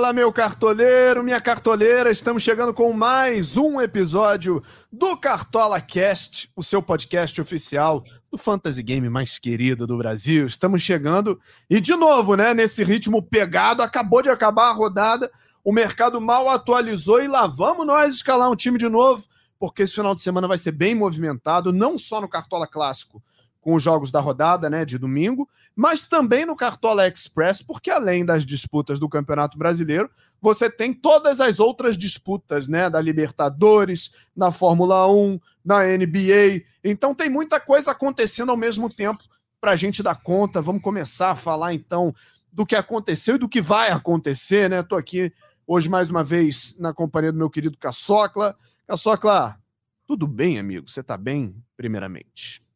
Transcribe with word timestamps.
Fala, 0.00 0.14
meu 0.14 0.32
cartoleiro, 0.32 1.22
minha 1.22 1.42
cartoleira, 1.42 2.10
estamos 2.10 2.42
chegando 2.42 2.72
com 2.72 2.90
mais 2.90 3.58
um 3.58 3.78
episódio 3.78 4.62
do 4.90 5.14
Cartola 5.14 5.78
Cast, 5.78 6.50
o 6.56 6.62
seu 6.62 6.82
podcast 6.82 7.38
oficial 7.38 8.02
do 8.32 8.38
fantasy 8.38 8.82
game 8.82 9.10
mais 9.10 9.38
querido 9.38 9.86
do 9.86 9.98
Brasil. 9.98 10.46
Estamos 10.46 10.80
chegando 10.80 11.38
e 11.68 11.82
de 11.82 11.94
novo, 11.94 12.34
né, 12.34 12.54
nesse 12.54 12.82
ritmo 12.82 13.22
pegado, 13.22 13.82
acabou 13.82 14.22
de 14.22 14.30
acabar 14.30 14.70
a 14.70 14.72
rodada, 14.72 15.30
o 15.62 15.70
mercado 15.70 16.18
mal 16.18 16.48
atualizou 16.48 17.22
e 17.22 17.28
lá 17.28 17.46
vamos 17.46 17.86
nós 17.86 18.14
escalar 18.14 18.50
um 18.50 18.56
time 18.56 18.78
de 18.78 18.88
novo, 18.88 19.26
porque 19.58 19.82
esse 19.82 19.92
final 19.92 20.14
de 20.14 20.22
semana 20.22 20.48
vai 20.48 20.56
ser 20.56 20.72
bem 20.72 20.94
movimentado, 20.94 21.74
não 21.74 21.98
só 21.98 22.22
no 22.22 22.28
Cartola 22.28 22.66
Clássico, 22.66 23.22
com 23.60 23.74
os 23.74 23.82
jogos 23.82 24.10
da 24.10 24.20
rodada, 24.20 24.70
né, 24.70 24.84
de 24.84 24.98
domingo, 24.98 25.48
mas 25.76 26.08
também 26.08 26.46
no 26.46 26.56
Cartola 26.56 27.06
Express, 27.06 27.62
porque 27.62 27.90
além 27.90 28.24
das 28.24 28.46
disputas 28.46 28.98
do 28.98 29.08
Campeonato 29.08 29.58
Brasileiro, 29.58 30.10
você 30.40 30.70
tem 30.70 30.94
todas 30.94 31.40
as 31.40 31.60
outras 31.60 31.96
disputas, 31.96 32.66
né, 32.66 32.88
da 32.88 33.00
Libertadores, 33.00 34.14
na 34.34 34.50
Fórmula 34.50 35.06
1, 35.12 35.38
na 35.64 35.84
NBA. 35.84 36.64
Então 36.82 37.14
tem 37.14 37.28
muita 37.28 37.60
coisa 37.60 37.90
acontecendo 37.90 38.50
ao 38.50 38.56
mesmo 38.56 38.88
tempo 38.88 39.22
para 39.60 39.72
a 39.72 39.76
gente 39.76 40.02
dar 40.02 40.14
conta. 40.14 40.62
Vamos 40.62 40.82
começar 40.82 41.32
a 41.32 41.36
falar 41.36 41.74
então 41.74 42.14
do 42.50 42.64
que 42.64 42.74
aconteceu 42.74 43.34
e 43.34 43.38
do 43.38 43.48
que 43.48 43.60
vai 43.60 43.90
acontecer, 43.90 44.70
né? 44.70 44.82
Tô 44.82 44.96
aqui 44.96 45.32
hoje 45.66 45.88
mais 45.90 46.08
uma 46.08 46.24
vez 46.24 46.76
na 46.78 46.94
companhia 46.94 47.30
do 47.30 47.38
meu 47.38 47.50
querido 47.50 47.76
Caçocla. 47.76 48.56
Caçocla, 48.86 49.60
tudo 50.06 50.26
bem, 50.26 50.58
amigo? 50.58 50.90
Você 50.90 51.00
está 51.00 51.18
bem, 51.18 51.54
primeiramente? 51.76 52.69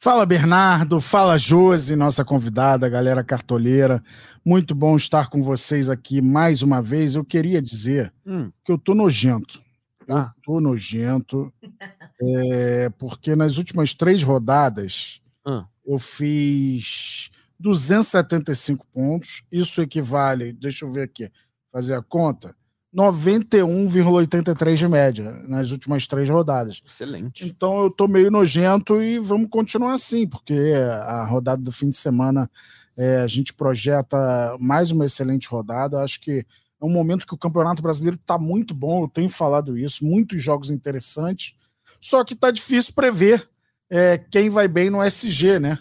Fala 0.00 0.24
Bernardo, 0.24 1.00
fala 1.00 1.36
Josi, 1.36 1.96
nossa 1.96 2.24
convidada, 2.24 2.88
galera 2.88 3.24
cartoleira. 3.24 4.00
Muito 4.44 4.72
bom 4.72 4.96
estar 4.96 5.28
com 5.28 5.42
vocês 5.42 5.90
aqui 5.90 6.22
mais 6.22 6.62
uma 6.62 6.80
vez. 6.80 7.16
Eu 7.16 7.24
queria 7.24 7.60
dizer 7.60 8.14
hum. 8.24 8.48
que 8.64 8.70
eu 8.70 8.78
tô 8.78 8.94
nojento. 8.94 9.60
Ah. 10.08 10.32
Eu 10.36 10.42
tô 10.44 10.60
nojento, 10.60 11.52
é, 12.22 12.88
porque 12.90 13.34
nas 13.34 13.58
últimas 13.58 13.92
três 13.92 14.22
rodadas 14.22 15.20
hum. 15.44 15.64
eu 15.84 15.98
fiz 15.98 17.30
275 17.58 18.86
pontos. 18.94 19.42
Isso 19.50 19.82
equivale, 19.82 20.52
deixa 20.52 20.84
eu 20.84 20.92
ver 20.92 21.02
aqui, 21.02 21.28
fazer 21.72 21.94
a 21.96 22.02
conta, 22.02 22.54
91,83 22.94 24.76
de 24.76 24.88
média 24.88 25.32
nas 25.46 25.70
últimas 25.70 26.06
três 26.06 26.28
rodadas. 26.28 26.80
Excelente. 26.84 27.44
Então 27.44 27.82
eu 27.82 27.90
tô 27.90 28.08
meio 28.08 28.30
nojento 28.30 29.02
e 29.02 29.18
vamos 29.18 29.48
continuar 29.50 29.94
assim, 29.94 30.26
porque 30.26 30.72
a 31.02 31.24
rodada 31.24 31.62
do 31.62 31.72
fim 31.72 31.90
de 31.90 31.96
semana 31.96 32.50
é, 32.96 33.20
a 33.20 33.26
gente 33.26 33.52
projeta 33.52 34.56
mais 34.58 34.90
uma 34.90 35.04
excelente 35.04 35.48
rodada. 35.48 36.02
Acho 36.02 36.20
que 36.20 36.46
é 36.80 36.84
um 36.84 36.90
momento 36.90 37.26
que 37.26 37.34
o 37.34 37.38
Campeonato 37.38 37.82
Brasileiro 37.82 38.16
está 38.16 38.38
muito 38.38 38.74
bom, 38.74 39.04
eu 39.04 39.08
tenho 39.08 39.28
falado 39.28 39.76
isso, 39.76 40.04
muitos 40.04 40.42
jogos 40.42 40.70
interessantes, 40.70 41.54
só 42.00 42.24
que 42.24 42.34
tá 42.34 42.50
difícil 42.50 42.94
prever 42.94 43.48
é, 43.90 44.18
quem 44.18 44.48
vai 44.48 44.68
bem 44.68 44.88
no 44.88 45.02
SG, 45.02 45.58
né? 45.58 45.78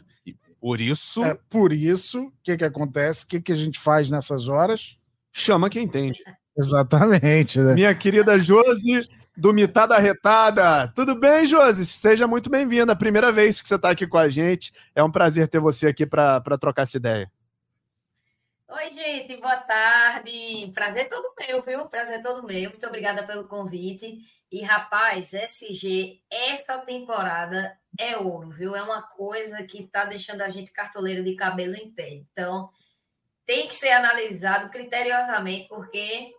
Por 0.59 0.81
isso. 0.81 1.23
É, 1.23 1.37
por 1.49 1.71
isso, 1.71 2.25
o 2.25 2.33
que, 2.43 2.57
que 2.57 2.63
acontece? 2.63 3.25
O 3.25 3.27
que, 3.27 3.41
que 3.41 3.51
a 3.51 3.55
gente 3.55 3.79
faz 3.79 4.09
nessas 4.09 4.49
horas? 4.49 4.97
Chama 5.31 5.69
quem 5.69 5.83
entende. 5.83 6.23
Exatamente. 6.57 7.59
Né? 7.59 7.73
Minha 7.73 7.93
querida 7.93 8.39
Josi, 8.39 9.07
do 9.35 9.53
Mitada 9.53 9.97
Retada. 9.99 10.91
Tudo 10.95 11.13
bem, 11.13 11.45
Josi? 11.45 11.85
Seja 11.85 12.27
muito 12.27 12.49
bem-vinda. 12.49 12.95
Primeira 12.95 13.31
vez 13.31 13.61
que 13.61 13.67
você 13.67 13.75
está 13.75 13.91
aqui 13.91 14.07
com 14.07 14.17
a 14.17 14.27
gente. 14.27 14.73
É 14.95 15.03
um 15.03 15.11
prazer 15.11 15.47
ter 15.47 15.59
você 15.59 15.87
aqui 15.87 16.05
para 16.05 16.41
trocar 16.59 16.83
essa 16.83 16.97
ideia. 16.97 17.31
Oi, 18.69 18.89
gente, 18.89 19.37
boa 19.37 19.57
tarde. 19.57 20.71
Prazer 20.73 21.07
todo 21.07 21.33
meu, 21.39 21.61
viu? 21.61 21.85
Prazer 21.85 22.21
todo 22.23 22.45
meu. 22.45 22.69
Muito 22.69 22.87
obrigada 22.87 23.25
pelo 23.25 23.47
convite. 23.47 24.17
E, 24.51 24.61
rapaz, 24.63 25.33
SG, 25.33 26.21
esta 26.29 26.79
temporada 26.79 27.77
é 27.99 28.17
ouro, 28.17 28.49
viu? 28.49 28.75
É 28.75 28.81
uma 28.81 29.03
coisa 29.03 29.61
que 29.63 29.83
está 29.83 30.05
deixando 30.05 30.41
a 30.41 30.49
gente 30.49 30.71
cartoleiro 30.71 31.23
de 31.23 31.35
cabelo 31.35 31.75
em 31.75 31.91
pé. 31.91 32.09
Então, 32.09 32.69
tem 33.45 33.67
que 33.67 33.75
ser 33.75 33.91
analisado 33.91 34.69
criteriosamente, 34.69 35.67
porque 35.69 36.33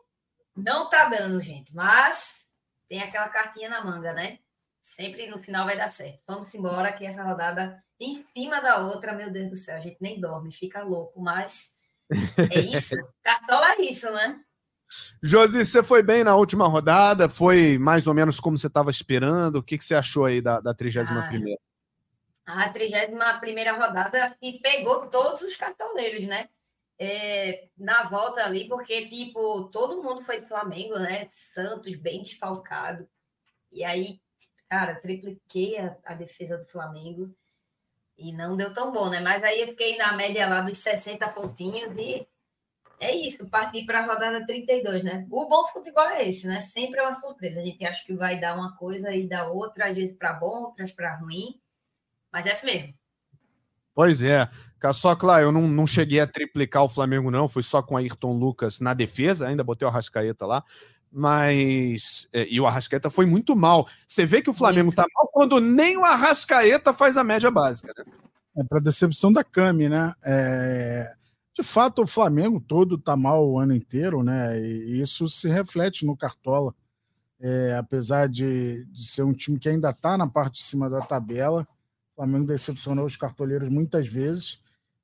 não 0.59 0.89
tá 0.89 1.05
dando, 1.07 1.41
gente, 1.41 1.75
mas 1.75 2.49
tem 2.89 3.03
aquela 3.03 3.29
cartinha 3.29 3.69
na 3.69 3.85
manga, 3.85 4.13
né? 4.13 4.39
Sempre 4.83 5.27
no 5.29 5.39
final 5.39 5.67
vai 5.67 5.77
dar 5.77 5.89
certo. 5.89 6.21
Vamos 6.27 6.53
embora 6.55 6.93
que 6.93 7.05
essa 7.05 7.23
rodada 7.23 7.83
em 8.01 8.25
cima 8.35 8.61
da 8.61 8.79
outra, 8.79 9.13
meu 9.13 9.31
Deus 9.31 9.51
do 9.51 9.57
céu, 9.57 9.77
a 9.77 9.81
gente 9.81 9.99
nem 10.01 10.21
dorme, 10.21 10.53
fica 10.53 10.83
louco, 10.83 11.21
mas 11.21 11.75
é 12.51 12.59
isso. 12.61 12.97
Cartola 13.23 13.73
é 13.73 13.83
isso, 13.83 14.11
né? 14.11 14.41
Josi, 15.23 15.65
você 15.67 15.83
foi 15.83 16.03
bem 16.03 16.25
na 16.25 16.35
última 16.35 16.67
rodada? 16.67 17.29
Foi 17.29 17.77
mais 17.79 18.07
ou 18.07 18.15
menos 18.15 18.41
como 18.41 18.57
você 18.57 18.69
estava 18.69 18.91
esperando? 18.91 19.57
O 19.57 19.63
que, 19.63 19.77
que 19.77 19.85
você 19.85 19.95
achou 19.95 20.25
aí 20.25 20.41
da, 20.41 20.61
da 20.61 20.73
31 20.73 21.29
primeira? 21.29 21.61
A 22.47 22.69
31 22.71 23.41
primeira 23.41 23.73
rodada 23.77 24.35
e 24.41 24.59
pegou 24.61 25.09
todos 25.09 25.43
os 25.43 25.55
cartoleiros, 25.55 26.27
né? 26.27 26.49
É, 26.98 27.69
na 27.78 28.09
volta 28.09 28.44
ali, 28.44 28.69
porque, 28.69 29.09
tipo, 29.09 29.69
todo 29.70 30.03
mundo 30.03 30.25
foi 30.25 30.41
do 30.41 30.48
Flamengo, 30.48 30.98
né? 30.98 31.28
Santos 31.31 31.94
bem 31.97 32.22
desfalcado. 32.22 33.09
E 33.70 33.84
aí, 33.84 34.20
cara, 34.69 34.97
tripliquei 34.97 35.78
a, 35.78 35.97
a, 36.04 36.14
defesa 36.14 36.59
do 36.59 36.66
Flamengo 36.66 37.32
e 38.16 38.32
não 38.32 38.56
deu 38.56 38.72
tão 38.75 38.91
bom, 38.91 39.09
né? 39.09 39.20
Mas 39.20 39.44
aí 39.44 39.60
eu 39.60 39.69
fiquei 39.69 39.97
na 39.97 40.12
média 40.14 40.48
lá 40.48 40.60
dos 40.60 40.78
60 40.78 41.28
pontinhos 41.28 41.97
e 41.97 42.26
é 43.00 43.15
isso, 43.15 43.48
parti 43.48 43.84
para 43.84 44.00
a 44.00 44.06
rodada 44.06 44.44
32, 44.44 45.04
né? 45.04 45.25
O 45.30 45.48
bom 45.48 45.62
do 45.62 45.69
futebol 45.69 46.09
é 46.09 46.28
esse, 46.28 46.48
né? 46.48 46.60
Sempre 46.60 46.98
é 46.98 47.04
uma 47.04 47.12
surpresa. 47.15 47.60
A 47.60 47.65
gente 47.65 47.84
acha 47.84 48.04
que 48.04 48.12
vai 48.12 48.41
dar 48.41 48.56
uma 48.56 48.76
coisa 48.76 49.15
e 49.15 49.28
dar 49.28 49.47
outra, 49.48 49.86
às 49.86 49.94
vezes 49.94 50.16
para 50.16 50.32
bom, 50.32 50.62
outras 50.65 50.91
para 50.91 51.15
ruim. 51.15 51.60
Mas 52.32 52.47
é 52.47 52.53
assim 52.53 52.66
mesmo. 52.66 52.94
Pois 53.94 54.20
é. 54.20 54.48
Só, 54.94 55.15
claro, 55.15 55.44
eu 55.44 55.53
não, 55.53 55.66
não 55.66 55.87
cheguei 55.87 56.21
a 56.21 56.27
triplicar 56.27 56.84
o 56.84 56.89
Flamengo, 56.89 57.31
não. 57.31 57.49
Fui 57.49 57.62
só 57.62 57.83
com 57.83 57.97
Ayrton 57.97 58.33
Lucas 58.33 58.81
na 58.81 58.94
defesa, 58.94 59.49
ainda 59.49 59.65
botei 59.65 59.87
o 59.87 59.91
Arrascaeta 59.91 60.47
lá. 60.47 60.65
Mas. 61.11 62.28
É, 62.33 62.47
e 62.49 62.61
o 62.61 62.66
Arrascaeta 62.66 63.11
foi 63.11 63.27
muito 63.27 63.56
mal. 63.56 63.89
Você 64.06 64.27
vê 64.27 64.43
que 64.43 64.50
o 64.50 64.55
Flamengo 64.55 64.93
tá 64.94 65.05
mal 65.15 65.28
quando 65.33 65.61
nem 65.61 65.97
o 65.97 66.05
Arrascaeta 66.05 66.93
faz 66.93 67.16
a 67.16 67.25
média 67.25 67.50
básica, 67.50 67.93
né? 68.06 68.12
É 68.56 68.65
para 68.65 68.81
decepção 68.81 69.33
da 69.33 69.44
Cami, 69.44 69.89
né? 69.89 70.12
É... 70.25 71.15
De 71.55 71.62
fato, 71.62 72.03
o 72.03 72.06
Flamengo 72.06 72.60
todo 72.60 72.99
tá 72.99 73.16
mal 73.16 73.49
o 73.49 73.59
ano 73.59 73.75
inteiro, 73.75 74.22
né? 74.22 74.60
E 74.60 75.00
isso 75.00 75.27
se 75.27 75.49
reflete 75.49 76.06
no 76.06 76.16
Cartola. 76.16 76.75
É, 77.41 77.77
apesar 77.77 78.28
de, 78.28 78.84
de 78.87 79.06
ser 79.06 79.22
um 79.22 79.33
time 79.33 79.59
que 79.59 79.69
ainda 79.69 79.91
está 79.91 80.16
na 80.16 80.27
parte 80.27 80.55
de 80.55 80.65
cima 80.65 80.91
da 80.91 81.00
tabela, 81.00 81.66
o 82.12 82.16
Flamengo 82.16 82.47
decepcionou 82.47 83.05
os 83.05 83.16
cartoleiros 83.16 83.69
muitas 83.69 84.09
vezes. 84.09 84.60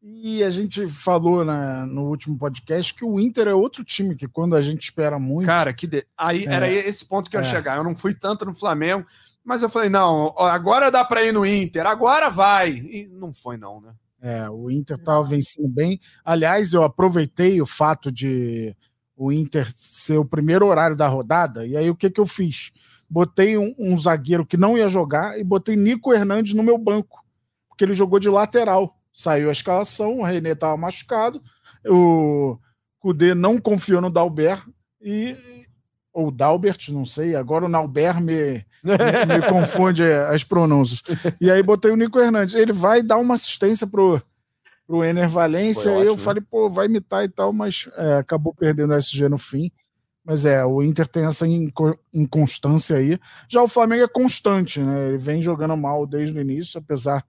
E 0.06 0.44
a 0.44 0.50
gente 0.50 0.86
falou 0.86 1.46
na, 1.46 1.86
no 1.86 2.02
último 2.08 2.36
podcast 2.36 2.92
que 2.92 3.06
o 3.06 3.18
Inter 3.18 3.48
é 3.48 3.54
outro 3.54 3.82
time 3.82 4.14
que 4.14 4.28
quando 4.28 4.54
a 4.54 4.60
gente 4.60 4.82
espera 4.82 5.18
muito. 5.18 5.46
Cara, 5.46 5.72
que 5.72 5.86
de... 5.86 6.06
aí 6.14 6.44
é, 6.44 6.52
era 6.52 6.70
esse 6.70 7.06
ponto 7.06 7.30
que 7.30 7.36
eu 7.38 7.40
ia 7.40 7.46
é. 7.46 7.50
chegar. 7.50 7.78
Eu 7.78 7.84
não 7.84 7.96
fui 7.96 8.12
tanto 8.12 8.44
no 8.44 8.54
Flamengo, 8.54 9.06
mas 9.42 9.62
eu 9.62 9.70
falei, 9.70 9.88
não, 9.88 10.34
agora 10.36 10.90
dá 10.90 11.02
para 11.02 11.22
ir 11.24 11.32
no 11.32 11.46
Inter, 11.46 11.86
agora 11.86 12.28
vai. 12.28 12.72
E 12.72 13.08
não 13.10 13.32
foi, 13.32 13.56
não, 13.56 13.80
né? 13.80 13.94
É, 14.20 14.50
o 14.50 14.70
Inter 14.70 14.98
estava 14.98 15.24
vencendo 15.24 15.68
bem. 15.68 15.98
Aliás, 16.22 16.74
eu 16.74 16.82
aproveitei 16.82 17.62
o 17.62 17.66
fato 17.66 18.12
de 18.12 18.76
o 19.16 19.32
Inter 19.32 19.72
ser 19.74 20.18
o 20.18 20.24
primeiro 20.24 20.66
horário 20.66 20.96
da 20.96 21.08
rodada, 21.08 21.66
e 21.66 21.78
aí 21.78 21.88
o 21.88 21.96
que, 21.96 22.10
que 22.10 22.20
eu 22.20 22.26
fiz? 22.26 22.72
Botei 23.08 23.56
um, 23.56 23.74
um 23.78 23.98
zagueiro 23.98 24.44
que 24.44 24.58
não 24.58 24.76
ia 24.76 24.88
jogar 24.88 25.38
e 25.38 25.44
botei 25.44 25.76
Nico 25.76 26.12
Hernandes 26.12 26.52
no 26.52 26.62
meu 26.62 26.76
banco, 26.76 27.24
porque 27.70 27.84
ele 27.84 27.94
jogou 27.94 28.18
de 28.18 28.28
lateral 28.28 28.98
saiu 29.14 29.48
a 29.48 29.52
escalação, 29.52 30.18
o 30.18 30.24
René 30.24 30.50
estava 30.50 30.76
machucado, 30.76 31.40
o 31.86 32.58
Cudê 32.98 33.34
não 33.34 33.58
confiou 33.60 34.00
no 34.00 34.10
Dalbert 34.10 34.66
e 35.00 35.36
ou 36.12 36.30
Dalbert, 36.30 36.90
não 36.90 37.04
sei, 37.04 37.34
agora 37.34 37.64
o 37.64 37.68
Nalbert 37.68 38.20
me, 38.20 38.64
me, 38.82 38.96
me 39.26 39.42
confunde 39.48 40.04
as 40.04 40.44
pronúncias. 40.44 41.02
E 41.40 41.50
aí 41.50 41.62
botei 41.62 41.90
o 41.90 41.96
Nico 41.96 42.18
Hernandes, 42.20 42.54
ele 42.54 42.72
vai 42.72 43.02
dar 43.02 43.16
uma 43.16 43.34
assistência 43.34 43.86
pro 43.86 44.22
pro 44.86 45.02
Ener 45.02 45.28
Valência, 45.28 45.90
e 45.90 46.06
eu 46.06 46.16
falei, 46.16 46.42
pô, 46.42 46.68
vai 46.68 46.86
imitar 46.86 47.24
e 47.24 47.28
tal, 47.28 47.54
mas 47.54 47.88
é, 47.96 48.14
acabou 48.16 48.52
perdendo 48.54 48.92
o 48.92 48.96
SG 48.98 49.30
no 49.30 49.38
fim. 49.38 49.72
Mas 50.22 50.46
é, 50.46 50.64
o 50.64 50.82
Inter 50.82 51.06
tem 51.06 51.26
essa 51.26 51.46
inconstância 52.12 52.96
aí. 52.96 53.18
Já 53.48 53.62
o 53.62 53.68
Flamengo 53.68 54.04
é 54.04 54.08
constante, 54.08 54.80
né? 54.80 55.08
Ele 55.08 55.18
vem 55.18 55.42
jogando 55.42 55.76
mal 55.76 56.06
desde 56.06 56.36
o 56.36 56.40
início, 56.40 56.78
apesar 56.78 57.22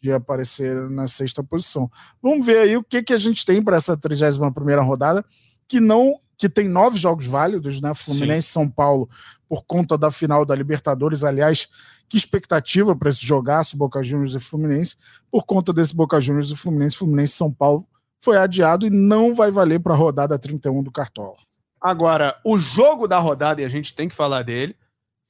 de 0.00 0.12
aparecer 0.12 0.88
na 0.90 1.06
sexta 1.06 1.42
posição. 1.42 1.90
Vamos 2.22 2.44
ver 2.44 2.58
aí 2.58 2.76
o 2.76 2.82
que, 2.82 3.02
que 3.02 3.12
a 3.12 3.18
gente 3.18 3.44
tem 3.44 3.62
para 3.62 3.76
essa 3.76 3.96
31 3.96 4.52
primeira 4.52 4.82
rodada, 4.82 5.24
que 5.66 5.80
não 5.80 6.14
que 6.36 6.48
tem 6.48 6.68
nove 6.68 6.96
jogos 6.96 7.26
válidos, 7.26 7.80
né? 7.80 7.92
Fluminense 7.94 8.48
e 8.48 8.52
São 8.52 8.70
Paulo, 8.70 9.10
por 9.48 9.64
conta 9.64 9.98
da 9.98 10.08
final 10.08 10.44
da 10.44 10.54
Libertadores. 10.54 11.24
Aliás, 11.24 11.68
que 12.08 12.16
expectativa 12.16 12.94
para 12.94 13.10
esse 13.10 13.26
jogaço 13.26 13.76
Boca 13.76 14.02
Juniors 14.04 14.36
e 14.36 14.40
Fluminense, 14.40 14.96
por 15.30 15.44
conta 15.44 15.72
desse 15.72 15.94
Boca 15.94 16.20
Juniors 16.20 16.50
e 16.50 16.56
Fluminense, 16.56 16.96
Fluminense 16.96 17.32
São 17.34 17.52
Paulo 17.52 17.84
foi 18.20 18.36
adiado 18.36 18.86
e 18.86 18.90
não 18.90 19.34
vai 19.34 19.50
valer 19.50 19.80
para 19.80 19.94
a 19.94 19.96
rodada 19.96 20.38
31 20.38 20.82
do 20.82 20.92
Cartola. 20.92 21.36
Agora, 21.80 22.36
o 22.44 22.58
jogo 22.58 23.06
da 23.06 23.18
rodada, 23.18 23.60
e 23.60 23.64
a 23.64 23.68
gente 23.68 23.94
tem 23.94 24.08
que 24.08 24.14
falar 24.14 24.42
dele, 24.42 24.76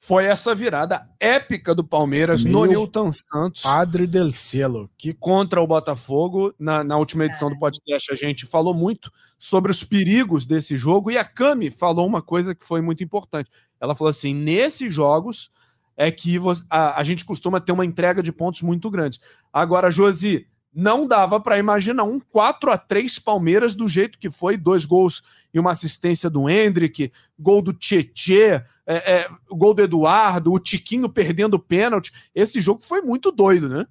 foi 0.00 0.24
essa 0.24 0.54
virada 0.54 1.08
épica 1.18 1.74
do 1.74 1.82
Palmeiras 1.82 2.44
Meu 2.44 2.52
no 2.52 2.64
Newton 2.66 3.10
Santos. 3.10 3.62
Padre 3.62 4.06
del 4.06 4.30
Cielo. 4.30 4.88
Que 4.96 5.12
contra 5.12 5.60
o 5.60 5.66
Botafogo. 5.66 6.54
Na, 6.58 6.84
na 6.84 6.96
última 6.96 7.26
edição 7.26 7.50
do 7.50 7.58
podcast, 7.58 8.12
a 8.12 8.14
gente 8.14 8.46
falou 8.46 8.72
muito 8.72 9.12
sobre 9.38 9.70
os 9.70 9.84
perigos 9.84 10.46
desse 10.46 10.76
jogo 10.76 11.10
e 11.10 11.18
a 11.18 11.24
Cami 11.24 11.70
falou 11.70 12.06
uma 12.06 12.22
coisa 12.22 12.54
que 12.54 12.64
foi 12.64 12.80
muito 12.80 13.02
importante. 13.02 13.50
Ela 13.80 13.94
falou 13.94 14.10
assim: 14.10 14.32
nesses 14.32 14.92
jogos 14.92 15.50
é 15.96 16.10
que 16.12 16.38
a, 16.70 17.00
a 17.00 17.02
gente 17.02 17.24
costuma 17.24 17.60
ter 17.60 17.72
uma 17.72 17.84
entrega 17.84 18.22
de 18.22 18.32
pontos 18.32 18.62
muito 18.62 18.88
grande. 18.88 19.20
Agora, 19.52 19.90
Josi, 19.90 20.46
não 20.72 21.06
dava 21.06 21.40
para 21.40 21.58
imaginar 21.58 22.04
um 22.04 22.20
4 22.20 22.70
a 22.70 22.78
3 22.78 23.18
Palmeiras 23.18 23.74
do 23.74 23.88
jeito 23.88 24.18
que 24.18 24.30
foi, 24.30 24.56
dois 24.56 24.84
gols 24.84 25.22
e 25.52 25.58
uma 25.58 25.72
assistência 25.72 26.30
do 26.30 26.48
Hendrick, 26.48 27.12
gol 27.38 27.60
do 27.60 27.72
Tietê, 27.72 28.62
é, 28.88 29.20
é, 29.20 29.28
gol 29.50 29.74
do 29.74 29.82
Eduardo, 29.82 30.50
o 30.50 30.58
Tiquinho 30.58 31.10
perdendo 31.10 31.54
o 31.54 31.60
pênalti. 31.60 32.10
Esse 32.34 32.58
jogo 32.58 32.82
foi 32.82 33.02
muito 33.02 33.30
doido, 33.30 33.68
né? 33.68 33.86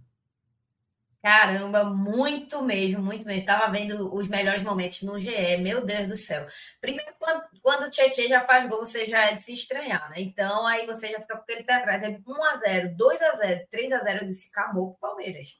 Caramba, 1.21 1.83
muito 1.83 2.61
mesmo, 2.63 3.03
muito 3.03 3.25
mesmo. 3.25 3.45
Tava 3.45 3.71
vendo 3.71 4.11
os 4.15 4.27
melhores 4.27 4.63
momentos 4.63 5.03
no 5.03 5.19
GE, 5.19 5.57
meu 5.57 5.85
Deus 5.85 6.07
do 6.07 6.17
céu. 6.17 6.47
Primeiro, 6.81 7.13
quando, 7.19 7.43
quando 7.61 7.83
o 7.83 7.89
Tietchan 7.91 8.27
já 8.27 8.45
faz 8.45 8.67
gol, 8.67 8.79
você 8.79 9.05
já 9.05 9.25
é 9.25 9.35
de 9.35 9.43
se 9.43 9.53
estranhar, 9.53 10.09
né? 10.09 10.21
Então, 10.21 10.65
aí 10.65 10.85
você 10.87 11.11
já 11.11 11.19
fica 11.19 11.35
com 11.35 11.41
aquele 11.41 11.63
pé 11.63 11.75
atrás. 11.75 12.01
É 12.01 12.11
1x0, 12.11 12.95
2x0, 12.95 13.67
3x0. 13.71 14.21
Eu 14.21 14.27
disse, 14.27 14.49
acabou 14.49 14.89
o 14.89 14.95
Palmeiras. 14.95 15.57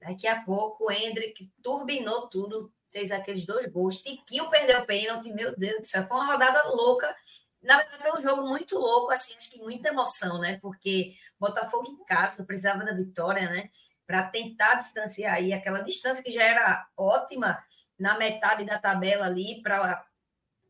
Daqui 0.00 0.26
a 0.26 0.42
pouco, 0.42 0.86
o 0.86 0.92
Hendrick 0.92 1.50
turbinou 1.62 2.28
tudo, 2.28 2.72
fez 2.90 3.10
aqueles 3.12 3.46
dois 3.46 3.70
gols. 3.70 4.02
Tiquinho 4.02 4.50
perdeu 4.50 4.80
o 4.80 4.86
pênalti, 4.86 5.32
meu 5.32 5.56
Deus 5.56 5.80
do 5.80 5.86
céu. 5.86 6.06
Foi 6.06 6.16
uma 6.16 6.32
rodada 6.32 6.68
louca. 6.68 7.14
Na 7.62 7.76
verdade, 7.78 8.02
foi 8.02 8.12
um 8.12 8.20
jogo 8.20 8.48
muito 8.48 8.78
louco, 8.78 9.12
assim, 9.12 9.34
acho 9.34 9.50
que 9.50 9.58
muita 9.58 9.88
emoção, 9.88 10.40
né? 10.40 10.58
Porque 10.60 11.14
Botafogo 11.38 11.90
em 11.90 12.04
casa 12.04 12.44
precisava 12.44 12.84
da 12.84 12.92
vitória, 12.92 13.50
né? 13.50 13.70
para 14.08 14.26
tentar 14.26 14.76
distanciar 14.76 15.34
aí 15.34 15.52
aquela 15.52 15.82
distância 15.82 16.22
que 16.22 16.32
já 16.32 16.42
era 16.42 16.88
ótima 16.96 17.62
na 17.98 18.16
metade 18.16 18.64
da 18.64 18.78
tabela 18.78 19.26
ali, 19.26 19.60
para 19.62 20.02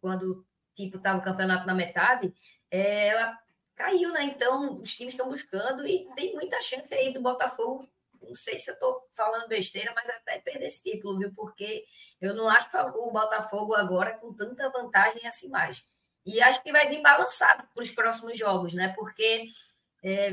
quando 0.00 0.44
tipo 0.75 0.96
estava 0.96 1.20
o 1.20 1.23
campeonato 1.23 1.64
na 1.64 1.73
metade, 1.73 2.35
é, 2.69 3.08
ela 3.08 3.38
caiu, 3.76 4.11
né? 4.12 4.25
Então 4.25 4.75
os 4.75 4.93
times 4.93 5.14
estão 5.14 5.29
buscando 5.29 5.87
e 5.87 6.05
tem 6.17 6.34
muita 6.34 6.61
chance 6.61 6.93
aí 6.93 7.12
do 7.12 7.23
Botafogo. 7.23 7.88
Não 8.20 8.34
sei 8.34 8.58
se 8.58 8.70
eu 8.70 8.75
estou 8.75 9.06
falando 9.12 9.46
besteira, 9.46 9.93
mas 9.94 10.08
até 10.11 10.41
perder 10.41 10.67
esse 10.67 10.82
título, 10.82 11.17
viu? 11.20 11.32
Porque 11.32 11.84
eu 12.20 12.34
não 12.34 12.49
acho 12.49 12.69
o 12.76 13.12
Botafogo 13.12 13.73
agora 13.73 14.19
com 14.19 14.34
tanta 14.34 14.69
vantagem 14.70 15.25
assim 15.29 15.49
mais. 15.49 15.87
E 16.29 16.43
acho 16.43 16.63
que 16.63 16.71
vai 16.71 16.89
vir 16.89 17.01
balançado 17.01 17.65
para 17.75 17.83
os 17.83 17.91
próximos 17.91 18.37
jogos, 18.37 18.75
né? 18.75 18.89
Porque 18.89 19.47
é, 20.05 20.29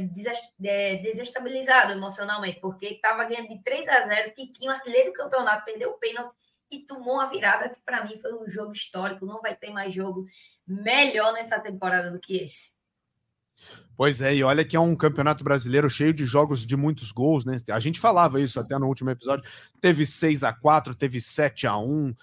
é, 0.64 0.96
desestabilizado 0.98 1.94
emocionalmente, 1.94 2.60
porque 2.60 2.88
estava 2.88 3.24
ganhando 3.24 3.48
de 3.48 3.64
3 3.64 3.88
a 3.88 4.08
0 4.08 4.34
Tiquinho, 4.34 4.72
artilheiro 4.72 5.12
do 5.12 5.18
campeonato, 5.18 5.64
perdeu 5.64 5.92
o 5.92 5.98
pênalti 5.98 6.36
e 6.70 6.80
tomou 6.80 7.16
uma 7.16 7.30
virada 7.30 7.70
que 7.70 7.80
para 7.86 8.04
mim 8.04 8.20
foi 8.22 8.34
um 8.34 8.46
jogo 8.46 8.74
histórico. 8.74 9.26
Não 9.26 9.42
vai 9.42 9.56
ter 9.56 9.72
mais 9.72 9.94
jogo 9.94 10.26
melhor 10.68 11.32
nessa 11.32 11.60
temporada 11.60 12.12
do 12.12 12.20
que 12.20 12.38
esse. 12.38 12.76
Pois 13.96 14.20
é, 14.20 14.36
e 14.36 14.44
olha 14.44 14.66
que 14.66 14.76
é 14.76 14.80
um 14.80 14.96
campeonato 14.96 15.44
brasileiro 15.44 15.90
cheio 15.90 16.14
de 16.14 16.26
jogos 16.26 16.66
de 16.66 16.76
muitos 16.76 17.14
gols, 17.14 17.46
né? 17.46 17.56
A 17.70 17.80
gente 17.80 18.00
falava 18.02 18.42
isso 18.42 18.60
até 18.60 18.78
no 18.78 18.88
último 18.88 19.10
episódio. 19.10 19.50
Teve 19.80 20.06
6 20.06 20.44
a 20.44 20.52
4 20.52 20.94
teve 20.94 21.22
7 21.22 21.66
a 21.66 21.78
1 21.78 22.14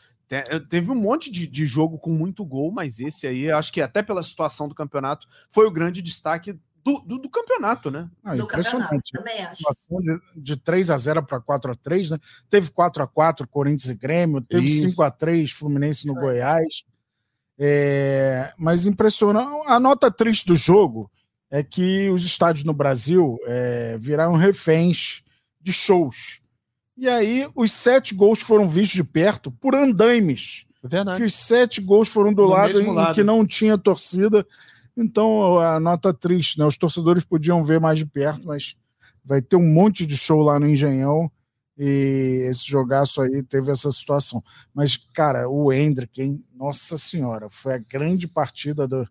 Teve 0.70 0.90
um 0.90 0.94
monte 0.94 1.30
de, 1.30 1.46
de 1.46 1.66
jogo 1.66 1.98
com 1.98 2.10
muito 2.10 2.44
gol, 2.44 2.72
mas 2.72 3.00
esse 3.00 3.26
aí, 3.26 3.50
acho 3.50 3.72
que 3.72 3.80
até 3.80 4.02
pela 4.02 4.22
situação 4.22 4.68
do 4.68 4.74
campeonato, 4.74 5.28
foi 5.50 5.66
o 5.66 5.70
grande 5.70 6.00
destaque 6.00 6.58
do, 6.84 7.00
do, 7.00 7.18
do 7.18 7.30
campeonato, 7.30 7.90
né? 7.90 8.08
Ah, 8.24 8.34
do 8.34 8.42
impressionante. 8.42 9.12
também 9.12 9.44
acho. 9.44 9.62
De, 10.00 10.42
de 10.42 10.56
3 10.56 10.90
a 10.90 10.96
0 10.96 11.22
para 11.24 11.40
4 11.40 11.72
a 11.72 11.74
3 11.76 12.10
né? 12.10 12.18
Teve 12.50 12.70
4 12.70 13.02
a 13.02 13.06
4 13.06 13.46
Corinthians 13.46 13.90
e 13.90 13.94
Grêmio, 13.94 14.40
teve 14.40 14.66
Isso. 14.66 14.88
5 14.88 15.02
a 15.02 15.10
3 15.10 15.50
Fluminense 15.52 16.06
no 16.06 16.14
Foi. 16.14 16.22
Goiás. 16.22 16.84
É, 17.58 18.52
mas 18.58 18.86
impressiona. 18.86 19.46
A 19.66 19.78
nota 19.78 20.10
triste 20.10 20.46
do 20.46 20.56
jogo 20.56 21.10
é 21.50 21.62
que 21.62 22.10
os 22.10 22.24
estádios 22.24 22.64
no 22.64 22.72
Brasil 22.72 23.38
é, 23.46 23.96
viraram 24.00 24.34
reféns 24.34 25.22
de 25.60 25.72
shows. 25.72 26.41
E 26.96 27.08
aí, 27.08 27.48
os 27.54 27.72
sete 27.72 28.14
gols 28.14 28.40
foram 28.40 28.68
vistos 28.68 28.94
de 28.94 29.04
perto 29.04 29.50
por 29.50 29.74
andaimes. 29.74 30.66
É 30.82 30.88
verdade. 30.88 31.20
Que 31.20 31.26
os 31.26 31.34
sete 31.34 31.80
gols 31.80 32.08
foram 32.08 32.32
do, 32.32 32.42
do 32.42 32.48
lado 32.48 32.80
em 32.80 32.92
lado. 32.92 33.14
que 33.14 33.22
não 33.22 33.46
tinha 33.46 33.78
torcida. 33.78 34.46
Então, 34.96 35.58
a 35.58 35.80
nota 35.80 36.12
triste, 36.12 36.58
né? 36.58 36.66
Os 36.66 36.76
torcedores 36.76 37.24
podiam 37.24 37.64
ver 37.64 37.80
mais 37.80 37.98
de 37.98 38.04
perto, 38.04 38.46
mas 38.46 38.76
vai 39.24 39.40
ter 39.40 39.56
um 39.56 39.72
monte 39.72 40.04
de 40.04 40.16
show 40.16 40.40
lá 40.40 40.58
no 40.58 40.68
Engenhão 40.68 41.30
e 41.78 42.46
esse 42.48 42.66
jogaço 42.68 43.22
aí 43.22 43.42
teve 43.42 43.70
essa 43.70 43.90
situação. 43.90 44.42
Mas, 44.74 44.96
cara, 44.96 45.48
o 45.48 45.72
Hendrick, 45.72 46.20
hein? 46.20 46.44
Nossa 46.54 46.98
Senhora, 46.98 47.48
foi 47.48 47.74
a 47.74 47.78
grande 47.78 48.28
partida 48.28 48.86
do, 48.86 49.08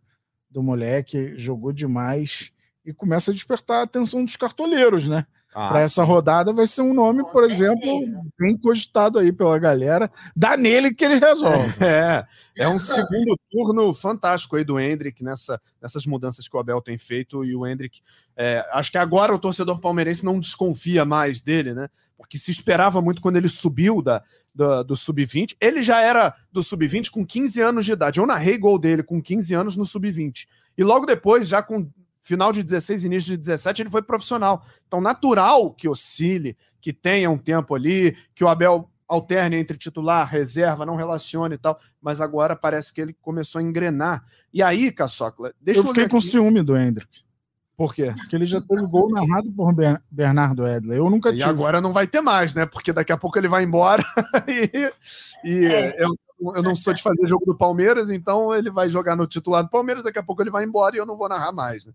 do 0.49 0.61
moleque, 0.61 1.33
jogou 1.37 1.71
demais 1.71 2.51
e 2.85 2.93
começa 2.93 3.31
a 3.31 3.33
despertar 3.33 3.79
a 3.79 3.83
atenção 3.83 4.23
dos 4.23 4.35
cartoleiros, 4.35 5.07
né? 5.07 5.25
Ah, 5.53 5.67
para 5.69 5.81
essa 5.81 6.03
rodada 6.03 6.53
vai 6.53 6.65
ser 6.65 6.81
um 6.81 6.93
nome, 6.93 7.23
por 7.23 7.43
certeza. 7.49 7.65
exemplo, 7.65 8.31
bem 8.39 8.57
cogitado 8.57 9.19
aí 9.19 9.33
pela 9.33 9.59
galera. 9.59 10.09
Dá 10.33 10.55
nele 10.55 10.93
que 10.93 11.03
ele 11.03 11.19
resolve. 11.19 11.71
É, 11.81 12.25
é 12.55 12.67
um 12.69 12.79
segundo 12.79 13.37
turno 13.49 13.93
fantástico 13.93 14.55
aí 14.55 14.63
do 14.63 14.79
Hendrick 14.79 15.23
nessa, 15.23 15.61
nessas 15.81 16.05
mudanças 16.05 16.47
que 16.47 16.55
o 16.55 16.59
Abel 16.59 16.81
tem 16.81 16.97
feito. 16.97 17.43
E 17.43 17.53
o 17.53 17.67
Hendrick, 17.67 18.01
é, 18.35 18.65
acho 18.71 18.91
que 18.91 18.97
agora 18.97 19.33
o 19.33 19.39
torcedor 19.39 19.79
palmeirense 19.79 20.23
não 20.23 20.39
desconfia 20.39 21.03
mais 21.03 21.41
dele, 21.41 21.73
né? 21.73 21.89
Porque 22.17 22.37
se 22.37 22.51
esperava 22.51 23.01
muito 23.01 23.21
quando 23.21 23.37
ele 23.37 23.49
subiu 23.49 24.01
da, 24.01 24.23
do, 24.53 24.83
do 24.83 24.95
sub-20. 24.95 25.55
Ele 25.59 25.83
já 25.83 25.99
era 25.99 26.33
do 26.51 26.63
sub-20 26.63 27.09
com 27.09 27.25
15 27.25 27.61
anos 27.61 27.85
de 27.85 27.91
idade. 27.91 28.19
Eu 28.19 28.27
narrei 28.27 28.57
gol 28.57 28.77
dele 28.77 29.03
com 29.03 29.21
15 29.21 29.53
anos 29.53 29.75
no 29.75 29.85
sub-20. 29.85 30.47
E 30.77 30.83
logo 30.83 31.05
depois, 31.05 31.47
já 31.47 31.61
com 31.61 31.89
final 32.21 32.51
de 32.51 32.63
16, 32.63 33.05
início 33.05 33.31
de 33.31 33.37
17, 33.37 33.81
ele 33.81 33.89
foi 33.89 34.01
profissional. 34.01 34.65
Então, 34.87 35.01
natural 35.01 35.73
que 35.73 35.87
oscile, 35.87 36.57
que 36.79 36.93
tenha 36.93 37.29
um 37.29 37.37
tempo 37.37 37.75
ali, 37.75 38.15
que 38.33 38.43
o 38.43 38.47
Abel 38.47 38.89
alterne 39.07 39.57
entre 39.57 39.77
titular, 39.77 40.25
reserva, 40.25 40.85
não 40.85 40.95
relacione 40.95 41.55
e 41.55 41.57
tal, 41.57 41.77
mas 42.01 42.21
agora 42.21 42.55
parece 42.55 42.93
que 42.93 43.01
ele 43.01 43.13
começou 43.21 43.59
a 43.59 43.63
engrenar. 43.63 44.23
E 44.53 44.63
aí, 44.63 44.91
Caçocla, 44.91 45.53
deixa 45.59 45.81
eu. 45.81 45.83
Eu 45.83 45.87
fiquei 45.89 46.07
com 46.07 46.21
ciúme 46.21 46.63
do 46.63 46.77
Hendrick. 46.77 47.23
Por 47.81 47.95
quê? 47.95 48.13
Porque 48.15 48.35
ele 48.35 48.45
já 48.45 48.61
teve 48.61 48.85
gol 48.85 49.09
narrado 49.09 49.51
por 49.53 49.73
Bernardo 50.11 50.67
Edler. 50.67 50.99
Eu 50.99 51.09
nunca 51.09 51.31
tive. 51.31 51.41
E 51.41 51.43
agora 51.43 51.81
não 51.81 51.91
vai 51.91 52.05
ter 52.05 52.21
mais, 52.21 52.53
né? 52.53 52.63
Porque 52.63 52.93
daqui 52.93 53.11
a 53.11 53.17
pouco 53.17 53.39
ele 53.39 53.47
vai 53.47 53.63
embora 53.63 54.05
e, 54.47 54.93
e 55.43 55.65
é. 55.65 55.95
eu, 55.97 56.13
eu, 56.55 56.61
não 56.61 56.75
sou 56.75 56.93
de 56.93 57.01
fazer 57.01 57.25
jogo 57.25 57.43
do 57.43 57.57
Palmeiras, 57.57 58.11
então 58.11 58.53
ele 58.53 58.69
vai 58.69 58.87
jogar 58.87 59.15
no 59.15 59.25
titular 59.25 59.63
do 59.63 59.69
Palmeiras, 59.71 60.03
daqui 60.03 60.19
a 60.19 60.23
pouco 60.23 60.43
ele 60.43 60.51
vai 60.51 60.63
embora 60.63 60.95
e 60.95 60.99
eu 60.99 61.07
não 61.07 61.17
vou 61.17 61.27
narrar 61.27 61.51
mais. 61.51 61.87
Né? 61.87 61.93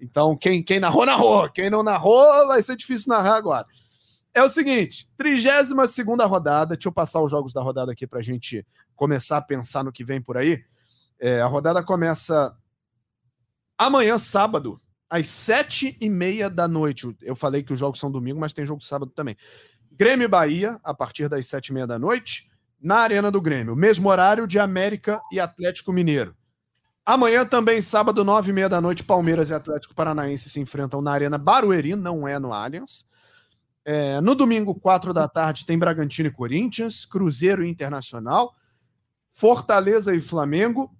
Então, 0.00 0.36
quem, 0.36 0.60
quem 0.60 0.80
narrou, 0.80 1.06
narrou. 1.06 1.48
Quem 1.50 1.70
não 1.70 1.84
narrou, 1.84 2.48
vai 2.48 2.60
ser 2.60 2.74
difícil 2.74 3.14
narrar 3.14 3.36
agora. 3.36 3.64
É 4.34 4.42
o 4.42 4.50
seguinte, 4.50 5.08
32 5.16 5.88
segunda 5.88 6.26
rodada, 6.26 6.74
deixa 6.74 6.88
eu 6.88 6.92
passar 6.92 7.22
os 7.22 7.30
jogos 7.30 7.52
da 7.52 7.62
rodada 7.62 7.92
aqui 7.92 8.08
para 8.08 8.18
a 8.18 8.22
gente 8.22 8.66
começar 8.96 9.36
a 9.36 9.42
pensar 9.42 9.84
no 9.84 9.92
que 9.92 10.02
vem 10.02 10.20
por 10.20 10.36
aí. 10.36 10.64
É, 11.20 11.40
a 11.40 11.46
rodada 11.46 11.80
começa 11.80 12.52
amanhã, 13.78 14.18
sábado, 14.18 14.80
às 15.12 15.26
sete 15.26 15.94
e 16.00 16.08
meia 16.08 16.48
da 16.48 16.66
noite. 16.66 17.14
Eu 17.20 17.36
falei 17.36 17.62
que 17.62 17.74
os 17.74 17.78
jogos 17.78 18.00
são 18.00 18.10
domingo, 18.10 18.40
mas 18.40 18.54
tem 18.54 18.64
jogo 18.64 18.82
sábado 18.82 19.12
também. 19.14 19.36
Grêmio 19.90 20.24
e 20.24 20.28
Bahia, 20.28 20.80
a 20.82 20.94
partir 20.94 21.28
das 21.28 21.44
sete 21.44 21.66
e 21.66 21.74
meia 21.74 21.86
da 21.86 21.98
noite, 21.98 22.50
na 22.80 22.96
Arena 22.96 23.30
do 23.30 23.38
Grêmio. 23.38 23.76
Mesmo 23.76 24.08
horário 24.08 24.46
de 24.46 24.58
América 24.58 25.20
e 25.30 25.38
Atlético 25.38 25.92
Mineiro. 25.92 26.34
Amanhã 27.04 27.44
também, 27.44 27.82
sábado, 27.82 28.24
nove 28.24 28.52
e 28.52 28.52
meia 28.54 28.70
da 28.70 28.80
noite, 28.80 29.04
Palmeiras 29.04 29.50
e 29.50 29.54
Atlético 29.54 29.94
Paranaense 29.94 30.48
se 30.48 30.58
enfrentam 30.58 31.02
na 31.02 31.12
Arena 31.12 31.36
Barueri, 31.36 31.94
não 31.94 32.26
é 32.26 32.38
no 32.38 32.54
Allianz. 32.54 33.04
É, 33.84 34.18
no 34.22 34.34
domingo, 34.34 34.74
quatro 34.74 35.12
da 35.12 35.28
tarde, 35.28 35.66
tem 35.66 35.78
Bragantino 35.78 36.28
e 36.30 36.32
Corinthians, 36.32 37.04
Cruzeiro 37.04 37.62
e 37.62 37.68
Internacional, 37.68 38.54
Fortaleza 39.30 40.14
e 40.14 40.22
Flamengo. 40.22 40.90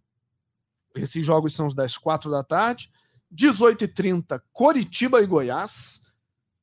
Esses 0.94 1.24
jogos 1.24 1.54
são 1.54 1.66
os 1.66 1.74
das 1.74 1.96
quatro 1.96 2.30
da 2.30 2.44
tarde. 2.44 2.90
18h30, 3.34 4.40
Coritiba 4.52 5.22
e 5.22 5.26
Goiás. 5.26 6.02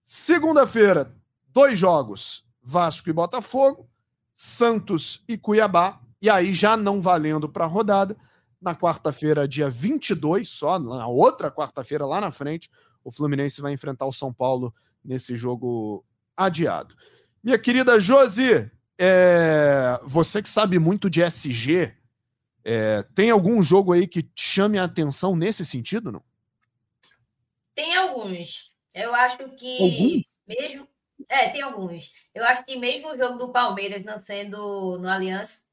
Segunda-feira, 0.06 1.16
dois 1.48 1.78
jogos, 1.78 2.46
Vasco 2.62 3.10
e 3.10 3.14
Botafogo, 3.14 3.90
Santos 4.34 5.24
e 5.28 5.38
Cuiabá. 5.38 6.00
E 6.22 6.30
aí, 6.30 6.54
já 6.54 6.76
não 6.76 7.02
valendo 7.02 7.48
para 7.48 7.66
a 7.66 7.68
rodada, 7.68 8.16
na 8.62 8.76
quarta-feira, 8.76 9.48
dia 9.48 9.70
22, 9.70 10.50
só 10.50 10.78
na 10.78 11.08
outra 11.08 11.50
quarta-feira 11.50 12.06
lá 12.06 12.20
na 12.20 12.32
frente, 12.32 12.70
o 13.04 13.12
Fluminense 13.12 13.62
vai 13.62 13.72
enfrentar 13.72 14.06
o 14.06 14.14
São 14.14 14.34
Paulo 14.34 14.74
nesse 15.04 15.38
jogo 15.38 16.06
adiado. 16.36 16.94
Minha 17.42 17.58
querida 17.58 18.00
Josi, 18.00 18.70
é, 18.98 20.00
você 20.04 20.42
que 20.42 20.50
sabe 20.50 20.78
muito 20.78 21.10
de 21.10 21.22
SG, 21.22 21.94
é, 22.64 23.04
tem 23.16 23.30
algum 23.30 23.64
jogo 23.64 23.94
aí 23.94 24.06
que 24.06 24.30
chame 24.36 24.78
a 24.78 24.84
atenção 24.84 25.36
nesse 25.36 25.66
sentido, 25.66 26.12
não? 26.12 26.22
Tem 27.80 27.96
alguns. 27.96 28.74
Eu 28.94 29.16
acho 29.16 29.38
que 29.56 29.82
alguns? 29.82 30.44
mesmo. 30.46 30.86
É, 31.30 31.48
tem 31.48 31.62
alguns. 31.62 32.12
Eu 32.36 32.44
acho 32.44 32.66
que 32.66 32.76
mesmo 32.76 33.08
o 33.08 33.18
jogo 33.18 33.38
do 33.38 33.54
Palmeiras 33.54 34.04
não 34.04 34.22
sendo 34.22 34.98
no 34.98 35.08
Aliança, 35.08 35.64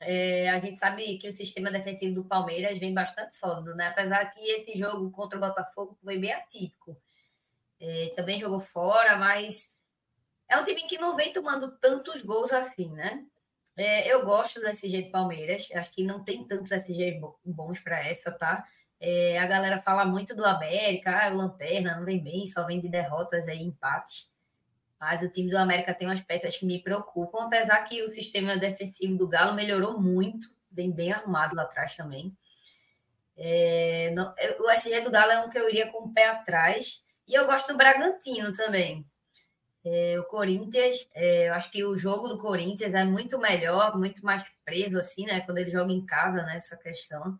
é, 0.00 0.50
a 0.50 0.58
gente 0.58 0.80
sabe 0.80 1.16
que 1.16 1.28
o 1.28 1.36
sistema 1.36 1.70
defensivo 1.70 2.16
do 2.16 2.24
Palmeiras 2.24 2.76
vem 2.80 2.92
bastante 2.92 3.36
sólido, 3.36 3.72
né? 3.76 3.86
Apesar 3.86 4.24
que 4.32 4.40
esse 4.40 4.76
jogo 4.76 5.12
contra 5.12 5.38
o 5.38 5.40
Botafogo 5.40 5.96
foi 6.02 6.18
bem 6.18 6.32
atípico. 6.32 7.00
É, 7.78 8.12
também 8.16 8.40
jogou 8.40 8.58
fora, 8.58 9.16
mas 9.16 9.76
é 10.48 10.58
um 10.58 10.64
time 10.64 10.82
que 10.88 10.98
não 10.98 11.14
vem 11.14 11.32
tomando 11.32 11.70
tantos 11.78 12.20
gols 12.20 12.52
assim, 12.52 12.92
né? 12.94 13.24
É, 13.76 14.12
eu 14.12 14.24
gosto 14.24 14.58
do 14.58 14.66
SG 14.66 15.04
de 15.04 15.10
Palmeiras, 15.10 15.68
acho 15.72 15.92
que 15.92 16.02
não 16.02 16.24
tem 16.24 16.44
tantos 16.44 16.72
SGs 16.72 17.20
bons 17.44 17.78
para 17.78 18.04
essa, 18.04 18.32
tá? 18.32 18.66
É, 19.00 19.38
a 19.38 19.46
galera 19.46 19.80
fala 19.82 20.04
muito 20.04 20.34
do 20.34 20.44
América, 20.44 21.10
ah, 21.10 21.32
o 21.32 21.36
Lanterna 21.36 21.96
não 21.96 22.04
vem 22.04 22.22
bem, 22.22 22.46
só 22.46 22.66
vem 22.66 22.80
de 22.80 22.88
derrotas 22.88 23.46
aí, 23.46 23.62
empates. 23.62 24.30
Mas 25.00 25.22
o 25.22 25.28
time 25.28 25.50
do 25.50 25.56
América 25.56 25.94
tem 25.94 26.08
umas 26.08 26.20
peças 26.20 26.56
que 26.56 26.66
me 26.66 26.82
preocupam, 26.82 27.44
apesar 27.44 27.82
que 27.84 28.02
o 28.02 28.08
sistema 28.08 28.56
defensivo 28.56 29.16
do 29.16 29.28
Galo 29.28 29.54
melhorou 29.54 30.00
muito, 30.00 30.48
vem 30.70 30.90
bem 30.90 31.12
arrumado 31.12 31.54
lá 31.54 31.62
atrás 31.62 31.96
também. 31.96 32.36
É, 33.36 34.10
não, 34.16 34.34
o 34.60 34.70
SG 34.70 35.00
do 35.02 35.10
Galo 35.12 35.30
é 35.30 35.40
um 35.40 35.48
que 35.48 35.58
eu 35.58 35.68
iria 35.68 35.90
com 35.92 36.04
o 36.04 36.12
pé 36.12 36.26
atrás. 36.26 37.04
E 37.26 37.34
eu 37.34 37.46
gosto 37.46 37.68
do 37.68 37.76
Bragantino 37.76 38.52
também. 38.52 39.06
É, 39.84 40.18
o 40.18 40.24
Corinthians, 40.24 41.08
é, 41.14 41.48
eu 41.48 41.54
acho 41.54 41.70
que 41.70 41.84
o 41.84 41.96
jogo 41.96 42.26
do 42.26 42.38
Corinthians 42.38 42.94
é 42.94 43.04
muito 43.04 43.38
melhor, 43.38 43.96
muito 43.96 44.24
mais 44.24 44.44
preso, 44.64 44.98
assim, 44.98 45.24
né? 45.24 45.40
Quando 45.42 45.58
ele 45.58 45.70
joga 45.70 45.92
em 45.92 46.04
casa, 46.04 46.42
né? 46.42 46.56
Essa 46.56 46.76
questão. 46.76 47.38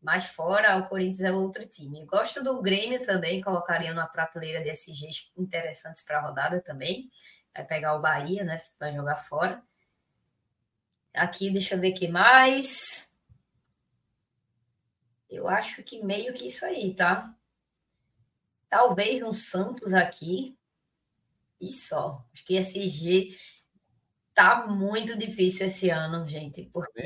Mas 0.00 0.26
fora, 0.26 0.76
o 0.78 0.88
Corinthians 0.88 1.20
é 1.20 1.32
outro 1.32 1.66
time. 1.66 2.04
Gosto 2.06 2.42
do 2.42 2.62
Grêmio 2.62 3.04
também, 3.04 3.40
colocaria 3.40 3.92
numa 3.92 4.06
prateleira 4.06 4.62
de 4.62 4.70
SGs 4.70 5.32
interessantes 5.36 6.04
para 6.04 6.18
a 6.18 6.22
rodada 6.22 6.60
também. 6.60 7.10
Vai 7.54 7.64
pegar 7.64 7.96
o 7.96 8.00
Bahia, 8.00 8.44
né? 8.44 8.60
Vai 8.78 8.94
jogar 8.94 9.16
fora. 9.16 9.62
Aqui, 11.12 11.50
deixa 11.50 11.74
eu 11.74 11.80
ver 11.80 11.92
o 11.92 11.94
que 11.94 12.06
mais. 12.06 13.12
Eu 15.28 15.48
acho 15.48 15.82
que 15.82 16.02
meio 16.02 16.32
que 16.32 16.46
isso 16.46 16.64
aí, 16.64 16.94
tá? 16.94 17.34
Talvez 18.68 19.22
um 19.22 19.32
Santos 19.32 19.92
aqui. 19.92 20.56
E 21.60 21.72
só. 21.72 22.24
Acho 22.32 22.44
que 22.44 22.56
SG 22.56 23.36
tá 24.32 24.68
muito 24.68 25.18
difícil 25.18 25.66
esse 25.66 25.90
ano, 25.90 26.24
gente, 26.24 26.70
porque 26.72 27.02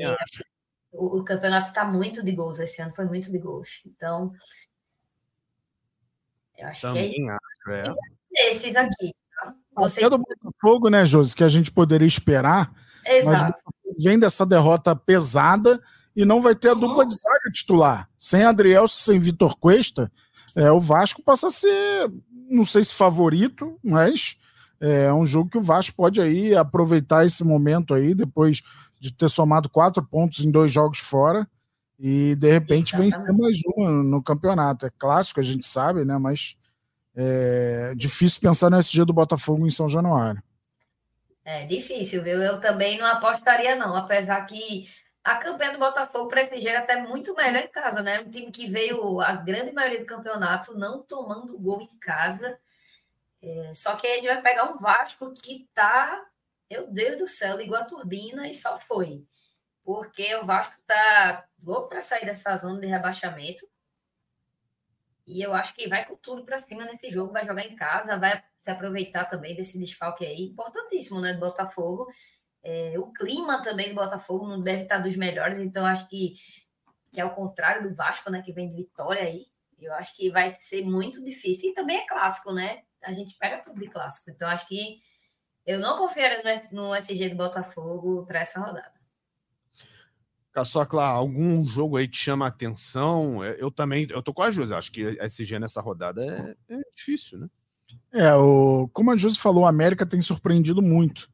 o, 0.93 1.19
o, 1.19 1.23
campeonato 1.23 1.73
tá 1.73 1.83
muito 1.83 2.23
de 2.23 2.31
gols 2.31 2.59
esse 2.59 2.81
ano, 2.81 2.93
foi 2.93 3.05
muito 3.05 3.31
de 3.31 3.37
gols. 3.37 3.81
Então, 3.85 4.31
eu 6.57 6.67
acho 6.67 6.81
Também 6.81 7.09
que 7.09 7.19
é 7.19 7.23
isso. 7.23 7.31
Acho, 7.31 7.71
é. 7.71 7.93
Esses 8.49 8.75
aqui. 8.75 9.13
Tá? 9.35 9.53
Vocês... 9.75 10.05
É 10.05 10.09
do 10.09 10.17
Botafogo, 10.17 10.89
né, 10.89 11.05
Josi, 11.05 11.35
que 11.35 11.43
a 11.43 11.49
gente 11.49 11.71
poderia 11.71 12.07
esperar. 12.07 12.71
Exato. 13.05 13.61
Mas 13.85 14.03
vem 14.03 14.17
dessa 14.17 14.45
derrota 14.45 14.95
pesada 14.95 15.81
e 16.15 16.23
não 16.25 16.41
vai 16.41 16.55
ter 16.55 16.69
a 16.69 16.73
dupla 16.75 17.05
de 17.05 17.13
zaga 17.13 17.51
titular. 17.51 18.09
Sem 18.17 18.43
Adriel, 18.43 18.87
sem 18.87 19.19
Vitor 19.19 19.57
Cuesta, 19.57 20.11
é, 20.55 20.71
o 20.71 20.79
Vasco 20.79 21.23
passa 21.23 21.47
a 21.47 21.51
ser, 21.51 22.11
não 22.49 22.65
sei 22.65 22.83
se 22.83 22.93
favorito, 22.93 23.77
mas 23.83 24.37
é 24.79 25.11
um 25.13 25.25
jogo 25.25 25.49
que 25.49 25.57
o 25.57 25.61
Vasco 25.61 25.95
pode 25.95 26.21
aí 26.21 26.55
aproveitar 26.55 27.25
esse 27.25 27.43
momento 27.43 27.93
aí, 27.93 28.13
depois 28.13 28.61
de 29.03 29.13
ter 29.13 29.29
somado 29.29 29.69
quatro 29.69 30.01
pontos 30.01 30.45
em 30.45 30.49
dois 30.49 30.71
jogos 30.71 30.99
fora, 30.99 31.45
e 31.99 32.35
de 32.37 32.49
repente 32.49 32.95
Exatamente. 32.95 33.11
vencer 33.11 33.33
mais 33.33 33.57
uma 33.75 33.91
no 33.91 34.23
campeonato. 34.23 34.85
É 34.85 34.89
clássico, 34.97 35.41
a 35.41 35.43
gente 35.43 35.65
sabe, 35.65 36.05
né? 36.05 36.17
Mas 36.17 36.55
é 37.13 37.93
difícil 37.97 38.39
pensar 38.39 38.69
nesse 38.69 38.91
dia 38.91 39.03
do 39.03 39.11
Botafogo 39.11 39.67
em 39.67 39.69
São 39.69 39.89
Januário. 39.89 40.41
É 41.43 41.65
difícil, 41.65 42.23
viu? 42.23 42.41
Eu 42.41 42.61
também 42.61 42.97
não 42.97 43.05
apostaria, 43.05 43.75
não, 43.75 43.93
apesar 43.93 44.41
que 44.45 44.87
a 45.21 45.35
campanha 45.35 45.73
do 45.73 45.79
Botafogo 45.79 46.29
prestigia 46.29 46.79
até 46.79 47.01
muito 47.01 47.35
melhor 47.35 47.61
em 47.61 47.67
casa, 47.67 48.01
né? 48.01 48.21
Um 48.21 48.29
time 48.29 48.51
que 48.51 48.69
veio 48.69 49.19
a 49.19 49.33
grande 49.33 49.73
maioria 49.73 49.99
do 49.99 50.05
campeonato 50.05 50.77
não 50.77 51.03
tomando 51.03 51.59
gol 51.59 51.81
em 51.81 51.97
casa. 51.99 52.57
É, 53.41 53.73
só 53.73 53.97
que 53.97 54.07
aí 54.07 54.13
a 54.13 54.15
gente 54.15 54.27
vai 54.27 54.41
pegar 54.41 54.71
um 54.71 54.79
Vasco 54.79 55.33
que 55.33 55.67
tá, 55.73 56.25
meu 56.73 56.91
Deus 56.91 57.17
do 57.19 57.27
céu, 57.27 57.55
ligou 57.55 57.77
a 57.77 57.85
turbina 57.85 58.47
e 58.49 58.53
só 58.53 58.79
foi. 58.79 59.23
Porque 59.83 60.33
o 60.35 60.45
Vasco 60.45 60.73
tá 60.87 61.45
louco 61.63 61.89
para 61.89 62.01
sair 62.01 62.25
dessa 62.25 62.55
zona 62.57 62.79
de 62.81 62.87
rebaixamento. 62.87 63.67
E 65.27 65.41
eu 65.41 65.53
acho 65.53 65.75
que 65.75 65.87
vai 65.87 66.05
com 66.05 66.15
tudo 66.15 66.43
para 66.43 66.57
cima 66.57 66.83
nesse 66.85 67.09
jogo, 67.09 67.31
vai 67.31 67.45
jogar 67.45 67.65
em 67.65 67.75
casa, 67.75 68.17
vai 68.17 68.43
se 68.59 68.71
aproveitar 68.71 69.25
também 69.25 69.55
desse 69.55 69.77
desfalque 69.79 70.25
aí, 70.25 70.47
importantíssimo, 70.47 71.21
né, 71.21 71.33
do 71.33 71.39
Botafogo. 71.39 72.07
É, 72.63 72.97
o 72.97 73.11
clima 73.11 73.61
também 73.61 73.89
do 73.89 73.95
Botafogo 73.95 74.47
não 74.47 74.61
deve 74.61 74.83
estar 74.83 74.97
dos 74.97 75.15
melhores, 75.15 75.57
então 75.59 75.85
acho 75.85 76.07
que, 76.07 76.35
que 77.11 77.21
é 77.21 77.25
o 77.25 77.35
contrário 77.35 77.87
do 77.87 77.95
Vasco, 77.95 78.31
né? 78.31 78.41
Que 78.41 78.53
vem 78.53 78.67
de 78.67 78.75
vitória 78.75 79.21
aí. 79.21 79.45
Eu 79.77 79.93
acho 79.93 80.15
que 80.15 80.29
vai 80.31 80.49
ser 80.61 80.83
muito 80.83 81.23
difícil. 81.23 81.69
E 81.69 81.73
também 81.73 81.97
é 81.97 82.07
clássico, 82.07 82.53
né? 82.53 82.83
A 83.03 83.11
gente 83.11 83.35
pega 83.37 83.61
tudo 83.61 83.79
de 83.79 83.89
clássico. 83.89 84.31
Então 84.31 84.49
acho 84.49 84.65
que 84.65 84.99
eu 85.65 85.79
não 85.79 85.97
confiaria 85.97 86.69
no, 86.71 86.87
no 86.87 86.95
SG 86.95 87.29
do 87.29 87.35
Botafogo 87.35 88.25
para 88.25 88.39
essa 88.39 88.59
rodada. 88.59 88.93
Caçocla, 90.51 91.05
algum 91.05 91.65
jogo 91.67 91.97
aí 91.97 92.07
te 92.07 92.17
chama 92.17 92.45
a 92.45 92.49
atenção? 92.49 93.43
É, 93.43 93.57
eu 93.59 93.71
também, 93.71 94.07
eu 94.09 94.21
tô 94.21 94.33
com 94.33 94.43
a 94.43 94.51
José, 94.51 94.75
acho 94.75 94.91
que 94.91 95.17
SG 95.19 95.57
nessa 95.57 95.81
rodada 95.81 96.23
é, 96.69 96.75
é 96.75 96.79
difícil, 96.95 97.39
né? 97.39 97.47
É, 98.11 98.33
o, 98.35 98.87
como 98.93 99.11
a 99.11 99.15
Josi 99.15 99.39
falou, 99.39 99.65
a 99.65 99.69
América 99.69 100.05
tem 100.05 100.21
surpreendido 100.21 100.81
muito 100.81 101.31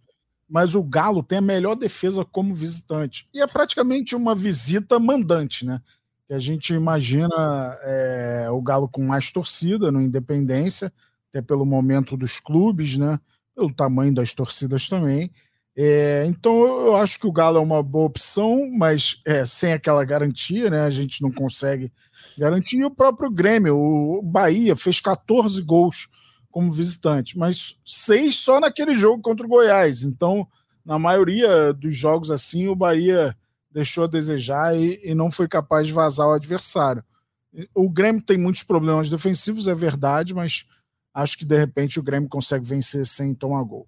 mas 0.49 0.73
o 0.73 0.81
Galo 0.81 1.21
tem 1.21 1.37
a 1.37 1.41
melhor 1.41 1.75
defesa 1.75 2.25
como 2.25 2.55
visitante. 2.55 3.29
E 3.31 3.39
é 3.39 3.45
praticamente 3.45 4.15
uma 4.15 4.33
visita 4.33 4.97
mandante, 4.97 5.63
né? 5.63 5.79
Que 6.27 6.33
a 6.33 6.39
gente 6.39 6.73
imagina 6.73 7.77
é, 7.83 8.47
o 8.49 8.59
Galo 8.61 8.89
com 8.89 9.03
mais 9.03 9.31
torcida 9.31 9.91
no 9.91 10.01
Independência, 10.01 10.91
até 11.29 11.41
pelo 11.41 11.65
momento 11.65 12.17
dos 12.17 12.39
clubes, 12.39 12.97
né? 12.97 13.19
Pelo 13.59 13.73
tamanho 13.73 14.13
das 14.13 14.33
torcidas 14.33 14.87
também. 14.87 15.29
É, 15.75 16.25
então 16.27 16.65
eu 16.65 16.95
acho 16.95 17.19
que 17.19 17.27
o 17.27 17.31
Galo 17.31 17.57
é 17.57 17.61
uma 17.61 17.83
boa 17.83 18.05
opção, 18.05 18.69
mas 18.71 19.21
é, 19.25 19.45
sem 19.45 19.73
aquela 19.73 20.03
garantia, 20.05 20.69
né? 20.69 20.81
A 20.81 20.89
gente 20.89 21.21
não 21.21 21.29
consegue 21.29 21.91
garantir. 22.37 22.77
E 22.77 22.85
o 22.85 22.91
próprio 22.91 23.29
Grêmio, 23.29 23.77
o 23.77 24.21
Bahia, 24.21 24.75
fez 24.75 24.99
14 24.99 25.61
gols 25.61 26.07
como 26.49 26.71
visitante, 26.71 27.37
mas 27.37 27.77
seis 27.85 28.37
só 28.37 28.59
naquele 28.59 28.95
jogo 28.95 29.21
contra 29.21 29.45
o 29.45 29.49
Goiás. 29.49 30.03
Então, 30.03 30.47
na 30.85 30.97
maioria 30.97 31.73
dos 31.73 31.95
jogos 31.95 32.31
assim, 32.31 32.67
o 32.67 32.75
Bahia 32.75 33.35
deixou 33.69 34.05
a 34.05 34.07
desejar 34.07 34.75
e, 34.75 34.99
e 35.03 35.13
não 35.13 35.29
foi 35.29 35.47
capaz 35.47 35.85
de 35.85 35.93
vazar 35.93 36.27
o 36.27 36.33
adversário. 36.33 37.03
O 37.75 37.89
Grêmio 37.89 38.21
tem 38.21 38.37
muitos 38.37 38.63
problemas 38.63 39.09
defensivos, 39.09 39.67
é 39.67 39.75
verdade, 39.75 40.33
mas 40.33 40.65
acho 41.13 41.37
que 41.37 41.45
de 41.45 41.57
repente 41.57 41.99
o 41.99 42.03
Grêmio 42.03 42.29
consegue 42.29 42.65
vencer 42.65 43.05
sem 43.05 43.33
tomar 43.33 43.63
gol. 43.63 43.87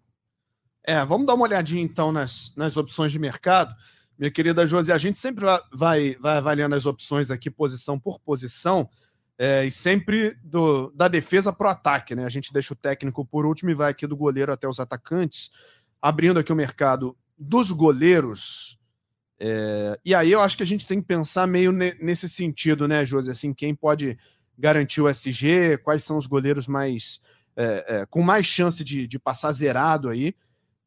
É, 0.84 1.04
vamos 1.06 1.28
dar 1.28 1.36
uma 1.36 1.44
olhadinha 1.44 1.82
então 1.82 2.12
nas, 2.12 2.54
nas 2.56 2.76
opções 2.78 3.12
de 3.12 3.20
mercado. 3.20 3.76
Minha 4.18 4.32
querida 4.32 4.68
Josi, 4.68 4.92
a 4.92 4.98
gente 4.98 5.20
sempre 5.20 5.46
vai, 5.72 6.16
vai 6.20 6.38
avaliando 6.38 6.76
as 6.76 6.86
opções 6.86 7.32
aqui, 7.32 7.50
posição 7.50 8.00
por 8.00 8.20
posição 8.20 8.90
é, 9.38 9.66
e 9.66 9.72
sempre 9.72 10.38
do, 10.44 10.92
da 10.92 11.08
defesa 11.08 11.52
para 11.52 11.68
o 11.68 11.72
ataque, 11.72 12.14
né? 12.14 12.26
A 12.26 12.30
gente 12.30 12.54
deixa 12.54 12.74
o 12.74 12.78
técnico 12.78 13.26
por 13.26 13.46
último 13.46 13.72
e 13.72 13.74
vai 13.74 13.90
aqui 13.90 14.06
do 14.06 14.16
goleiro 14.16 14.52
até 14.52 14.68
os 14.68 14.80
atacantes, 14.80 15.50
abrindo 16.00 16.40
aqui 16.40 16.54
o 16.54 16.56
mercado 16.56 17.18
dos 17.36 17.72
goleiros. 17.72 18.78
É, 19.40 20.00
e 20.06 20.14
aí 20.14 20.32
eu 20.32 20.42
acho 20.42 20.56
que 20.56 20.62
a 20.62 20.68
gente 20.68 20.86
tem 20.86 21.02
que 21.02 21.08
pensar 21.08 21.48
meio 21.48 21.72
ne, 21.72 21.96
nesse 22.00 22.30
sentido, 22.30 22.88
né, 22.88 23.04
Josi? 23.04 23.32
Assim, 23.32 23.52
quem 23.52 23.74
pode 23.74 24.16
garantir 24.58 25.02
o 25.02 25.10
SG, 25.10 25.78
quais 25.84 26.04
são 26.04 26.18
os 26.18 26.28
goleiros 26.28 26.68
mais 26.68 27.22
é, 27.56 27.86
é, 27.88 28.06
com 28.06 28.22
mais 28.22 28.46
chance 28.46 28.84
de, 28.84 29.08
de, 29.08 29.20
passar 29.20 29.52
zerado 29.52 30.10
aí. 30.10 30.34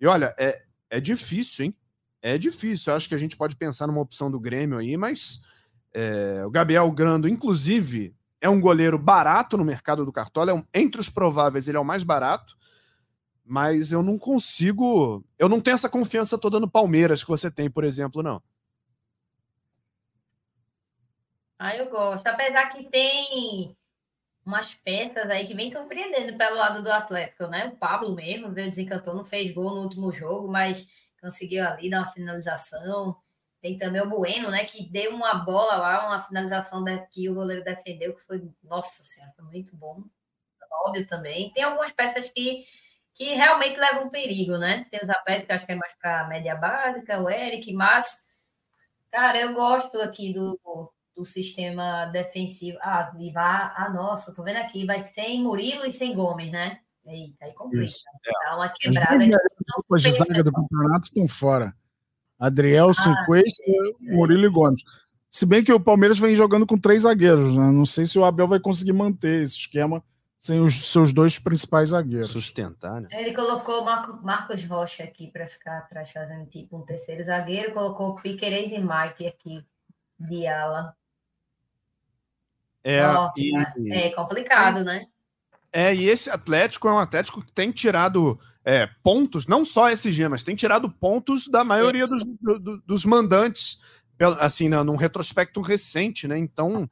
E 0.01 0.07
olha, 0.07 0.35
é, 0.39 0.63
é 0.91 1.01
difícil, 1.01 1.67
hein? 1.67 1.75
É 2.23 2.39
difícil. 2.39 2.91
Eu 2.91 2.97
acho 2.97 3.09
que 3.09 3.15
a 3.15 3.19
gente 3.19 3.37
pode 3.37 3.57
pensar 3.57 3.87
numa 3.87 4.01
opção 4.01 4.31
do 4.31 4.41
Grêmio 4.41 4.79
aí, 4.79 4.97
mas 4.97 5.41
é, 5.93 6.43
o 6.45 6.51
Gabriel 6.51 6.91
Grando, 6.91 7.29
inclusive, 7.29 8.15
é 8.41 8.49
um 8.49 8.61
goleiro 8.61 8.99
barato 8.99 9.57
no 9.57 9.65
mercado 9.65 10.05
do 10.05 10.13
Cartola, 10.13 10.51
é 10.51 10.55
um, 10.55 10.65
entre 10.75 11.01
os 11.01 11.09
prováveis 11.09 11.69
ele 11.69 11.77
é 11.77 11.81
o 11.81 11.85
mais 11.85 12.03
barato, 12.03 12.57
mas 13.45 13.93
eu 13.93 14.03
não 14.03 14.19
consigo, 14.19 15.25
eu 15.39 15.49
não 15.49 15.61
tenho 15.61 15.75
essa 15.75 15.89
confiança 15.89 16.37
toda 16.39 16.59
no 16.59 16.69
Palmeiras 16.69 17.23
que 17.23 17.29
você 17.29 17.51
tem, 17.51 17.71
por 17.71 17.85
exemplo, 17.85 18.23
não. 18.23 18.43
Ah, 21.59 21.77
eu 21.77 21.89
gosto, 21.89 22.27
apesar 22.27 22.71
que 22.73 22.85
tem 22.91 23.77
umas 24.47 24.75
peças 24.75 25.29
aí 25.31 25.47
que 25.47 25.55
vem 25.55 25.71
surpreendendo 25.73 26.37
pelo 26.39 26.57
lado 26.57 26.83
do 26.83 26.91
Atlético, 26.93 27.47
né? 27.47 27.67
O 27.69 27.77
Pablo 27.77 28.15
mesmo 28.15 28.53
veio 28.53 28.71
desencantou, 28.71 29.15
não 29.15 29.25
fez 29.25 29.53
gol 29.55 29.75
no 29.75 29.83
último 29.83 30.13
jogo, 30.13 30.49
mas 30.51 30.89
conseguiu 31.21 31.65
ali 31.67 31.91
dar 31.91 32.01
uma 32.03 32.13
finalização. 32.13 33.17
Tem 33.63 33.79
também 33.79 34.03
o 34.03 34.11
Bueno, 34.11 34.51
né? 34.51 34.65
Que 34.65 34.85
deu 34.91 35.15
uma 35.15 35.35
bola 35.37 35.77
lá, 35.77 36.07
uma 36.09 36.23
finalização 36.27 36.85
que 37.13 37.29
o 37.31 37.35
goleiro 37.35 37.65
defendeu, 37.65 38.15
que 38.15 38.23
foi, 38.23 38.51
nossa 38.63 39.03
senhora, 39.03 39.33
foi 39.37 39.45
muito 39.47 39.77
bom. 39.77 40.03
Óbvio 40.87 41.07
também. 41.07 41.51
Tem 41.53 41.65
algumas 41.65 41.93
peças 41.93 42.29
que, 42.31 42.67
que 43.15 43.35
realmente 43.35 43.79
levam 43.79 44.11
perigo, 44.11 44.59
né? 44.59 44.85
Tem 44.91 45.01
o 45.03 45.07
Zapete, 45.07 45.47
que 45.47 45.53
acho 45.53 45.67
que 45.67 45.73
é 45.73 45.77
mais 45.77 45.95
para 45.97 46.29
média 46.29 46.55
básica, 46.57 47.21
o 47.23 47.31
Eric, 47.31 47.73
mas, 47.73 48.27
cara, 49.11 49.41
eu 49.41 49.55
gosto 49.55 50.01
aqui 50.01 50.35
do, 50.35 50.59
do 51.17 51.25
sistema 51.25 52.07
defensivo. 52.07 52.79
Ah, 52.83 53.13
e 53.19 53.31
vai, 53.33 53.73
ah, 53.77 53.91
nossa, 53.93 54.35
tô 54.35 54.43
vendo 54.43 54.57
aqui, 54.57 54.85
vai 54.85 55.09
sem 55.13 55.43
Murilo 55.43 55.85
e 55.85 55.91
sem 55.91 56.15
Gomes, 56.15 56.51
né? 56.51 56.81
Eita, 57.07 57.45
aí 57.45 57.53
complica. 57.53 57.85
Isso, 57.85 58.05
é. 58.27 58.49
Dá 58.49 58.57
uma 58.57 58.69
quebrada. 58.69 59.25
As 59.93 60.03
de 60.03 60.11
zaga 60.11 60.43
do 60.43 60.53
campeonato 60.53 61.05
estão 61.05 61.29
fora. 61.29 61.75
Adriel, 62.39 62.91
ah, 62.91 62.95
Cinquesta, 62.95 63.63
Murilo 64.01 64.47
e 64.47 64.49
Gomes. 64.49 64.83
Se 65.31 65.45
bem 65.45 65.65
que 65.65 65.73
o 65.73 65.81
Palmeiras 65.81 66.19
vem 66.19 66.35
jogando 66.35 66.67
com 66.67 66.79
três 66.79 67.03
zagueiros, 67.03 67.57
né? 67.57 67.71
Não 67.73 67.85
sei 67.85 68.07
se 68.07 68.19
o 68.19 68.25
Abel 68.25 68.49
vai 68.49 68.61
conseguir 68.61 68.93
manter 68.93 69.43
esse 69.43 69.59
esquema 69.59 70.03
sem 70.39 70.61
os 70.61 70.91
seus 70.91 71.13
dois 71.13 71.39
principais 71.39 71.89
zagueiros. 71.89 72.31
Sustentar, 72.31 73.01
né? 73.01 73.09
Ele 73.11 73.33
colocou 73.33 73.81
o 73.81 73.85
Marco, 73.85 74.23
Marcos 74.23 74.63
Rocha 74.65 75.03
aqui 75.03 75.31
para 75.31 75.49
ficar 75.49 75.79
atrás, 75.79 76.11
fazendo 76.11 76.47
tipo 76.47 76.77
um 76.77 76.83
terceiro 76.83 77.25
zagueiro. 77.25 77.73
Colocou 77.73 78.15
Piqueires 78.17 78.71
e 78.71 78.79
Mike 78.79 79.27
aqui 79.27 79.65
de 80.21 80.47
ala. 80.47 80.95
É, 82.85 83.03
Nossa, 83.03 83.41
e... 83.41 83.91
é 83.91 84.11
complicado, 84.11 84.85
né? 84.85 85.07
É, 85.73 85.93
e 85.93 86.09
esse 86.09 86.31
Atlético 86.31 86.87
é 86.87 86.93
um 86.93 86.99
Atlético 86.99 87.43
que 87.43 87.51
tem 87.51 87.73
tirado 87.73 88.39
é, 88.65 88.89
pontos, 89.03 89.47
não 89.47 89.65
só 89.65 89.91
SG, 89.91 90.29
mas 90.29 90.43
tem 90.43 90.55
tirado 90.55 90.89
pontos 90.89 91.49
da 91.49 91.65
maioria 91.65 92.07
dos, 92.07 92.23
do, 92.41 92.81
dos 92.87 93.05
mandantes, 93.05 93.81
assim, 94.39 94.69
né, 94.69 94.81
num 94.85 94.95
retrospecto 94.95 95.61
recente, 95.61 96.29
né? 96.29 96.39
Então, 96.39 96.89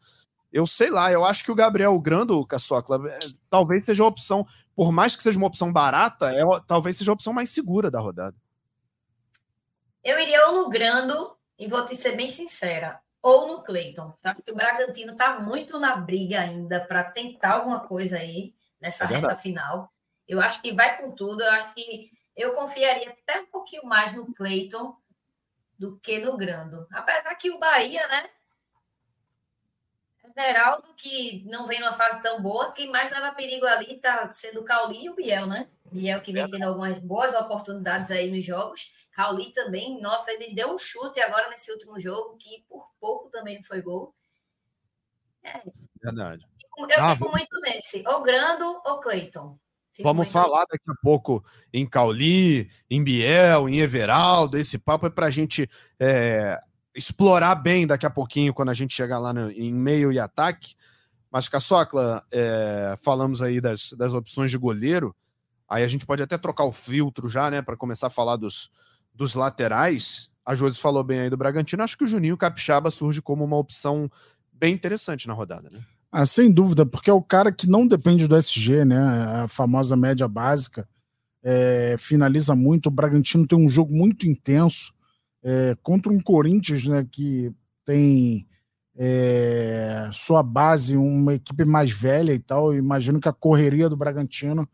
eu 0.53 0.67
sei 0.67 0.91
lá, 0.91 1.13
eu 1.13 1.25
acho 1.25 1.45
que 1.45 1.53
o 1.53 1.55
Gabriel 1.55 1.99
Grando, 2.01 2.45
Caçocla, 2.47 3.09
é, 3.09 3.19
talvez 3.49 3.85
seja 3.85 4.03
a 4.03 4.07
opção, 4.07 4.45
por 4.75 4.91
mais 4.91 5.15
que 5.15 5.23
seja 5.23 5.39
uma 5.39 5.47
opção 5.47 5.73
barata, 5.73 6.33
é, 6.33 6.43
talvez 6.67 6.97
seja 6.97 7.13
a 7.13 7.15
opção 7.15 7.33
mais 7.33 7.51
segura 7.51 7.91
da 7.91 8.01
rodada. 8.01 8.37
Eu 10.03 10.19
iria 10.19 10.51
no 10.51 10.69
Grando, 10.69 11.37
e 11.57 11.69
vou 11.69 11.85
te 11.87 11.95
ser 11.95 12.17
bem 12.17 12.29
sincera, 12.29 13.01
ou 13.23 13.47
no 13.47 13.63
Cleiton. 13.63 14.13
Acho 14.23 14.43
que 14.43 14.51
o 14.51 14.55
Bragantino 14.55 15.13
está 15.13 15.39
muito 15.39 15.79
na 15.79 15.95
briga 15.97 16.41
ainda 16.41 16.81
para 16.81 17.05
tentar 17.05 17.53
alguma 17.53 17.81
coisa 17.81 18.17
aí 18.17 18.53
nessa 18.81 19.05
é 19.05 19.07
reta 19.07 19.37
final. 19.37 19.91
Eu 20.27 20.41
acho 20.41 20.61
que 20.61 20.73
vai 20.73 21.01
com 21.01 21.15
tudo. 21.15 21.43
Eu 21.43 21.53
acho 21.53 21.73
que 21.73 22.11
eu 22.37 22.53
confiaria 22.53 23.11
até 23.11 23.41
um 23.41 23.47
pouquinho 23.47 23.85
mais 23.85 24.13
no 24.13 24.35
Cleiton 24.35 24.97
do 25.79 25.99
que 25.99 26.19
no 26.19 26.37
Grando. 26.37 26.87
Apesar 26.93 27.35
que 27.37 27.51
o 27.51 27.59
Bahia, 27.59 28.07
né? 28.09 28.29
Geraldo, 30.35 30.95
que 30.97 31.45
não 31.47 31.67
vem 31.67 31.81
numa 31.81 31.93
fase 31.93 32.23
tão 32.23 32.41
boa, 32.41 32.73
quem 32.73 32.91
mais 32.91 33.11
leva 33.11 33.33
perigo 33.33 33.67
ali 33.67 33.95
está 33.95 34.33
sendo 34.33 34.61
o 34.61 34.65
Cauli 34.65 35.05
e 35.05 35.11
o 35.11 35.15
Biel, 35.15 35.47
né? 35.47 35.69
Biel 35.91 36.21
que 36.21 36.33
vem 36.33 36.49
tendo 36.49 36.65
algumas 36.65 36.99
boas 36.99 37.35
oportunidades 37.35 38.11
aí 38.11 38.31
nos 38.31 38.45
jogos. 38.45 38.93
Cauli 39.13 39.53
também, 39.53 40.01
nossa, 40.01 40.31
ele 40.33 40.55
deu 40.55 40.75
um 40.75 40.79
chute 40.79 41.21
agora 41.21 41.51
nesse 41.51 41.71
último 41.71 42.01
jogo, 42.01 42.37
que 42.39 42.65
por 42.69 42.91
pouco 43.01 43.29
também 43.31 43.57
não 43.57 43.65
foi 43.65 43.83
gol. 43.83 44.15
É. 45.43 45.61
Verdade. 46.03 46.47
Eu 46.79 47.05
ah, 47.05 47.15
fico 47.15 47.31
muito 47.31 47.61
nesse, 47.61 48.03
ou 48.07 48.23
Grando 48.23 48.81
ou 48.85 49.01
Cleiton. 49.01 49.59
Vamos 50.01 50.33
falar 50.33 50.65
daqui 50.65 50.91
a 50.91 50.95
pouco 51.03 51.45
em 51.73 51.87
Cauli, 51.87 52.71
em 52.91 53.05
Biel, 53.05 53.69
em 53.69 53.81
Everaldo. 53.81 54.57
Esse 54.57 54.79
papo 54.79 55.07
é 55.07 55.11
para 55.11 55.27
a 55.27 55.31
gente 55.31 55.69
é, 56.01 56.59
explorar 56.95 57.55
bem 57.55 57.87
daqui 57.87 58.07
a 58.07 58.11
pouquinho, 58.11 58.55
quando 58.55 58.69
a 58.69 58.75
gente 58.75 58.95
chegar 58.95 59.19
lá 59.19 59.33
no, 59.33 59.51
em 59.51 59.73
meio 59.73 60.13
e 60.13 60.19
ataque. 60.19 60.75
Mas, 61.31 61.49
Caçocla, 61.49 62.23
é, 62.31 62.97
falamos 63.03 63.41
aí 63.41 63.61
das, 63.61 63.93
das 63.93 64.13
opções 64.13 64.51
de 64.51 64.59
goleiro. 64.59 65.15
Aí 65.69 65.83
a 65.83 65.87
gente 65.87 66.05
pode 66.05 66.23
até 66.23 66.37
trocar 66.37 66.65
o 66.65 66.73
filtro 66.73 67.29
já, 67.29 67.51
né, 67.51 67.63
para 67.63 67.77
começar 67.77 68.09
a 68.09 68.11
falar 68.11 68.37
dos, 68.37 68.71
dos 69.15 69.35
laterais. 69.35 70.31
A 70.45 70.55
Josi 70.55 70.79
falou 70.79 71.03
bem 71.03 71.21
aí 71.21 71.31
do 71.31 71.37
Bragantino. 71.37 71.83
Acho 71.83 71.97
que 71.97 72.05
o 72.05 72.07
Juninho 72.07 72.37
Capixaba 72.37 72.91
surge 72.91 73.23
como 73.23 73.45
uma 73.45 73.57
opção 73.57 74.11
bem 74.53 74.75
interessante 74.75 75.27
na 75.27 75.33
rodada, 75.33 75.71
né? 75.71 75.81
Ah, 76.11 76.27
sem 76.27 76.51
dúvida, 76.51 76.85
porque 76.85 77.09
é 77.09 77.13
o 77.13 77.23
cara 77.23 77.51
que 77.51 77.67
não 77.67 77.87
depende 77.87 78.29
do 78.29 78.37
SG, 78.37 78.85
né? 78.85 78.99
A 79.45 79.49
famosa 79.49 79.97
média 79.97 80.29
básica. 80.29 80.87
É, 81.43 81.97
finaliza 81.99 82.55
muito. 82.55 82.87
O 82.87 82.91
Bragantino 82.91 83.47
tem 83.47 83.59
um 83.59 83.69
jogo 83.69 83.95
muito 83.95 84.29
intenso 84.29 84.93
é, 85.43 85.77
contra 85.83 86.13
um 86.13 86.21
Corinthians, 86.21 86.87
né? 86.87 87.07
Que 87.11 87.53
tem 87.85 88.47
é, 88.97 90.09
sua 90.13 90.43
base, 90.43 90.97
uma 90.97 91.35
equipe 91.35 91.65
mais 91.65 91.91
velha 91.91 92.33
e 92.33 92.39
tal. 92.39 92.73
Eu 92.73 92.79
imagino 92.79 93.21
que 93.21 93.29
a 93.29 93.33
correria 93.33 93.89
do 93.89 93.97
Bragantino 93.97 94.69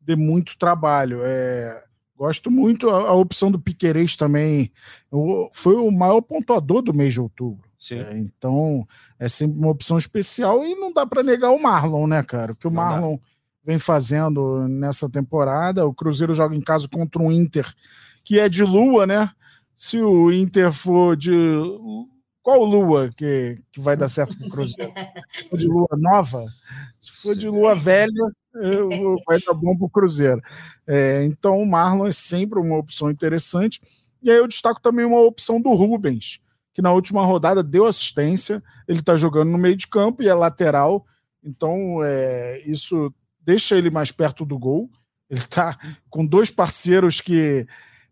dê 0.00 0.16
muito 0.16 0.56
trabalho. 0.58 1.20
É, 1.22 1.84
Gosto 2.16 2.50
muito. 2.50 2.88
A, 2.88 3.08
a 3.08 3.12
opção 3.12 3.50
do 3.50 3.58
Piquerez 3.58 4.16
também 4.16 4.70
o, 5.10 5.48
foi 5.52 5.74
o 5.74 5.90
maior 5.90 6.20
pontuador 6.20 6.80
do 6.80 6.94
mês 6.94 7.12
de 7.12 7.20
outubro. 7.20 7.68
É, 7.90 8.16
então, 8.16 8.86
é 9.18 9.28
sempre 9.28 9.58
uma 9.58 9.68
opção 9.68 9.98
especial 9.98 10.64
e 10.64 10.74
não 10.74 10.92
dá 10.92 11.04
para 11.04 11.22
negar 11.22 11.50
o 11.50 11.62
Marlon, 11.62 12.06
né, 12.06 12.22
cara? 12.22 12.52
O 12.52 12.56
que 12.56 12.66
o 12.66 12.70
não 12.70 12.76
Marlon 12.76 13.16
dá. 13.16 13.22
vem 13.64 13.78
fazendo 13.78 14.66
nessa 14.68 15.08
temporada. 15.08 15.86
O 15.86 15.92
Cruzeiro 15.92 16.32
joga 16.32 16.56
em 16.56 16.62
casa 16.62 16.88
contra 16.88 17.22
um 17.22 17.30
Inter 17.30 17.70
que 18.24 18.38
é 18.38 18.48
de 18.48 18.64
lua, 18.64 19.06
né? 19.06 19.30
Se 19.76 20.00
o 20.00 20.30
Inter 20.30 20.72
for 20.72 21.16
de. 21.16 21.32
Qual 22.42 22.62
lua 22.62 23.10
que, 23.16 23.58
que 23.72 23.80
vai 23.80 23.96
dar 23.96 24.08
certo 24.08 24.36
para 24.36 24.46
o 24.46 24.50
Cruzeiro? 24.50 24.92
Se 25.32 25.48
for 25.48 25.58
de 25.58 25.66
lua 25.66 25.88
nova? 25.96 26.44
Se 27.00 27.10
for 27.10 27.34
de 27.34 27.48
lua 27.48 27.74
velha, 27.74 28.30
vai 29.26 29.40
dar 29.40 29.54
bom 29.54 29.76
para 29.76 29.86
o 29.86 29.90
Cruzeiro. 29.90 30.42
É, 30.86 31.24
então 31.24 31.58
o 31.58 31.66
Marlon 31.66 32.06
é 32.06 32.12
sempre 32.12 32.58
uma 32.58 32.76
opção 32.76 33.10
interessante. 33.10 33.80
E 34.22 34.30
aí 34.30 34.36
eu 34.36 34.46
destaco 34.46 34.80
também 34.80 35.04
uma 35.04 35.20
opção 35.20 35.60
do 35.60 35.72
Rubens, 35.72 36.40
que 36.72 36.82
na 36.82 36.92
última 36.92 37.24
rodada 37.24 37.62
deu 37.62 37.86
assistência. 37.86 38.62
Ele 38.86 39.00
está 39.00 39.16
jogando 39.16 39.50
no 39.50 39.58
meio 39.58 39.76
de 39.76 39.86
campo 39.86 40.22
e 40.22 40.28
é 40.28 40.34
lateral. 40.34 41.06
Então 41.42 42.02
é, 42.04 42.62
isso 42.66 43.12
deixa 43.40 43.74
ele 43.76 43.90
mais 43.90 44.12
perto 44.12 44.44
do 44.44 44.58
gol. 44.58 44.90
Ele 45.30 45.40
está 45.40 45.78
com 46.10 46.24
dois 46.24 46.50
parceiros 46.50 47.20
que 47.22 47.66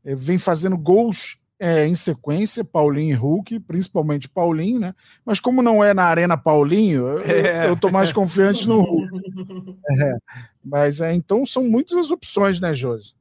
é, 0.04 0.14
vem 0.14 0.38
fazendo 0.38 0.76
gols 0.76 1.41
é, 1.62 1.86
em 1.86 1.94
sequência, 1.94 2.64
Paulinho 2.64 3.12
e 3.12 3.16
Hulk, 3.16 3.60
principalmente 3.60 4.28
Paulinho, 4.28 4.80
né? 4.80 4.92
Mas 5.24 5.38
como 5.38 5.62
não 5.62 5.82
é 5.82 5.94
na 5.94 6.06
Arena 6.06 6.36
Paulinho, 6.36 7.20
é. 7.20 7.66
eu, 7.66 7.68
eu 7.68 7.78
tô 7.78 7.88
mais 7.88 8.12
confiante 8.12 8.66
no 8.66 8.80
Hulk. 8.80 9.12
É. 9.84 10.16
Mas 10.64 11.00
é, 11.00 11.12
então 11.12 11.44
são 11.44 11.64
muitas 11.64 11.96
as 11.96 12.10
opções, 12.10 12.60
né, 12.60 12.72
Josi? 12.72 13.14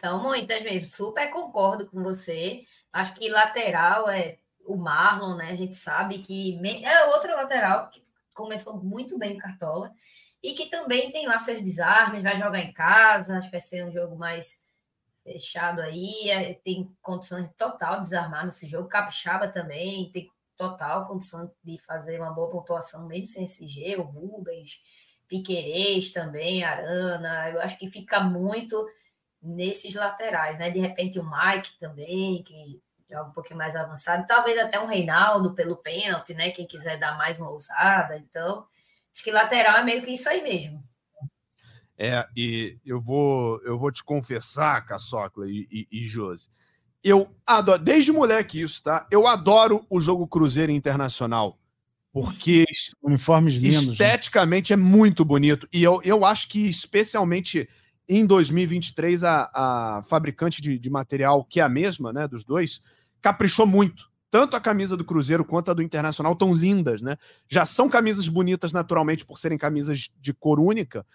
São 0.00 0.22
muitas 0.22 0.62
mesmo. 0.62 0.86
Super 0.86 1.30
concordo 1.30 1.86
com 1.86 2.02
você. 2.02 2.62
Acho 2.92 3.14
que 3.14 3.28
lateral 3.28 4.08
é 4.08 4.38
o 4.64 4.76
Marlon, 4.76 5.36
né? 5.36 5.50
A 5.50 5.56
gente 5.56 5.76
sabe 5.76 6.18
que 6.18 6.58
é 6.84 7.06
outro 7.06 7.32
lateral 7.32 7.88
que 7.88 8.02
começou 8.32 8.82
muito 8.82 9.18
bem 9.18 9.34
no 9.34 9.38
Cartola 9.38 9.92
e 10.42 10.54
que 10.54 10.66
também 10.66 11.12
tem 11.12 11.26
lá 11.26 11.38
seus 11.38 11.62
desarmes, 11.62 12.22
vai 12.22 12.36
jogar 12.36 12.60
em 12.60 12.72
casa, 12.72 13.36
acho 13.36 13.48
que 13.48 13.52
vai 13.52 13.60
ser 13.60 13.84
um 13.84 13.92
jogo 13.92 14.16
mais 14.16 14.63
fechado 15.24 15.80
aí, 15.80 16.30
é, 16.30 16.54
tem 16.54 16.94
condições 17.02 17.48
total 17.56 17.96
de 17.96 18.02
desarmar 18.02 18.44
nesse 18.44 18.68
jogo. 18.68 18.88
Capixaba 18.88 19.48
também 19.48 20.10
tem 20.12 20.30
total 20.56 21.06
condição 21.06 21.50
de 21.64 21.78
fazer 21.78 22.20
uma 22.20 22.30
boa 22.30 22.50
pontuação, 22.50 23.06
mesmo 23.06 23.26
sem 23.26 23.44
SG, 23.44 23.96
o 23.96 24.02
Rubens, 24.02 24.80
Piquerez 25.26 26.12
também, 26.12 26.62
Arana. 26.62 27.50
Eu 27.50 27.60
acho 27.60 27.78
que 27.78 27.90
fica 27.90 28.20
muito 28.20 28.86
nesses 29.42 29.94
laterais, 29.94 30.58
né? 30.58 30.70
De 30.70 30.78
repente 30.78 31.18
o 31.18 31.24
Mike 31.24 31.78
também, 31.78 32.42
que 32.42 32.80
joga 33.10 33.30
um 33.30 33.32
pouquinho 33.32 33.58
mais 33.58 33.74
avançado, 33.74 34.26
talvez 34.26 34.58
até 34.58 34.78
um 34.78 34.86
Reinaldo 34.86 35.54
pelo 35.54 35.76
pênalti, 35.76 36.34
né? 36.34 36.50
Quem 36.50 36.66
quiser 36.66 36.98
dar 36.98 37.16
mais 37.16 37.38
uma 37.38 37.50
ousada. 37.50 38.16
Então, 38.18 38.66
acho 39.12 39.24
que 39.24 39.30
lateral 39.30 39.78
é 39.78 39.84
meio 39.84 40.02
que 40.02 40.12
isso 40.12 40.28
aí 40.28 40.42
mesmo. 40.42 40.82
É, 41.96 42.26
e 42.36 42.76
eu 42.84 43.00
vou, 43.00 43.60
eu 43.62 43.78
vou 43.78 43.90
te 43.92 44.02
confessar, 44.02 44.84
Caçocla 44.84 45.48
e, 45.48 45.68
e, 45.70 45.86
e 45.92 46.08
Josi, 46.08 46.48
eu 47.02 47.30
adoro, 47.46 47.82
desde 47.82 48.10
moleque 48.10 48.60
isso, 48.60 48.82
tá? 48.82 49.06
Eu 49.10 49.26
adoro 49.26 49.86
o 49.88 50.00
jogo 50.00 50.26
Cruzeiro 50.26 50.72
Internacional, 50.72 51.58
porque 52.12 52.64
uniformes 53.02 53.54
lindos, 53.54 53.86
né? 53.86 53.92
esteticamente 53.92 54.74
né? 54.74 54.82
é 54.82 54.84
muito 54.84 55.24
bonito, 55.24 55.68
e 55.72 55.82
eu, 55.82 56.00
eu 56.02 56.24
acho 56.24 56.48
que 56.48 56.68
especialmente 56.68 57.68
em 58.08 58.26
2023 58.26 59.22
a, 59.22 59.50
a 59.54 60.02
fabricante 60.04 60.60
de, 60.60 60.78
de 60.78 60.90
material, 60.90 61.44
que 61.44 61.60
é 61.60 61.62
a 61.62 61.68
mesma, 61.68 62.12
né, 62.12 62.26
dos 62.26 62.44
dois, 62.44 62.82
caprichou 63.20 63.66
muito 63.66 64.12
tanto 64.34 64.56
a 64.56 64.60
camisa 64.60 64.96
do 64.96 65.04
Cruzeiro 65.04 65.44
quanto 65.44 65.70
a 65.70 65.74
do 65.74 65.80
Internacional 65.80 66.34
tão 66.34 66.52
lindas, 66.52 67.00
né? 67.00 67.16
Já 67.48 67.64
são 67.64 67.88
camisas 67.88 68.26
bonitas 68.26 68.72
naturalmente 68.72 69.24
por 69.24 69.38
serem 69.38 69.56
camisas 69.56 70.10
de 70.20 70.34
cor 70.34 70.58
única, 70.58 71.06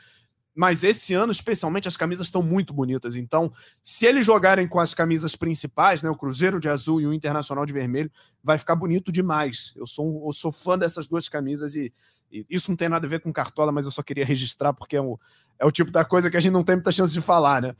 Mas 0.59 0.83
esse 0.83 1.13
ano, 1.13 1.31
especialmente, 1.31 1.87
as 1.87 1.95
camisas 1.95 2.27
estão 2.27 2.43
muito 2.43 2.73
bonitas. 2.73 3.15
Então, 3.15 3.49
se 3.81 4.05
eles 4.05 4.25
jogarem 4.25 4.67
com 4.67 4.77
as 4.77 4.93
camisas 4.93 5.33
principais, 5.33 6.03
né, 6.03 6.09
o 6.09 6.17
Cruzeiro 6.17 6.59
de 6.59 6.67
azul 6.67 6.99
e 6.99 7.07
o 7.07 7.13
Internacional 7.13 7.65
de 7.65 7.71
vermelho, 7.71 8.11
vai 8.43 8.57
ficar 8.57 8.75
bonito 8.75 9.09
demais. 9.09 9.73
Eu 9.77 9.87
sou, 9.87 10.21
eu 10.27 10.33
sou 10.33 10.51
fã 10.51 10.77
dessas 10.77 11.07
duas 11.07 11.29
camisas 11.29 11.75
e, 11.75 11.93
e, 12.29 12.45
isso 12.49 12.69
não 12.69 12.75
tem 12.75 12.89
nada 12.89 13.07
a 13.07 13.09
ver 13.09 13.21
com 13.21 13.31
cartola, 13.31 13.71
mas 13.71 13.85
eu 13.85 13.91
só 13.91 14.03
queria 14.03 14.25
registrar 14.25 14.73
porque 14.73 14.97
é 14.97 15.01
o, 15.01 15.17
é 15.57 15.65
o 15.65 15.71
tipo 15.71 15.91
da 15.91 16.03
coisa 16.03 16.29
que 16.29 16.35
a 16.35 16.41
gente 16.41 16.51
não 16.51 16.65
tem 16.65 16.75
muita 16.75 16.91
chance 16.91 17.13
de 17.13 17.21
falar, 17.21 17.61
né? 17.61 17.73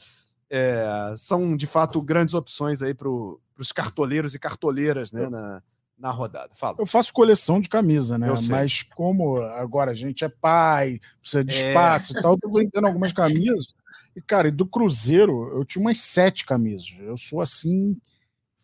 É, 0.49 1.13
são 1.17 1.57
de 1.57 1.67
fato 1.67 2.01
grandes 2.01 2.33
opções 2.33 2.81
aí 2.81 2.93
para 2.93 3.09
os 3.09 3.73
cartoleiros 3.75 4.35
e 4.35 4.39
cartoleiras, 4.39 5.11
né? 5.11 5.27
Na, 5.27 5.61
na 5.99 6.11
rodada. 6.11 6.51
Fala. 6.55 6.77
Eu 6.79 6.85
faço 6.85 7.13
coleção 7.13 7.59
de 7.59 7.67
camisa, 7.67 8.17
né? 8.17 8.27
Mas 8.49 8.81
como 8.81 9.41
agora 9.41 9.91
a 9.91 9.93
gente 9.93 10.23
é 10.23 10.29
pai, 10.29 10.99
precisa 11.19 11.43
de 11.43 11.53
é. 11.53 11.67
espaço 11.67 12.17
e 12.17 12.21
tal, 12.21 12.33
eu 12.33 12.39
tô 12.39 12.49
vendendo 12.49 12.87
algumas 12.87 13.11
camisas. 13.11 13.67
E, 14.15 14.21
cara, 14.21 14.51
do 14.51 14.65
Cruzeiro, 14.65 15.51
eu 15.57 15.65
tinha 15.65 15.81
umas 15.81 15.99
sete 15.99 16.45
camisas. 16.45 16.95
Eu 16.99 17.17
sou 17.17 17.41
assim, 17.41 17.97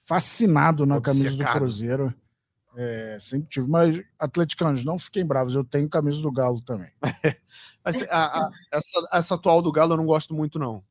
fascinado 0.06 0.86
na 0.86 0.98
Obcecado. 0.98 1.24
camisa 1.24 1.44
do 1.44 1.52
Cruzeiro. 1.52 2.14
É, 2.78 3.18
sempre 3.20 3.48
tive, 3.50 3.70
mas 3.70 4.02
atleticanos, 4.20 4.84
não 4.84 5.00
fiquem 5.00 5.26
bravos, 5.26 5.56
eu 5.56 5.64
tenho 5.64 5.88
camisa 5.88 6.22
do 6.22 6.32
Galo 6.32 6.62
também. 6.62 6.92
a, 7.84 7.90
a, 8.40 8.50
essa, 8.72 9.08
essa 9.14 9.36
atual 9.36 9.62
do 9.62 9.72
Galo 9.72 9.94
eu 9.94 9.98
não 9.98 10.06
gosto 10.06 10.34
muito, 10.34 10.60
não. 10.60 10.84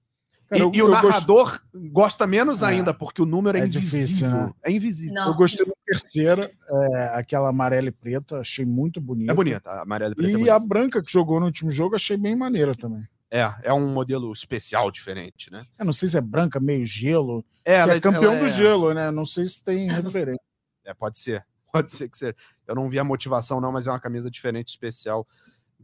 E, 0.54 0.60
eu, 0.60 0.72
e, 0.74 0.82
o 0.82 0.88
narrador 0.88 1.60
gost... 1.72 1.90
gosta 1.92 2.26
menos 2.26 2.62
é, 2.62 2.66
ainda, 2.66 2.94
porque 2.94 3.20
o 3.20 3.26
número 3.26 3.58
é, 3.58 3.62
é 3.62 3.66
invisível. 3.66 4.00
Difícil, 4.00 4.30
né? 4.30 4.52
É 4.62 4.70
invisível. 4.70 5.14
Não. 5.14 5.28
Eu 5.28 5.34
gostei 5.34 5.66
da 5.66 5.72
terceira, 5.86 6.50
é, 6.68 7.04
aquela 7.14 7.48
amarela 7.48 7.88
e 7.88 7.92
preta, 7.92 8.38
achei 8.38 8.64
muito 8.64 9.00
bonita. 9.00 9.32
É 9.32 9.34
bonita, 9.34 9.70
a 9.70 9.82
amarela 9.82 10.12
e 10.12 10.16
preta. 10.16 10.38
É 10.38 10.40
e 10.40 10.50
a 10.50 10.58
branca 10.58 11.02
que 11.02 11.12
jogou 11.12 11.40
no 11.40 11.46
último 11.46 11.70
jogo, 11.70 11.96
achei 11.96 12.16
bem 12.16 12.36
maneira 12.36 12.74
também. 12.74 13.06
É, 13.30 13.52
é 13.64 13.72
um 13.72 13.88
modelo 13.92 14.32
especial, 14.32 14.90
diferente, 14.90 15.50
né? 15.50 15.66
Eu 15.78 15.84
não 15.84 15.92
sei 15.92 16.08
se 16.08 16.16
é 16.16 16.20
branca, 16.20 16.60
meio 16.60 16.84
gelo. 16.86 17.44
É, 17.64 17.74
ela 17.74 17.94
é 17.94 18.00
campeão 18.00 18.38
do 18.38 18.48
gelo, 18.48 18.94
né? 18.94 19.10
Não 19.10 19.26
sei 19.26 19.46
se 19.48 19.64
tem 19.64 19.90
referência. 19.90 20.48
É, 20.84 20.94
pode 20.94 21.18
ser. 21.18 21.44
Pode 21.74 21.90
ser 21.90 22.08
que 22.08 22.16
seja. 22.16 22.36
Eu 22.68 22.76
não 22.76 22.88
vi 22.88 23.00
a 23.00 23.04
motivação, 23.04 23.60
não, 23.60 23.72
mas 23.72 23.88
é 23.88 23.90
uma 23.90 23.98
camisa 23.98 24.30
diferente, 24.30 24.68
especial 24.68 25.26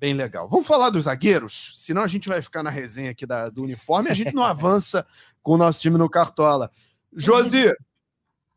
bem 0.01 0.15
legal. 0.15 0.49
Vamos 0.49 0.67
falar 0.67 0.89
dos 0.89 1.05
zagueiros, 1.05 1.75
senão 1.77 2.03
a 2.03 2.07
gente 2.07 2.27
vai 2.27 2.41
ficar 2.41 2.63
na 2.63 2.71
resenha 2.71 3.11
aqui 3.11 3.27
da, 3.27 3.47
do 3.47 3.63
uniforme 3.63 4.09
e 4.09 4.13
a 4.13 4.15
gente 4.15 4.35
não 4.35 4.43
avança 4.43 5.07
com 5.43 5.53
o 5.53 5.59
nosso 5.59 5.79
time 5.81 5.99
no 5.99 6.09
Cartola. 6.09 6.73
Josi, 7.15 7.71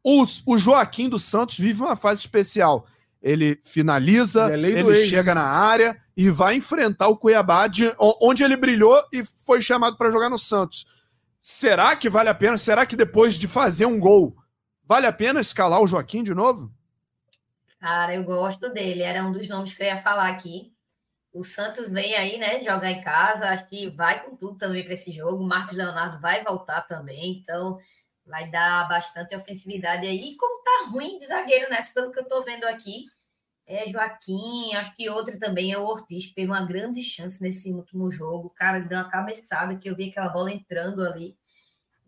os, 0.01 0.41
o 0.45 0.57
Joaquim 0.57 1.09
dos 1.09 1.25
Santos 1.25 1.59
vive 1.59 1.81
uma 1.81 1.97
fase 1.97 2.21
especial. 2.21 2.87
Ele 3.21 3.59
finaliza, 3.61 4.51
ele, 4.53 4.73
é 4.73 4.79
ele 4.79 5.07
chega 5.07 5.35
na 5.35 5.43
área 5.43 5.97
e 6.15 6.29
vai 6.29 6.55
enfrentar 6.55 7.07
o 7.09 7.17
Cuiabá, 7.17 7.67
de, 7.67 7.93
onde 7.99 8.43
ele 8.43 8.55
brilhou 8.55 9.01
e 9.11 9.23
foi 9.45 9.61
chamado 9.61 9.97
para 9.97 10.11
jogar 10.11 10.29
no 10.29 10.37
Santos. 10.37 10.85
Será 11.41 11.95
que 11.95 12.09
vale 12.09 12.29
a 12.29 12.35
pena? 12.35 12.55
Será 12.55 12.85
que 12.85 12.95
depois 12.95 13.35
de 13.35 13.47
fazer 13.49 13.85
um 13.85 13.99
gol, 13.99 14.35
vale 14.85 15.07
a 15.07 15.13
pena 15.13 15.41
escalar 15.41 15.81
o 15.81 15.87
Joaquim 15.87 16.23
de 16.23 16.33
novo? 16.33 16.71
Cara, 17.79 18.15
eu 18.15 18.23
gosto 18.23 18.71
dele. 18.71 19.01
Era 19.01 19.25
um 19.25 19.31
dos 19.33 19.49
nomes 19.49 19.73
que 19.73 19.83
eu 19.83 19.87
ia 19.87 20.01
falar 20.01 20.29
aqui. 20.29 20.72
O 21.33 21.43
Santos 21.43 21.89
vem 21.89 22.13
aí, 22.13 22.37
né, 22.37 22.59
jogar 22.59 22.91
em 22.91 23.01
casa, 23.01 23.49
acho 23.49 23.67
que 23.67 23.89
vai 23.89 24.23
com 24.23 24.35
tudo 24.35 24.55
também 24.55 24.83
para 24.83 24.93
esse 24.93 25.11
jogo. 25.11 25.43
Marcos 25.43 25.75
Leonardo 25.75 26.21
vai 26.21 26.43
voltar 26.43 26.83
também, 26.83 27.39
então 27.39 27.79
vai 28.25 28.49
dar 28.51 28.87
bastante 28.87 29.35
ofensividade 29.35 30.05
aí. 30.05 30.33
E 30.33 30.37
como 30.37 30.63
tá 30.63 30.89
ruim 30.91 31.17
de 31.17 31.25
zagueiro 31.25 31.69
nessa, 31.71 31.93
pelo 31.93 32.11
que 32.11 32.19
eu 32.19 32.25
tô 32.25 32.43
vendo 32.43 32.65
aqui, 32.65 33.05
é 33.65 33.87
Joaquim, 33.87 34.75
acho 34.75 34.95
que 34.95 35.09
outro 35.09 35.39
também 35.39 35.71
é 35.71 35.77
o 35.77 35.85
Ortiz, 35.85 36.27
que 36.27 36.35
teve 36.35 36.51
uma 36.51 36.65
grande 36.65 37.01
chance 37.01 37.41
nesse 37.41 37.71
último 37.73 38.11
jogo. 38.11 38.47
O 38.47 38.51
cara 38.51 38.79
deu 38.79 38.97
uma 38.97 39.09
cabeçada 39.09 39.77
que 39.77 39.89
eu 39.89 39.95
vi 39.95 40.09
aquela 40.09 40.29
bola 40.29 40.51
entrando 40.51 41.01
ali. 41.01 41.35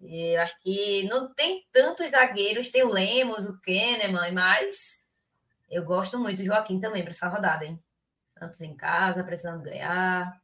E 0.02 0.36
acho 0.36 0.60
que 0.62 1.08
não 1.10 1.34
tem 1.34 1.66
tantos 1.72 2.12
zagueiros, 2.12 2.70
tem 2.70 2.84
o 2.84 2.92
Lemos, 2.92 3.46
o 3.46 3.60
Kahneman, 3.62 4.32
mas 4.34 5.04
eu 5.70 5.84
gosto 5.84 6.20
muito 6.20 6.38
do 6.38 6.44
Joaquim 6.44 6.80
também 6.80 7.02
para 7.02 7.12
essa 7.12 7.28
rodada, 7.28 7.66
hein? 7.66 7.82
Santos 8.38 8.60
em 8.62 8.76
casa, 8.76 9.24
precisando 9.24 9.64
ganhar. 9.64 10.38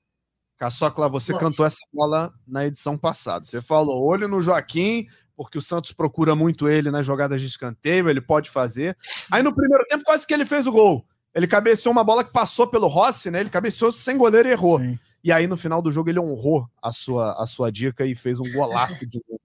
Caçocla, 0.58 1.10
você 1.10 1.34
Gosto. 1.34 1.44
cantou 1.44 1.66
essa 1.66 1.80
bola 1.92 2.34
na 2.48 2.66
edição 2.66 2.98
passada. 2.98 3.44
Você 3.44 3.62
falou 3.62 4.04
olho 4.04 4.28
no 4.28 4.42
Joaquim, 4.42 5.08
porque 5.36 5.58
o 5.58 5.62
Santos 5.62 5.92
procura 5.92 6.36
muito 6.36 6.70
ele 6.70 6.92
nas 6.92 7.06
jogadas 7.06 7.42
de 7.42 7.48
escanteio, 7.48 8.10
ele 8.10 8.22
pode 8.22 8.50
fazer. 8.50 8.96
Aí 9.32 9.42
no 9.42 9.54
primeiro 9.54 9.84
tempo, 9.88 10.04
quase 10.04 10.26
que 10.26 10.34
ele 10.34 10.46
fez 10.46 10.68
o 10.68 10.72
gol. 10.72 11.06
Ele 11.34 11.48
cabeceou 11.48 11.92
uma 11.92 12.04
bola 12.04 12.24
que 12.24 12.32
passou 12.32 12.68
pelo 12.68 12.88
Rossi, 12.88 13.32
né? 13.32 13.40
Ele 13.40 13.50
cabeceou 13.50 13.92
sem 13.92 14.18
goleiro 14.18 14.48
e 14.48 14.52
errou. 14.52 14.80
Sim. 14.80 15.00
E 15.24 15.32
aí 15.32 15.48
no 15.48 15.58
final 15.58 15.82
do 15.82 15.92
jogo 15.92 16.10
ele 16.10 16.20
honrou 16.20 16.70
a 16.82 16.92
sua, 16.92 17.42
a 17.42 17.46
sua 17.46 17.72
dica 17.72 18.06
e 18.06 18.16
fez 18.16 18.40
um 18.40 18.52
golaço 18.52 19.06
de 19.06 19.20
gol. 19.28 19.41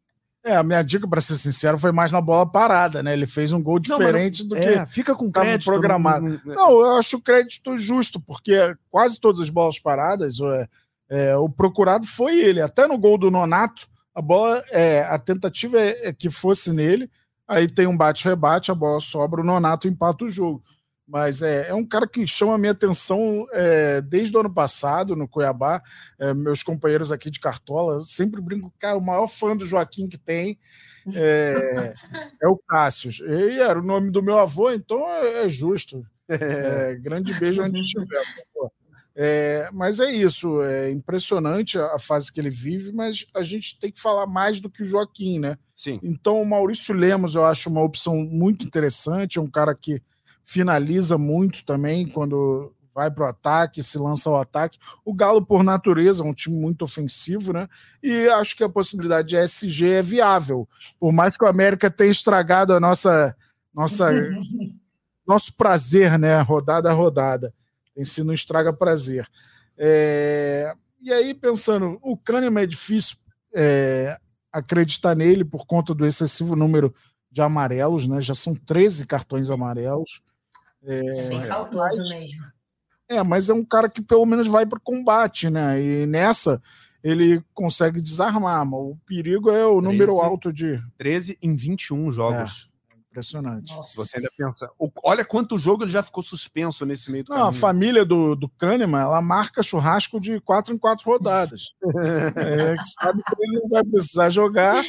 É, 0.47 0.55
a 0.55 0.63
minha 0.63 0.81
dica, 0.81 1.09
para 1.09 1.21
ser 1.21 1.37
sincero, 1.37 1.77
foi 1.77 1.91
mais 1.91 2.13
na 2.13 2.21
bola 2.21 2.49
parada, 2.49 3.03
né? 3.03 3.13
Ele 3.13 3.27
fez 3.27 3.53
um 3.53 3.61
gol 3.61 3.81
diferente 3.81 4.43
não, 4.43 4.51
do 4.51 4.57
é, 4.57 4.87
que 4.87 4.93
fica 4.93 5.13
com 5.13 5.29
crédito 5.29 5.65
programado. 5.65 6.41
Não, 6.45 6.55
não, 6.55 6.71
eu 6.71 6.97
acho 6.97 7.17
o 7.17 7.21
crédito 7.21 7.77
justo, 7.77 8.21
porque 8.21 8.55
quase 8.89 9.19
todas 9.19 9.41
as 9.41 9.51
bolas 9.51 9.81
paradas, 9.81 10.39
é, 10.41 10.69
é, 11.09 11.37
o 11.37 11.49
procurado 11.49 12.07
foi 12.07 12.39
ele. 12.39 12.61
Até 12.61 12.87
no 12.87 12.97
gol 12.97 13.19
do 13.19 13.29
Nonato, 13.29 13.89
a 14.15 14.23
bola, 14.23 14.63
é, 14.71 15.01
a 15.03 15.19
tentativa 15.19 15.81
é, 15.81 16.11
é 16.11 16.13
que 16.13 16.31
fosse 16.31 16.73
nele, 16.73 17.11
aí 17.49 17.67
tem 17.67 17.89
um 17.89 17.97
bate-rebate, 17.97 18.71
a 18.71 18.75
bola 18.75 19.01
sobra, 19.01 19.41
o 19.41 19.45
Nonato 19.45 19.89
empata 19.89 20.27
o 20.27 20.31
jogo. 20.31 20.63
Mas 21.07 21.41
é, 21.41 21.69
é 21.69 21.75
um 21.75 21.85
cara 21.85 22.07
que 22.07 22.27
chama 22.27 22.55
a 22.55 22.59
minha 22.59 22.73
atenção 22.73 23.47
é, 23.53 24.01
desde 24.01 24.37
o 24.37 24.41
ano 24.41 24.53
passado, 24.53 25.15
no 25.15 25.29
Cuiabá. 25.29 25.81
É, 26.19 26.35
meus 26.35 26.63
companheiros 26.63 27.13
aqui 27.13 27.31
de 27.31 27.39
Cartola, 27.39 27.95
eu 27.95 28.01
sempre 28.01 28.41
brinco, 28.41 28.73
cara, 28.79 28.99
o 28.99 29.05
maior 29.05 29.29
fã 29.29 29.57
do 29.57 29.65
Joaquim 29.65 30.09
que 30.09 30.19
tem 30.19 30.59
é, 31.15 31.95
é 32.43 32.49
o 32.49 32.57
Cássio. 32.57 33.11
E 33.25 33.61
era 33.61 33.79
o 33.79 33.85
nome 33.85 34.11
do 34.11 34.23
meu 34.23 34.39
avô, 34.39 34.71
então 34.71 35.09
é, 35.09 35.47
é 35.47 35.49
justo. 35.49 36.05
É, 36.29 36.97
grande 36.97 37.33
beijo 37.35 37.63
onde 37.63 37.81
estiver. 37.81 38.25
É, 39.19 39.71
mas 39.73 39.99
é 39.99 40.13
isso, 40.13 40.61
é 40.61 40.91
impressionante 40.91 41.79
a, 41.79 41.95
a, 41.95 41.99
fase 41.99 42.31
que 42.31 42.39
ele 42.39 42.51
vive, 42.51 42.93
mas 42.93 43.25
a 43.35 43.43
gente 43.43 43.79
tem 43.79 43.91
que 43.91 43.99
falar 43.99 44.27
mais 44.27 44.61
do 44.61 44.69
que 44.69 44.83
o 44.83 44.87
Joaquim, 44.87 45.39
né? 45.39 45.57
Sim. 45.75 45.99
Então, 46.03 46.43
o 46.43 46.45
Maurício 46.45 46.95
Lemos 46.95 47.35
eu 47.35 47.43
acho 47.43 47.71
uma 47.71 47.81
opção 47.81 48.17
muito 48.17 48.67
interessante, 48.67 49.39
é 49.39 49.41
um 49.41 49.51
cara 49.51 49.75
que 49.75 50.03
finaliza 50.47 51.19
muito 51.19 51.65
também 51.65 52.09
quando 52.09 52.73
vai 52.95 53.11
para 53.11 53.25
o 53.25 53.29
ataque, 53.29 53.83
se 53.83 53.99
lança 53.99 54.31
ao 54.31 54.41
ataque. 54.41 54.79
O 55.05 55.13
Galo, 55.13 55.45
por 55.45 55.63
natureza, 55.63 56.23
é 56.23 56.27
um 56.27 56.33
time 56.33 56.57
muito 56.57 56.83
ofensivo, 56.83 57.53
né? 57.53 57.69
E 58.03 58.27
acho 58.29 58.57
que 58.57 58.65
a 58.65 58.71
possibilidade 58.71 59.29
de 59.29 59.37
SG 59.37 59.87
é 59.87 60.03
viável. 60.03 60.67
Por 60.99 61.13
mais 61.13 61.37
que 61.37 61.45
o 61.45 61.49
América 61.49 61.91
tenha 61.91 62.11
estragado 62.11 62.73
a 62.73 62.81
nossa, 62.81 63.37
nossa 63.75 64.11
nosso 65.27 65.55
prazer, 65.55 66.19
né? 66.19 66.41
Rodada 66.41 66.89
a 66.91 66.95
rodada. 66.95 67.53
Tem 67.95 68.03
sido 68.03 68.31
um 68.31 68.33
estraga 68.33 68.73
prazer. 68.73 69.29
É... 69.77 70.73
E 71.03 71.13
aí, 71.13 71.35
pensando, 71.35 71.99
o 72.03 72.17
Kahneman 72.17 72.63
é 72.63 72.67
difícil 72.67 73.19
é, 73.55 74.19
acreditar 74.51 75.15
nele 75.15 75.45
por 75.45 75.67
conta 75.67 75.95
do 75.95 76.07
excessivo 76.07 76.57
número 76.57 76.95
de 77.31 77.43
amarelos, 77.43 78.09
né? 78.09 78.21
Já 78.23 78.35
são 78.35 78.55
13 78.55 79.07
cartões 79.07 79.51
amarelos. 79.51 80.23
É, 80.87 81.29
Bem 81.29 81.45
faltoso 81.47 81.99
mas, 81.99 82.11
mesmo. 82.11 82.45
É, 83.09 83.23
mas 83.23 83.51
é 83.51 83.55
um 83.55 83.65
cara 83.65 83.89
que 83.89 84.01
pelo 84.01 84.25
menos 84.25 84.47
vai 84.47 84.65
para 84.65 84.79
o 84.79 84.83
combate, 84.83 85.51
né? 85.51 85.81
E 85.81 86.07
nessa 86.07 86.63
ele 87.03 87.41
consegue 87.55 88.01
desarmar, 88.01 88.65
mas 88.67 88.81
o 88.81 88.99
perigo 89.07 89.51
é 89.51 89.65
o 89.65 89.81
13, 89.81 89.85
número 89.85 90.21
alto 90.21 90.53
de. 90.53 90.83
13 90.99 91.39
em 91.41 91.55
21 91.55 92.11
jogos. 92.11 92.69
É, 92.93 92.97
impressionante. 93.11 93.73
Nossa. 93.73 93.95
Você 93.97 94.19
ainda 94.19 94.29
pensa. 94.37 94.71
Olha 95.05 95.25
quanto 95.25 95.59
jogo 95.59 95.85
ele 95.85 95.91
já 95.91 96.03
ficou 96.03 96.23
suspenso 96.23 96.85
nesse 96.85 97.11
meio 97.13 97.25
do 97.25 97.31
Não, 97.31 97.37
caminho. 97.37 97.57
a 97.57 97.61
família 97.61 98.05
do, 98.05 98.35
do 98.35 98.49
Kahneman, 98.49 99.03
ela 99.03 99.23
marca 99.23 99.63
churrasco 99.63 100.21
de 100.21 100.41
quatro 100.41 100.75
em 100.75 100.79
quatro 100.79 101.09
rodadas. 101.09 101.75
é, 102.37 102.77
que 102.77 102.89
sabe 103.01 103.23
que 103.23 103.35
ele 103.39 103.61
não 103.61 103.69
vai 103.69 103.85
precisar 103.85 104.31
jogar. 104.31 104.85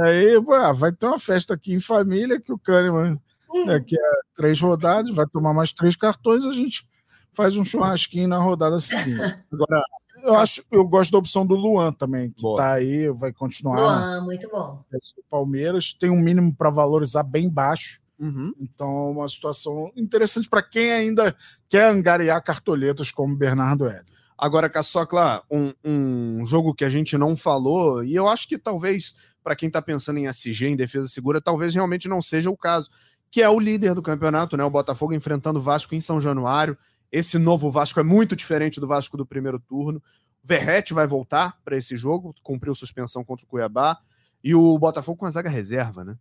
Aí, 0.00 0.42
pô, 0.42 0.74
vai 0.74 0.90
ter 0.90 1.06
uma 1.06 1.18
festa 1.18 1.52
aqui 1.52 1.74
em 1.74 1.80
família 1.80 2.40
que 2.40 2.50
o 2.50 2.58
Kahneman 2.58 3.20
Daqui 3.66 3.96
a 3.96 4.12
três 4.34 4.60
rodadas, 4.60 5.14
vai 5.14 5.26
tomar 5.26 5.52
mais 5.52 5.72
três 5.72 5.96
cartões, 5.96 6.44
a 6.44 6.52
gente 6.52 6.86
faz 7.32 7.56
um 7.56 7.64
churrasquinho 7.64 8.28
na 8.28 8.38
rodada 8.38 8.78
seguinte. 8.78 9.20
Agora, 9.52 9.82
eu 10.22 10.34
acho, 10.36 10.62
eu 10.70 10.84
gosto 10.86 11.10
da 11.12 11.18
opção 11.18 11.46
do 11.46 11.54
Luan 11.54 11.92
também, 11.92 12.30
que 12.30 12.42
Boa. 12.42 12.56
tá 12.56 12.72
aí, 12.72 13.08
vai 13.10 13.32
continuar. 13.32 13.76
Luan, 13.76 14.24
muito 14.24 14.48
bom. 14.48 14.84
O 14.92 15.22
Palmeiras 15.28 15.92
tem 15.92 16.10
um 16.10 16.20
mínimo 16.20 16.54
para 16.54 16.70
valorizar 16.70 17.22
bem 17.22 17.48
baixo. 17.48 18.00
Uhum. 18.18 18.52
Então, 18.60 18.88
é 18.88 19.10
uma 19.10 19.28
situação 19.28 19.90
interessante 19.96 20.48
para 20.48 20.62
quem 20.62 20.92
ainda 20.92 21.34
quer 21.68 21.88
angariar 21.88 22.42
cartoletas 22.42 23.10
como 23.10 23.36
Bernardo 23.36 23.86
Eder. 23.86 24.04
Agora, 24.38 24.68
Caçocla, 24.68 25.42
um, 25.50 25.72
um 25.84 26.46
jogo 26.46 26.74
que 26.74 26.84
a 26.84 26.88
gente 26.88 27.16
não 27.18 27.36
falou, 27.36 28.04
e 28.04 28.14
eu 28.14 28.28
acho 28.28 28.48
que 28.48 28.58
talvez, 28.58 29.16
para 29.42 29.56
quem 29.56 29.68
está 29.68 29.82
pensando 29.82 30.18
em 30.18 30.26
SG, 30.26 30.66
em 30.66 30.76
defesa 30.76 31.08
segura, 31.08 31.40
talvez 31.40 31.74
realmente 31.74 32.08
não 32.08 32.22
seja 32.22 32.50
o 32.50 32.56
caso 32.56 32.90
que 33.32 33.42
é 33.42 33.48
o 33.48 33.58
líder 33.58 33.94
do 33.94 34.02
campeonato, 34.02 34.58
né? 34.58 34.62
O 34.62 34.70
Botafogo 34.70 35.14
enfrentando 35.14 35.58
o 35.58 35.62
Vasco 35.62 35.94
em 35.94 36.00
São 36.00 36.20
Januário. 36.20 36.76
Esse 37.10 37.38
novo 37.38 37.70
Vasco 37.70 37.98
é 37.98 38.02
muito 38.02 38.36
diferente 38.36 38.78
do 38.78 38.86
Vasco 38.86 39.16
do 39.16 39.24
primeiro 39.24 39.58
turno. 39.58 40.02
Verrete 40.44 40.92
vai 40.92 41.06
voltar 41.06 41.58
para 41.64 41.74
esse 41.74 41.96
jogo, 41.96 42.34
cumpriu 42.42 42.74
suspensão 42.74 43.24
contra 43.24 43.46
o 43.46 43.48
Cuiabá. 43.48 43.98
E 44.44 44.54
o 44.54 44.78
Botafogo 44.78 45.16
com 45.16 45.24
a 45.24 45.30
zaga 45.30 45.48
reserva, 45.48 46.04
né? 46.04 46.14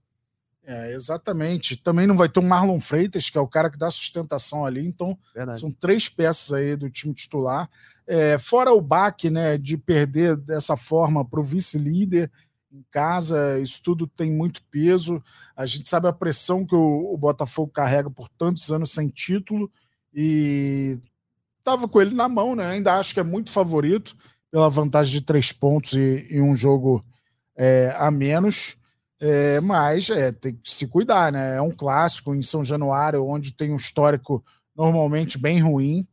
É, 0.63 0.93
exatamente. 0.93 1.75
Também 1.75 2.07
não 2.07 2.15
vai 2.15 2.29
ter 2.29 2.39
o 2.39 2.43
Marlon 2.43 2.79
Freitas, 2.79 3.29
que 3.29 3.37
é 3.37 3.41
o 3.41 3.47
cara 3.47 3.69
que 3.69 3.77
dá 3.77 3.91
sustentação 3.91 4.65
ali. 4.65 4.85
Então, 4.87 5.17
Verdade. 5.35 5.59
são 5.59 5.69
três 5.69 6.07
peças 6.07 6.53
aí 6.53 6.77
do 6.77 6.89
time 6.89 7.13
titular. 7.13 7.69
É, 8.07 8.37
fora 8.37 8.71
o 8.71 8.79
baque, 8.79 9.29
né, 9.29 9.57
de 9.57 9.75
perder 9.75 10.37
dessa 10.37 10.77
forma 10.77 11.27
para 11.27 11.41
o 11.41 11.43
vice-líder 11.43 12.31
em 12.71 12.85
casa, 12.89 13.59
isso 13.59 13.81
tudo 13.81 14.07
tem 14.07 14.31
muito 14.31 14.63
peso. 14.71 15.21
A 15.55 15.65
gente 15.65 15.89
sabe 15.89 16.07
a 16.07 16.13
pressão 16.13 16.65
que 16.65 16.75
o, 16.75 17.13
o 17.13 17.17
Botafogo 17.17 17.71
carrega 17.71 18.09
por 18.09 18.29
tantos 18.29 18.71
anos 18.71 18.91
sem 18.91 19.09
título 19.09 19.69
e 20.13 20.99
estava 21.59 21.87
com 21.87 22.01
ele 22.01 22.15
na 22.15 22.29
mão, 22.29 22.55
né? 22.55 22.65
Ainda 22.65 22.95
acho 22.95 23.13
que 23.13 23.19
é 23.19 23.23
muito 23.23 23.51
favorito 23.51 24.15
pela 24.49 24.69
vantagem 24.69 25.13
de 25.13 25.21
três 25.21 25.51
pontos 25.51 25.93
e, 25.93 26.27
e 26.29 26.41
um 26.41 26.55
jogo 26.55 27.03
é, 27.55 27.93
a 27.97 28.09
menos. 28.09 28.77
É, 29.19 29.61
mas 29.61 30.09
é, 30.09 30.31
tem 30.31 30.55
que 30.55 30.71
se 30.71 30.87
cuidar, 30.87 31.31
né? 31.31 31.57
É 31.57 31.61
um 31.61 31.71
clássico 31.71 32.33
em 32.33 32.41
São 32.41 32.63
Januário, 32.63 33.25
onde 33.25 33.53
tem 33.53 33.71
um 33.71 33.75
histórico 33.75 34.43
normalmente 34.75 35.37
bem 35.37 35.59
ruim, 35.59 36.07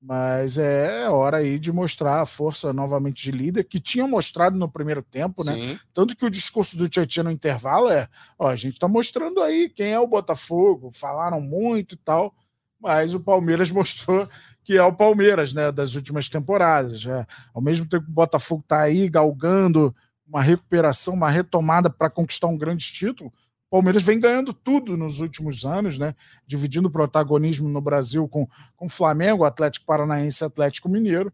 mas 0.00 0.56
é 0.56 1.08
hora 1.10 1.38
aí 1.38 1.58
de 1.58 1.70
mostrar 1.70 2.22
a 2.22 2.26
força 2.26 2.72
novamente 2.72 3.22
de 3.22 3.30
líder, 3.30 3.64
que 3.64 3.78
tinha 3.78 4.06
mostrado 4.06 4.58
no 4.58 4.70
primeiro 4.70 5.02
tempo, 5.02 5.44
né? 5.44 5.54
Sim. 5.54 5.78
Tanto 5.92 6.16
que 6.16 6.24
o 6.24 6.30
discurso 6.30 6.76
do 6.76 6.88
Tietchan 6.88 7.24
no 7.24 7.30
intervalo 7.30 7.90
é: 7.90 8.08
ó, 8.38 8.48
a 8.48 8.56
gente 8.56 8.78
tá 8.78 8.88
mostrando 8.88 9.42
aí 9.42 9.68
quem 9.68 9.92
é 9.92 10.00
o 10.00 10.06
Botafogo, 10.06 10.90
falaram 10.90 11.40
muito 11.40 11.94
e 11.94 11.98
tal, 11.98 12.34
mas 12.80 13.14
o 13.14 13.20
Palmeiras 13.20 13.70
mostrou 13.72 14.26
que 14.64 14.76
é 14.76 14.82
o 14.82 14.92
Palmeiras, 14.92 15.52
né, 15.52 15.72
das 15.72 15.94
últimas 15.94 16.28
temporadas. 16.28 17.04
É, 17.04 17.26
ao 17.52 17.60
mesmo 17.60 17.86
tempo 17.86 18.04
que 18.04 18.10
o 18.10 18.14
Botafogo 18.14 18.64
tá 18.66 18.80
aí 18.80 19.08
galgando 19.08 19.94
uma 20.26 20.40
recuperação, 20.40 21.14
uma 21.14 21.28
retomada 21.28 21.90
para 21.90 22.08
conquistar 22.08 22.46
um 22.46 22.56
grande 22.56 22.84
título. 22.92 23.32
O 23.70 23.78
Palmeiras 23.78 24.02
vem 24.02 24.18
ganhando 24.18 24.52
tudo 24.52 24.96
nos 24.96 25.20
últimos 25.20 25.64
anos, 25.64 25.96
né? 25.96 26.12
Dividindo 26.44 26.88
o 26.88 26.90
protagonismo 26.90 27.68
no 27.68 27.80
Brasil 27.80 28.28
com, 28.28 28.48
com 28.74 28.88
Flamengo, 28.88 29.44
Atlético 29.44 29.86
Paranaense 29.86 30.42
e 30.42 30.46
Atlético 30.46 30.88
Mineiro. 30.88 31.32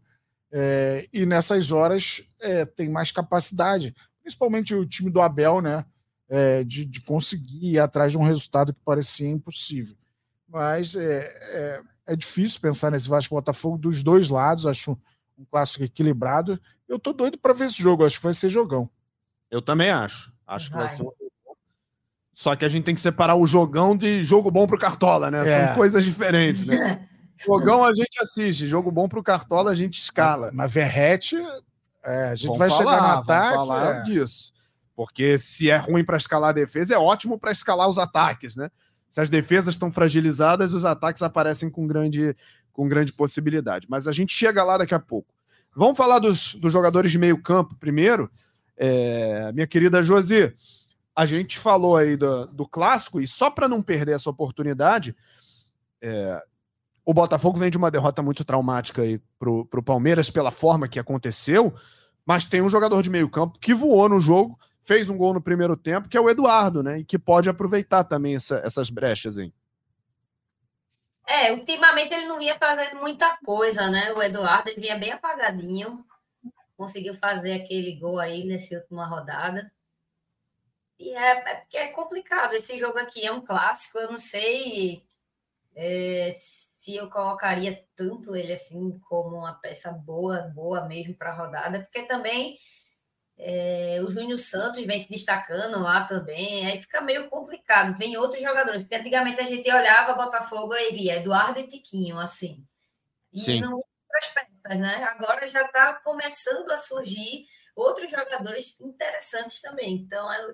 É, 0.51 1.09
e 1.11 1.25
nessas 1.25 1.71
horas 1.71 2.23
é, 2.39 2.63
tem 2.63 2.89
mais 2.89 3.11
capacidade, 3.11 3.93
principalmente 4.21 4.75
o 4.75 4.85
time 4.85 5.09
do 5.09 5.19
Abel, 5.19 5.61
né? 5.61 5.83
É, 6.29 6.63
de, 6.63 6.85
de, 6.85 7.01
conseguir 7.01 7.73
ir 7.73 7.79
atrás 7.79 8.11
de 8.11 8.19
um 8.19 8.23
resultado 8.23 8.71
que 8.71 8.81
parecia 8.85 9.27
impossível. 9.27 9.95
Mas 10.47 10.95
é, 10.95 11.19
é, 11.19 11.81
é 12.05 12.15
difícil 12.15 12.61
pensar 12.61 12.91
nesse 12.91 13.09
Vasco 13.09 13.33
Botafogo 13.33 13.79
dos 13.79 14.03
dois 14.03 14.29
lados, 14.29 14.67
acho 14.67 14.91
um 15.35 15.45
clássico 15.45 15.85
equilibrado. 15.85 16.61
Eu 16.87 16.99
tô 16.99 17.13
doido 17.13 17.37
para 17.39 17.53
ver 17.53 17.65
esse 17.65 17.81
jogo, 17.81 18.05
acho 18.05 18.17
que 18.17 18.25
vai 18.25 18.33
ser 18.33 18.49
jogão. 18.49 18.87
Eu 19.49 19.61
também 19.61 19.89
acho. 19.89 20.31
Acho 20.45 20.69
vai. 20.69 20.81
que 20.81 20.87
vai 20.87 20.95
ser 20.97 21.03
um 21.03 21.26
só 22.37 22.55
que 22.55 22.63
a 22.63 22.69
gente 22.69 22.83
tem 22.83 22.93
que 22.93 23.01
separar 23.01 23.35
o 23.35 23.47
jogão 23.47 23.97
de 23.97 24.23
jogo 24.23 24.51
bom 24.51 24.67
pro 24.67 24.77
Cartola, 24.77 25.31
né? 25.31 25.39
É. 25.39 25.65
São 25.65 25.75
coisas 25.75 26.05
diferentes, 26.05 26.67
né? 26.67 27.09
jogão 27.43 27.83
a 27.83 27.91
gente 27.95 28.21
assiste, 28.21 28.67
jogo 28.67 28.91
bom 28.91 29.09
pro 29.09 29.23
Cartola 29.23 29.71
a 29.71 29.75
gente 29.75 29.97
escala. 29.97 30.51
Mas 30.53 30.71
Verrete, 30.71 31.35
é, 32.05 32.25
a 32.25 32.35
gente 32.35 32.45
vamos 32.45 32.59
vai 32.59 32.69
falar, 32.69 32.77
chegar 32.77 33.01
no 33.01 33.19
ataque. 33.21 33.55
Vamos 33.55 33.67
falar 33.67 33.95
é. 33.95 34.01
disso. 34.03 34.53
Porque 34.95 35.39
se 35.39 35.71
é 35.71 35.77
ruim 35.77 36.05
para 36.05 36.15
escalar 36.15 36.51
a 36.51 36.53
defesa, 36.53 36.93
é 36.93 36.97
ótimo 36.99 37.39
para 37.39 37.51
escalar 37.51 37.89
os 37.89 37.97
ataques, 37.97 38.55
né? 38.55 38.69
Se 39.09 39.19
as 39.19 39.31
defesas 39.31 39.73
estão 39.73 39.91
fragilizadas, 39.91 40.75
os 40.75 40.85
ataques 40.85 41.23
aparecem 41.23 41.71
com 41.71 41.87
grande, 41.87 42.37
com 42.71 42.87
grande 42.87 43.13
possibilidade. 43.13 43.87
Mas 43.89 44.07
a 44.07 44.11
gente 44.11 44.31
chega 44.31 44.63
lá 44.63 44.77
daqui 44.77 44.93
a 44.93 44.99
pouco. 44.99 45.33
Vamos 45.75 45.97
falar 45.97 46.19
dos, 46.19 46.53
dos 46.53 46.71
jogadores 46.71 47.11
de 47.11 47.17
meio 47.17 47.41
campo 47.41 47.75
primeiro. 47.79 48.29
É, 48.77 49.51
minha 49.53 49.65
querida 49.65 50.03
Josi, 50.03 50.53
a 51.17 51.25
gente 51.25 51.57
falou 51.57 51.97
aí 51.97 52.15
do, 52.15 52.45
do 52.45 52.67
clássico, 52.67 53.19
e 53.19 53.25
só 53.25 53.49
para 53.49 53.67
não 53.67 53.81
perder 53.81 54.11
essa 54.11 54.29
oportunidade, 54.29 55.17
é, 55.99 56.39
o 57.03 57.11
Botafogo 57.11 57.57
vem 57.57 57.71
de 57.71 57.77
uma 57.77 57.89
derrota 57.89 58.21
muito 58.21 58.45
traumática 58.45 59.01
aí 59.01 59.19
pro, 59.39 59.65
pro 59.65 59.81
Palmeiras 59.81 60.29
pela 60.29 60.51
forma 60.51 60.87
que 60.87 60.99
aconteceu, 60.99 61.73
mas 62.23 62.45
tem 62.45 62.61
um 62.61 62.69
jogador 62.69 63.01
de 63.01 63.09
meio 63.09 63.27
campo 63.27 63.57
que 63.57 63.73
voou 63.73 64.07
no 64.07 64.19
jogo, 64.19 64.59
fez 64.79 65.09
um 65.09 65.17
gol 65.17 65.33
no 65.33 65.41
primeiro 65.41 65.75
tempo, 65.75 66.07
que 66.07 66.15
é 66.15 66.21
o 66.21 66.29
Eduardo, 66.29 66.83
né? 66.83 66.99
E 66.99 67.03
que 67.03 67.17
pode 67.17 67.49
aproveitar 67.49 68.03
também 68.03 68.35
essa, 68.35 68.57
essas 68.63 68.91
brechas 68.91 69.39
aí. 69.39 69.51
É, 71.27 71.51
ultimamente 71.51 72.13
ele 72.13 72.27
não 72.27 72.37
vinha 72.37 72.59
fazendo 72.59 72.99
muita 73.01 73.35
coisa, 73.43 73.89
né? 73.89 74.13
O 74.13 74.21
Eduardo 74.21 74.69
ele 74.69 74.81
vinha 74.81 74.97
bem 74.99 75.11
apagadinho. 75.11 76.05
Conseguiu 76.77 77.15
fazer 77.15 77.53
aquele 77.53 77.95
gol 77.95 78.19
aí 78.19 78.45
nessa 78.45 78.75
última 78.75 79.07
rodada. 79.07 79.71
E 80.99 81.13
é, 81.13 81.65
é, 81.73 81.77
é 81.83 81.87
complicado. 81.87 82.53
Esse 82.53 82.77
jogo 82.77 82.97
aqui 82.97 83.25
é 83.25 83.31
um 83.31 83.45
clássico. 83.45 83.99
Eu 83.99 84.11
não 84.11 84.19
sei 84.19 85.03
é, 85.75 86.37
se 86.39 86.95
eu 86.95 87.09
colocaria 87.09 87.85
tanto 87.95 88.35
ele 88.35 88.53
assim 88.53 88.99
como 89.07 89.37
uma 89.37 89.53
peça 89.53 89.91
boa, 89.91 90.41
boa 90.53 90.85
mesmo 90.87 91.13
para 91.15 91.29
a 91.31 91.35
rodada, 91.35 91.81
porque 91.81 92.03
também 92.03 92.57
é, 93.37 93.99
o 94.01 94.09
Júnior 94.09 94.39
Santos 94.39 94.83
vem 94.83 94.99
se 94.99 95.09
destacando 95.09 95.79
lá 95.79 96.05
também, 96.05 96.65
aí 96.65 96.81
fica 96.81 96.99
meio 97.01 97.29
complicado. 97.29 97.97
Vem 97.97 98.17
outros 98.17 98.41
jogadores, 98.41 98.81
porque 98.81 98.95
antigamente 98.95 99.39
a 99.39 99.45
gente 99.45 99.71
olhava 99.71 100.15
Botafogo 100.15 100.73
e 100.73 100.91
via 100.91 101.17
Eduardo 101.17 101.59
e 101.59 101.67
Tiquinho, 101.67 102.19
assim. 102.19 102.65
E 103.31 103.39
Sim. 103.39 103.61
não 103.61 103.73
outras 103.75 104.33
peças, 104.33 104.79
né? 104.79 105.03
Agora 105.03 105.47
já 105.47 105.61
está 105.61 105.93
começando 106.03 106.71
a 106.71 106.77
surgir 106.77 107.45
outros 107.75 108.09
jogadores 108.09 108.79
interessantes 108.81 109.61
também. 109.61 109.93
Então, 109.93 110.31
é, 110.31 110.47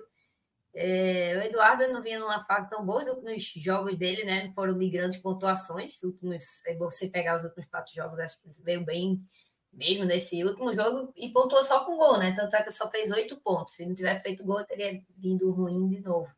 é, 0.74 1.36
o 1.38 1.42
Eduardo 1.42 1.86
não 1.92 2.02
vinha 2.02 2.18
numa 2.18 2.44
fase 2.44 2.68
tão 2.68 2.84
boa, 2.84 3.00
os 3.00 3.06
últimos 3.06 3.44
jogos 3.56 3.96
dele, 3.96 4.24
né? 4.24 4.52
Foram 4.54 4.76
de 4.76 4.90
grandes 4.90 5.18
pontuações. 5.18 6.02
Últimos, 6.02 6.64
é 6.66 6.74
você 6.76 7.08
pegar 7.08 7.36
os 7.36 7.44
últimos 7.44 7.66
quatro 7.66 7.94
jogos, 7.94 8.18
acho 8.18 8.40
que 8.40 8.48
veio 8.62 8.84
bem 8.84 9.24
mesmo 9.72 10.04
nesse 10.04 10.42
último 10.44 10.72
jogo 10.72 11.12
e 11.16 11.30
pontuou 11.30 11.64
só 11.64 11.84
com 11.84 11.96
gol, 11.96 12.18
né? 12.18 12.32
Tanto 12.34 12.54
é 12.56 12.62
que 12.62 12.72
só 12.72 12.90
fez 12.90 13.10
oito 13.10 13.36
pontos. 13.36 13.74
Se 13.74 13.86
não 13.86 13.94
tivesse 13.94 14.22
feito 14.22 14.44
gol, 14.44 14.64
teria 14.64 15.00
vindo 15.16 15.50
ruim 15.52 15.88
de 15.88 16.00
novo. 16.00 16.34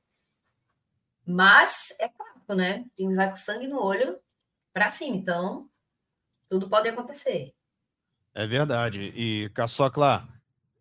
Mas 1.24 1.94
é 1.98 2.08
clássico, 2.08 2.54
né? 2.54 2.84
O 2.86 2.96
time 2.96 3.14
vai 3.14 3.30
com 3.30 3.36
sangue 3.36 3.66
no 3.66 3.82
olho 3.82 4.18
para 4.72 4.90
cima, 4.90 5.16
então 5.16 5.68
tudo 6.48 6.68
pode 6.68 6.88
acontecer. 6.88 7.54
É 8.34 8.46
verdade. 8.46 9.12
E 9.14 9.50
Caçocla, 9.50 10.28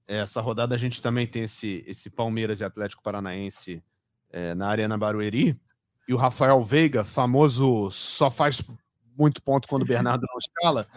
essa 0.08 0.41
rodada 0.41 0.76
a 0.76 0.78
gente 0.78 1.02
também 1.02 1.26
tem 1.26 1.44
esse, 1.44 1.84
esse 1.88 2.10
Palmeiras 2.10 2.60
e 2.60 2.63
Atlético 2.63 3.04
Paranaense 3.04 3.84
é, 4.30 4.54
na 4.54 4.68
Arena 4.68 4.98
Barueri. 4.98 5.60
E 6.08 6.13
o 6.13 6.18
Rafael 6.18 6.63
Veiga, 6.63 7.04
famoso 7.04 7.89
só 7.91 8.30
faz 8.30 8.62
muito 9.18 9.41
ponto 9.41 9.68
quando 9.68 9.84
o 9.84 9.88
Bernardo 9.88 10.26
não 10.30 10.38
escala 10.38 10.88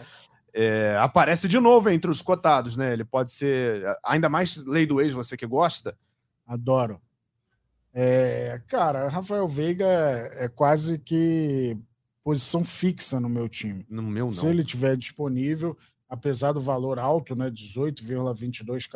é, 0.53 0.97
aparece 0.99 1.47
de 1.47 1.59
novo 1.59 1.89
entre 1.89 2.09
os 2.09 2.21
cotados, 2.21 2.75
né? 2.75 2.93
Ele 2.93 3.05
pode 3.05 3.31
ser 3.31 3.83
ainda 4.03 4.29
mais 4.29 4.57
lei 4.57 4.85
do 4.85 5.01
ex, 5.01 5.13
você 5.13 5.37
que 5.37 5.45
gosta. 5.45 5.97
Adoro. 6.45 7.01
É, 7.93 8.61
cara, 8.67 9.07
Rafael 9.07 9.47
Veiga 9.47 9.85
é 9.85 10.47
quase 10.47 10.97
que 10.99 11.77
posição 12.23 12.63
fixa 12.63 13.19
no 13.19 13.29
meu 13.29 13.49
time. 13.49 13.85
No 13.89 14.03
meu 14.03 14.25
não. 14.25 14.31
Se 14.31 14.45
ele 14.45 14.63
tiver 14.63 14.95
disponível, 14.95 15.77
apesar 16.09 16.51
do 16.51 16.61
valor 16.61 16.99
alto, 16.99 17.35
né, 17.35 17.49
18,22 17.49 18.87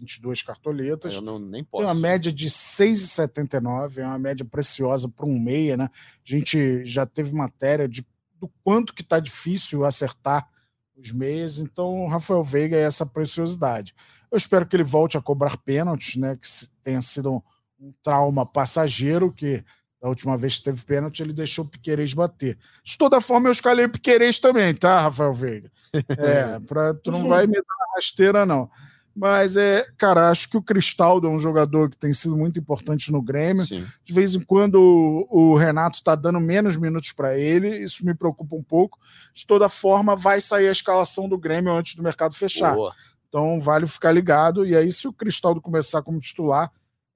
22 0.00 0.42
cartoletas. 0.42 1.14
Eu 1.14 1.20
não, 1.20 1.38
nem 1.38 1.62
posso. 1.62 1.84
Tem 1.84 1.92
uma 1.92 2.00
média 2.00 2.32
de 2.32 2.48
6,79, 2.48 3.98
é 3.98 4.06
uma 4.06 4.18
média 4.18 4.44
preciosa 4.46 5.08
para 5.08 5.26
um 5.26 5.38
meia, 5.38 5.76
né? 5.76 5.90
A 5.94 6.30
gente 6.30 6.84
já 6.86 7.04
teve 7.04 7.34
matéria 7.34 7.86
de 7.86 8.06
do 8.40 8.50
quanto 8.64 8.94
que 8.94 9.04
tá 9.04 9.20
difícil 9.20 9.84
acertar 9.84 10.48
os 10.96 11.12
meias. 11.12 11.58
Então, 11.58 12.04
o 12.04 12.08
Rafael 12.08 12.42
Veiga 12.42 12.74
é 12.74 12.82
essa 12.82 13.04
preciosidade. 13.04 13.94
Eu 14.30 14.38
espero 14.38 14.66
que 14.66 14.74
ele 14.74 14.82
volte 14.82 15.18
a 15.18 15.20
cobrar 15.20 15.58
pênaltis, 15.58 16.16
né? 16.16 16.36
Que 16.36 16.48
tenha 16.82 17.02
sido 17.02 17.34
um, 17.34 17.42
um 17.78 17.92
trauma 18.02 18.46
passageiro, 18.46 19.30
que 19.30 19.62
da 20.00 20.08
última 20.08 20.36
vez 20.36 20.58
que 20.58 20.64
teve 20.64 20.82
pênalti, 20.84 21.20
ele 21.22 21.32
deixou 21.32 21.64
o 21.64 21.68
Piquerez 21.68 22.14
bater. 22.14 22.58
De 22.82 22.96
toda 22.96 23.20
forma, 23.20 23.48
eu 23.48 23.52
escalei 23.52 23.84
o 23.84 23.90
Piquerez 23.90 24.38
também, 24.38 24.74
tá, 24.74 25.00
Rafael 25.00 25.32
Veiga? 25.32 25.70
É, 26.18 26.60
pra, 26.60 26.94
tu 26.94 27.10
não 27.10 27.28
vai 27.28 27.48
me 27.48 27.54
dar 27.54 27.94
rasteira, 27.96 28.46
não. 28.46 28.70
Mas 29.14 29.56
é, 29.56 29.84
cara, 29.98 30.30
acho 30.30 30.48
que 30.48 30.56
o 30.56 30.62
Cristaldo 30.62 31.26
é 31.26 31.30
um 31.30 31.38
jogador 31.38 31.90
que 31.90 31.96
tem 31.96 32.12
sido 32.12 32.36
muito 32.36 32.58
importante 32.60 33.10
no 33.10 33.20
Grêmio. 33.20 33.66
Sim. 33.66 33.84
De 34.04 34.12
vez 34.12 34.34
em 34.34 34.40
quando 34.40 34.76
o, 34.76 35.52
o 35.52 35.56
Renato 35.56 35.96
está 35.96 36.14
dando 36.14 36.40
menos 36.40 36.76
minutos 36.76 37.10
para 37.10 37.36
ele, 37.36 37.68
isso 37.76 38.06
me 38.06 38.14
preocupa 38.14 38.54
um 38.54 38.62
pouco. 38.62 38.98
De 39.34 39.44
toda 39.44 39.68
forma, 39.68 40.14
vai 40.14 40.40
sair 40.40 40.68
a 40.68 40.72
escalação 40.72 41.28
do 41.28 41.36
Grêmio 41.36 41.72
antes 41.72 41.96
do 41.96 42.02
mercado 42.02 42.34
fechar. 42.34 42.74
Boa. 42.74 42.94
Então 43.28 43.60
vale 43.60 43.86
ficar 43.86 44.12
ligado. 44.12 44.64
E 44.64 44.76
aí, 44.76 44.90
se 44.90 45.08
o 45.08 45.12
Cristaldo 45.12 45.60
começar 45.60 46.02
como 46.02 46.20
titular, 46.20 46.70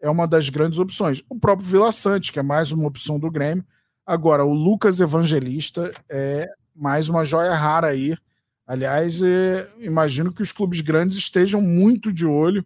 é 0.05 0.11
uma 0.11 0.27
das 0.27 0.49
grandes 0.49 0.79
opções. 0.79 1.23
O 1.29 1.39
próprio 1.39 1.67
Vila 1.67 1.93
Sante, 1.93 2.33
que 2.33 2.39
é 2.39 2.43
mais 2.43 2.73
uma 2.73 2.87
opção 2.87 3.19
do 3.19 3.31
Grêmio. 3.31 3.65
Agora, 4.07 4.45
o 4.45 4.53
Lucas 4.53 5.01
Evangelista 5.01 5.91
é 6.11 6.47
mais 6.75 7.09
uma 7.09 7.25
joia 7.25 7.55
rara 7.55 7.89
aí 7.89 8.15
Aliás, 8.67 9.23
é, 9.23 9.69
imagino 9.79 10.33
que 10.33 10.43
os 10.43 10.51
clubes 10.51 10.81
grandes 10.81 11.17
estejam 11.19 11.61
muito 11.61 12.13
de 12.13 12.25
olho 12.25 12.65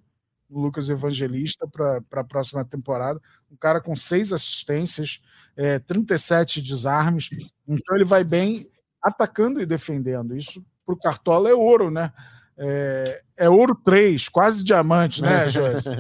no 0.49 0.61
Lucas 0.61 0.89
Evangelista 0.89 1.67
para 1.67 2.21
a 2.21 2.25
próxima 2.25 2.65
temporada. 2.65 3.21
Um 3.51 3.57
cara 3.57 3.81
com 3.81 3.97
seis 3.97 4.33
assistências, 4.33 5.21
é, 5.57 5.79
37 5.81 6.63
desarmes. 6.63 7.29
Então 7.67 7.97
ele 7.97 8.05
vai 8.05 8.23
bem 8.23 8.71
atacando 9.03 9.61
e 9.61 9.67
defendendo. 9.67 10.37
Isso 10.37 10.65
para 10.87 10.95
o 10.95 10.99
Cartola 10.99 11.51
é 11.51 11.55
ouro, 11.55 11.91
né? 11.91 12.13
É, 12.57 13.23
é 13.37 13.51
ouro 13.51 13.75
3, 13.75 14.29
quase 14.29 14.63
diamante, 14.65 15.21
né, 15.21 15.47
Josi? 15.51 15.91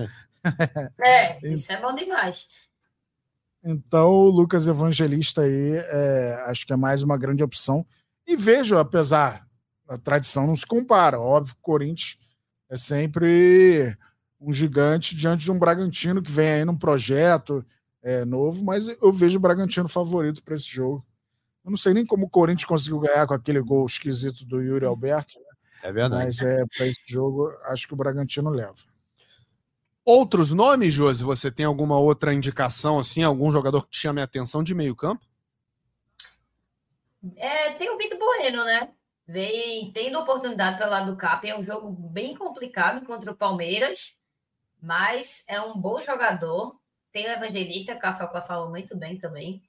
É, 1.00 1.38
isso 1.52 1.70
é 1.72 1.80
bom 1.80 1.94
demais. 1.94 2.46
Então, 3.62 4.10
o 4.10 4.30
Lucas 4.30 4.68
Evangelista 4.68 5.42
aí, 5.42 5.76
é, 5.76 6.42
acho 6.46 6.66
que 6.66 6.72
é 6.72 6.76
mais 6.76 7.02
uma 7.02 7.16
grande 7.16 7.42
opção. 7.42 7.84
E 8.26 8.36
vejo, 8.36 8.76
apesar 8.78 9.46
da 9.86 9.98
tradição 9.98 10.46
não 10.46 10.56
se 10.56 10.66
compara, 10.66 11.18
óbvio 11.18 11.54
que 11.54 11.60
o 11.60 11.64
Corinthians 11.64 12.18
é 12.68 12.76
sempre 12.76 13.96
um 14.40 14.52
gigante 14.52 15.16
diante 15.16 15.44
de 15.44 15.50
um 15.50 15.58
Bragantino 15.58 16.22
que 16.22 16.30
vem 16.30 16.50
aí 16.50 16.64
num 16.64 16.76
projeto 16.76 17.64
é, 18.02 18.24
novo, 18.24 18.64
mas 18.64 18.86
eu 18.86 19.12
vejo 19.12 19.38
o 19.38 19.40
Bragantino 19.40 19.88
favorito 19.88 20.42
para 20.42 20.54
esse 20.54 20.68
jogo. 20.68 21.04
Eu 21.64 21.70
não 21.70 21.76
sei 21.76 21.92
nem 21.92 22.06
como 22.06 22.26
o 22.26 22.30
Corinthians 22.30 22.64
conseguiu 22.64 23.00
ganhar 23.00 23.26
com 23.26 23.34
aquele 23.34 23.60
gol 23.60 23.84
esquisito 23.86 24.44
do 24.44 24.62
Yuri 24.62 24.84
Alberto. 24.84 25.38
Né? 25.38 25.44
É 25.82 25.92
verdade. 25.92 26.24
Mas 26.24 26.40
é, 26.40 26.64
para 26.76 26.86
esse 26.86 27.00
jogo, 27.06 27.48
acho 27.64 27.86
que 27.86 27.94
o 27.94 27.96
Bragantino 27.96 28.50
leva. 28.50 28.74
Outros 30.10 30.54
nomes, 30.54 30.94
Josi? 30.94 31.22
Você 31.22 31.52
tem 31.52 31.66
alguma 31.66 31.98
outra 31.98 32.32
indicação, 32.32 32.98
assim, 32.98 33.22
algum 33.22 33.50
jogador 33.50 33.82
que 33.82 33.90
te 33.90 33.98
chame 33.98 34.22
a 34.22 34.24
atenção 34.24 34.62
de 34.62 34.74
meio 34.74 34.96
campo? 34.96 35.22
É, 37.36 37.74
tem 37.74 37.90
o 37.90 37.98
Vitor 37.98 38.18
Bueno, 38.18 38.64
né? 38.64 38.90
Vem 39.26 39.92
tendo 39.92 40.18
oportunidade 40.18 40.78
pelo 40.78 40.92
lado 40.92 41.12
do 41.12 41.18
Cap. 41.18 41.46
É 41.46 41.54
um 41.54 41.62
jogo 41.62 41.90
bem 41.90 42.34
complicado 42.34 43.04
contra 43.04 43.30
o 43.30 43.36
Palmeiras, 43.36 44.16
mas 44.80 45.44
é 45.46 45.60
um 45.60 45.76
bom 45.78 46.00
jogador. 46.00 46.80
Tem 47.12 47.26
o 47.26 47.30
Evangelista, 47.30 47.94
que 47.94 48.06
a 48.06 48.40
falou 48.40 48.70
muito 48.70 48.96
bem 48.96 49.18
também. 49.18 49.62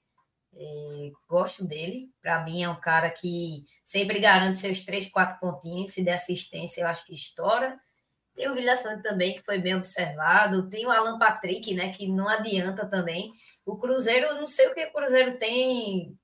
É, 0.56 1.12
gosto 1.28 1.65
dele. 1.65 2.13
Para 2.21 2.45
mim, 2.45 2.63
é 2.63 2.69
um 2.69 2.80
cara 2.80 3.10
que 3.10 3.65
sempre 3.84 4.21
garante 4.21 4.60
seus 4.60 4.84
três, 4.86 5.10
quatro 5.10 5.38
pontinhos. 5.38 5.89
Se 5.89 6.02
der 6.02 6.13
assistência, 6.13 6.80
eu 6.80 6.88
acho 6.88 7.06
que 7.06 7.13
estoura. 7.13 7.78
Tem 8.39 8.49
o 8.49 8.56
Vilha 8.56 8.73
Sante 8.78 9.04
também, 9.04 9.34
que 9.34 9.41
foi 9.41 9.60
bem 9.60 9.75
observado. 9.75 10.69
Tem 10.69 10.86
o 10.86 10.89
Alan 10.89 11.19
Patrick, 11.19 11.73
né? 11.73 11.91
Que 11.91 12.08
não 12.08 12.25
adianta 12.25 12.86
também. 12.88 13.34
O 13.65 13.75
Cruzeiro, 13.75 14.34
não 14.36 14.47
sei 14.47 14.67
o 14.67 14.73
que 14.73 14.86
o 14.86 14.93
Cruzeiro 14.93 15.38
tem. 15.38 16.17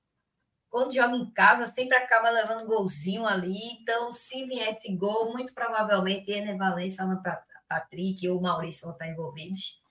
Quando 0.70 0.94
joga 0.94 1.14
em 1.14 1.30
casa, 1.32 1.66
sempre 1.66 1.94
acaba 1.94 2.30
levando 2.30 2.66
golzinho 2.66 3.26
ali. 3.26 3.58
Então, 3.82 4.10
se 4.12 4.46
vier 4.46 4.70
esse 4.70 4.90
gol, 4.96 5.30
muito 5.34 5.52
provavelmente 5.52 6.32
Ener 6.32 6.56
Valência, 6.56 7.04
Alan 7.04 7.22
Patrick 7.68 8.26
ou 8.30 8.40
Maurício 8.40 8.86
vão 8.86 8.92
estar 8.92 9.08
envolvidos. 9.08 9.82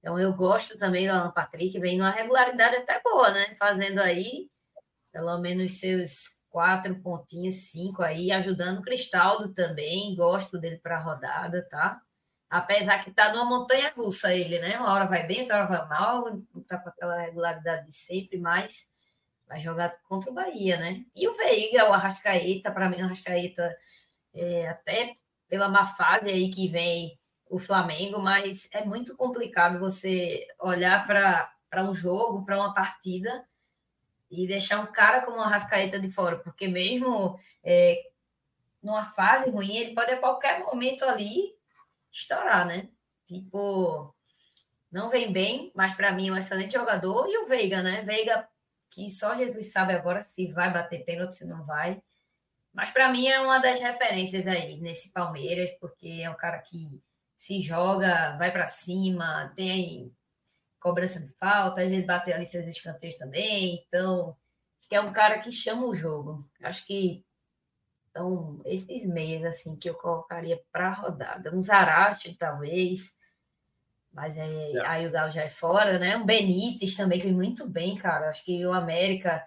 Então 0.00 0.18
eu 0.18 0.32
gosto 0.34 0.76
também 0.76 1.06
do 1.06 1.12
Alan 1.12 1.30
Patrick, 1.30 1.78
vem 1.78 1.98
numa 1.98 2.10
regularidade 2.10 2.74
até 2.74 3.00
boa, 3.00 3.30
né? 3.30 3.54
Fazendo 3.60 4.00
aí 4.00 4.50
pelo 5.12 5.38
menos 5.38 5.78
seus 5.78 6.37
quatro 6.58 6.92
pontinhos, 7.00 7.54
cinco 7.70 8.02
aí, 8.02 8.32
ajudando 8.32 8.80
o 8.80 8.82
Cristaldo 8.82 9.54
também. 9.54 10.16
Gosto 10.16 10.58
dele 10.58 10.76
para 10.78 10.96
a 10.96 11.00
rodada, 11.00 11.62
tá? 11.70 12.02
Apesar 12.50 12.98
que 12.98 13.12
tá 13.12 13.32
numa 13.32 13.44
montanha 13.44 13.92
russa 13.94 14.34
ele, 14.34 14.58
né? 14.58 14.76
Uma 14.76 14.92
hora 14.92 15.06
vai 15.06 15.24
bem, 15.24 15.42
outra 15.42 15.58
hora 15.58 15.66
vai 15.68 15.88
mal, 15.88 16.24
tá 16.66 16.78
com 16.78 16.88
aquela 16.88 17.20
regularidade 17.20 17.86
de 17.86 17.94
sempre, 17.94 18.38
mas 18.40 18.88
vai 19.46 19.60
jogar 19.60 19.96
contra 20.08 20.32
o 20.32 20.34
Bahia, 20.34 20.76
né? 20.78 21.04
E 21.14 21.28
o 21.28 21.36
Veiga, 21.36 21.88
o 21.88 21.92
Arrascaeta, 21.92 22.72
para 22.72 22.88
mim, 22.88 23.02
o 23.02 23.04
Arrascaeta, 23.04 23.78
é, 24.34 24.68
até 24.68 25.12
pela 25.48 25.68
má 25.68 25.86
fase 25.94 26.28
aí 26.28 26.50
que 26.50 26.66
vem 26.66 27.16
o 27.48 27.60
Flamengo, 27.60 28.18
mas 28.18 28.68
é 28.72 28.84
muito 28.84 29.16
complicado 29.16 29.78
você 29.78 30.44
olhar 30.58 31.06
para 31.06 31.84
um 31.84 31.94
jogo, 31.94 32.44
para 32.44 32.58
uma 32.58 32.74
partida 32.74 33.46
e 34.30 34.46
deixar 34.46 34.80
um 34.80 34.92
cara 34.92 35.22
como 35.22 35.38
o 35.38 35.40
Arrascaeta 35.40 35.98
de 35.98 36.10
fora, 36.12 36.36
porque 36.38 36.68
mesmo 36.68 37.38
é, 37.64 38.10
numa 38.82 39.04
fase 39.12 39.50
ruim, 39.50 39.76
ele 39.76 39.94
pode 39.94 40.10
a 40.12 40.18
qualquer 40.18 40.60
momento 40.64 41.04
ali 41.04 41.54
estourar, 42.10 42.66
né? 42.66 42.88
Tipo, 43.26 44.14
não 44.90 45.10
vem 45.10 45.32
bem, 45.32 45.72
mas 45.74 45.94
para 45.94 46.12
mim 46.12 46.28
é 46.28 46.32
um 46.32 46.36
excelente 46.36 46.74
jogador. 46.74 47.28
E 47.28 47.38
o 47.38 47.46
Veiga, 47.46 47.82
né? 47.82 48.02
Veiga, 48.02 48.48
que 48.90 49.10
só 49.10 49.34
Jesus 49.34 49.72
sabe 49.72 49.92
agora 49.92 50.22
se 50.22 50.50
vai 50.52 50.72
bater 50.72 51.04
pênalti, 51.04 51.34
se 51.34 51.46
não 51.46 51.64
vai. 51.64 52.02
Mas 52.72 52.90
para 52.90 53.10
mim 53.10 53.26
é 53.28 53.40
uma 53.40 53.58
das 53.58 53.78
referências 53.78 54.46
aí 54.46 54.78
nesse 54.80 55.12
Palmeiras, 55.12 55.70
porque 55.80 56.20
é 56.22 56.30
um 56.30 56.36
cara 56.36 56.58
que 56.58 57.02
se 57.36 57.60
joga, 57.60 58.36
vai 58.36 58.50
para 58.50 58.66
cima, 58.66 59.52
tem 59.56 60.14
cobrança 60.80 61.20
de 61.20 61.32
falta, 61.34 61.82
às 61.82 61.88
vezes 61.88 62.06
bate 62.06 62.32
ali 62.32 62.46
seus 62.46 62.66
escanteios 62.66 63.16
também. 63.16 63.84
Então, 63.86 64.36
acho 64.78 64.88
que 64.88 64.94
é 64.94 65.00
um 65.00 65.12
cara 65.12 65.38
que 65.38 65.50
chama 65.50 65.86
o 65.86 65.94
jogo. 65.94 66.48
Acho 66.62 66.86
que 66.86 67.24
então, 68.10 68.60
esses 68.64 69.06
meios 69.06 69.44
assim 69.44 69.76
que 69.76 69.88
eu 69.88 69.94
colocaria 69.94 70.60
para 70.72 70.92
rodada. 70.92 71.54
Um 71.54 71.62
Zarate, 71.62 72.34
talvez. 72.34 73.16
Mas 74.12 74.36
é, 74.36 74.72
é. 74.72 74.86
aí 74.86 75.06
o 75.06 75.10
Galo 75.12 75.30
já 75.30 75.42
é 75.42 75.48
fora, 75.48 75.98
né? 75.98 76.16
Um 76.16 76.26
Benítez 76.26 76.96
também, 76.96 77.20
que 77.20 77.26
vem 77.26 77.34
muito 77.34 77.68
bem, 77.68 77.96
cara. 77.96 78.30
Acho 78.30 78.44
que 78.44 78.64
o 78.66 78.72
América 78.72 79.46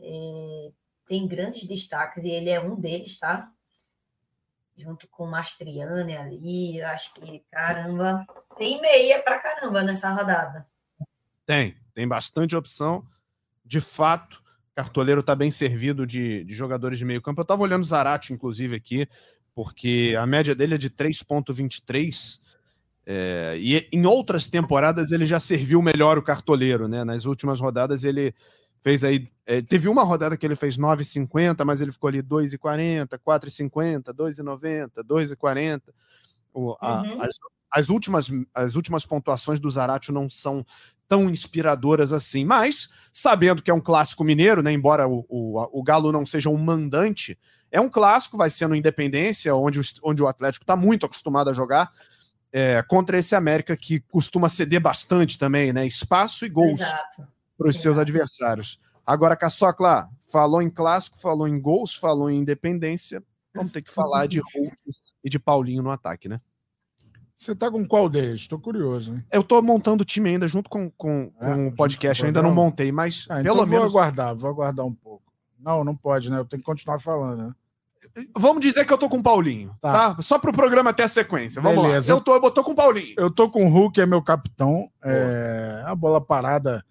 é, 0.00 0.70
tem 1.06 1.26
grandes 1.26 1.66
destaques 1.68 2.24
e 2.24 2.30
ele 2.30 2.48
é 2.48 2.60
um 2.60 2.78
deles, 2.80 3.18
tá? 3.18 3.52
junto 4.76 5.08
com 5.08 5.24
o 5.24 5.30
Mastriani 5.30 6.16
ali. 6.16 6.82
Acho 6.82 7.14
que, 7.14 7.40
caramba, 7.50 8.26
tem 8.58 8.80
meia 8.80 9.22
para 9.22 9.38
caramba 9.38 9.82
nessa 9.82 10.10
rodada. 10.10 10.66
Tem, 11.44 11.76
tem 11.94 12.06
bastante 12.08 12.56
opção. 12.56 13.04
De 13.64 13.80
fato, 13.80 14.42
Cartoleiro 14.74 15.20
está 15.20 15.34
bem 15.34 15.50
servido 15.50 16.06
de, 16.06 16.44
de 16.44 16.54
jogadores 16.54 16.98
de 16.98 17.04
meio 17.04 17.22
campo. 17.22 17.40
Eu 17.40 17.44
estava 17.44 17.62
olhando 17.62 17.82
o 17.82 17.86
Zarate, 17.86 18.32
inclusive, 18.32 18.76
aqui, 18.76 19.08
porque 19.54 20.14
a 20.18 20.26
média 20.26 20.54
dele 20.54 20.74
é 20.74 20.78
de 20.78 20.90
3,23. 20.90 22.40
É, 23.08 23.56
e 23.58 23.88
em 23.92 24.04
outras 24.04 24.48
temporadas 24.48 25.12
ele 25.12 25.24
já 25.24 25.38
serviu 25.38 25.80
melhor 25.80 26.18
o 26.18 26.22
cartoleiro, 26.22 26.88
né? 26.88 27.04
Nas 27.04 27.24
últimas 27.24 27.60
rodadas 27.60 28.04
ele 28.04 28.34
fez 28.82 29.02
aí. 29.02 29.28
É, 29.46 29.62
teve 29.62 29.88
uma 29.88 30.02
rodada 30.02 30.36
que 30.36 30.44
ele 30.44 30.56
fez 30.56 30.76
9,50, 30.76 31.64
mas 31.64 31.80
ele 31.80 31.92
ficou 31.92 32.08
ali 32.08 32.22
2,40, 32.22 33.18
4,50, 33.18 34.12
2,90, 34.12 34.90
2,40. 35.04 35.82
uhum. 36.52 36.74
as, 37.22 37.38
as, 37.70 37.88
últimas, 37.88 38.30
as 38.54 38.74
últimas 38.74 39.04
pontuações 39.04 39.58
do 39.58 39.70
Zaratio 39.70 40.12
não 40.12 40.28
são 40.28 40.64
tão 41.08 41.30
inspiradoras 41.30 42.12
assim, 42.12 42.44
mas 42.44 42.88
sabendo 43.12 43.62
que 43.62 43.70
é 43.70 43.74
um 43.74 43.80
clássico 43.80 44.24
mineiro, 44.24 44.62
né, 44.62 44.72
embora 44.72 45.08
o, 45.08 45.24
o, 45.28 45.80
o 45.80 45.82
Galo 45.82 46.10
não 46.10 46.26
seja 46.26 46.48
um 46.48 46.56
mandante, 46.56 47.38
é 47.70 47.80
um 47.80 47.88
clássico, 47.88 48.36
vai 48.36 48.50
ser 48.50 48.68
no 48.68 48.74
Independência, 48.74 49.54
onde 49.54 49.80
o, 49.80 49.82
onde 50.02 50.22
o 50.22 50.28
Atlético 50.28 50.62
está 50.62 50.76
muito 50.76 51.06
acostumado 51.06 51.50
a 51.50 51.52
jogar. 51.52 51.92
É, 52.52 52.82
contra 52.88 53.18
esse 53.18 53.34
América 53.34 53.76
que 53.76 54.00
costuma 54.00 54.48
ceder 54.48 54.80
bastante 54.80 55.38
também, 55.38 55.72
né? 55.72 55.86
Espaço 55.86 56.46
e 56.46 56.48
gols. 56.48 56.78
Para 57.58 57.68
os 57.68 57.80
seus 57.80 57.98
adversários. 57.98 58.80
Agora, 59.04 59.36
Caçocla, 59.36 60.08
falou 60.30 60.62
em 60.62 60.70
clássico, 60.70 61.18
falou 61.18 61.46
em 61.46 61.60
gols, 61.60 61.94
falou 61.94 62.30
em 62.30 62.38
independência. 62.38 63.22
Vamos 63.54 63.72
ter 63.72 63.82
que 63.82 63.90
falar 63.92 64.26
de 64.26 64.40
Hulk 64.40 64.76
e 65.24 65.28
de 65.28 65.38
Paulinho 65.38 65.82
no 65.82 65.90
ataque, 65.90 66.28
né? 66.28 66.40
Você 67.36 67.54
tá 67.54 67.70
com 67.70 67.86
qual 67.86 68.08
deles? 68.08 68.40
Estou 68.40 68.58
curioso. 68.58 69.14
Hein? 69.14 69.24
Eu 69.30 69.42
estou 69.42 69.62
montando 69.62 70.02
o 70.02 70.06
time 70.06 70.30
ainda 70.30 70.48
junto 70.48 70.70
com, 70.70 70.90
com, 70.92 71.30
é, 71.38 71.52
com 71.52 71.68
o 71.68 71.72
podcast. 71.72 72.24
Ainda 72.24 72.42
não 72.42 72.54
montei, 72.54 72.90
mas 72.90 73.26
ah, 73.28 73.40
então 73.42 73.54
pelo 73.54 73.66
menos. 73.66 73.92
Vou 73.92 74.00
aguardar, 74.00 74.34
vou 74.34 74.50
aguardar 74.50 74.86
um 74.86 74.94
pouco. 74.94 75.22
Não, 75.60 75.84
não 75.84 75.94
pode, 75.94 76.30
né? 76.30 76.38
Eu 76.38 76.46
tenho 76.46 76.60
que 76.60 76.66
continuar 76.66 76.98
falando, 76.98 77.48
né? 77.48 77.54
Vamos 78.34 78.62
dizer 78.62 78.86
que 78.86 78.92
eu 78.92 78.96
tô 78.96 79.10
com 79.10 79.18
o 79.18 79.22
Paulinho, 79.22 79.76
tá? 79.82 80.14
tá? 80.14 80.22
Só 80.22 80.38
pro 80.38 80.52
programa 80.52 80.94
ter 80.94 81.02
a 81.02 81.08
sequência. 81.08 81.60
Vamos 81.60 81.84
Beleza. 81.84 82.12
lá. 82.12 82.18
Eu 82.18 82.24
tô, 82.24 82.34
eu 82.34 82.50
tô 82.50 82.64
com 82.64 82.72
o 82.72 82.74
Paulinho. 82.74 83.14
Eu 83.18 83.30
tô 83.30 83.50
com 83.50 83.66
o 83.66 83.68
Hulk, 83.68 84.00
é 84.00 84.06
meu 84.06 84.22
capitão. 84.22 84.90
É, 85.04 85.82
a 85.84 85.94
bola 85.94 86.20
parada 86.20 86.82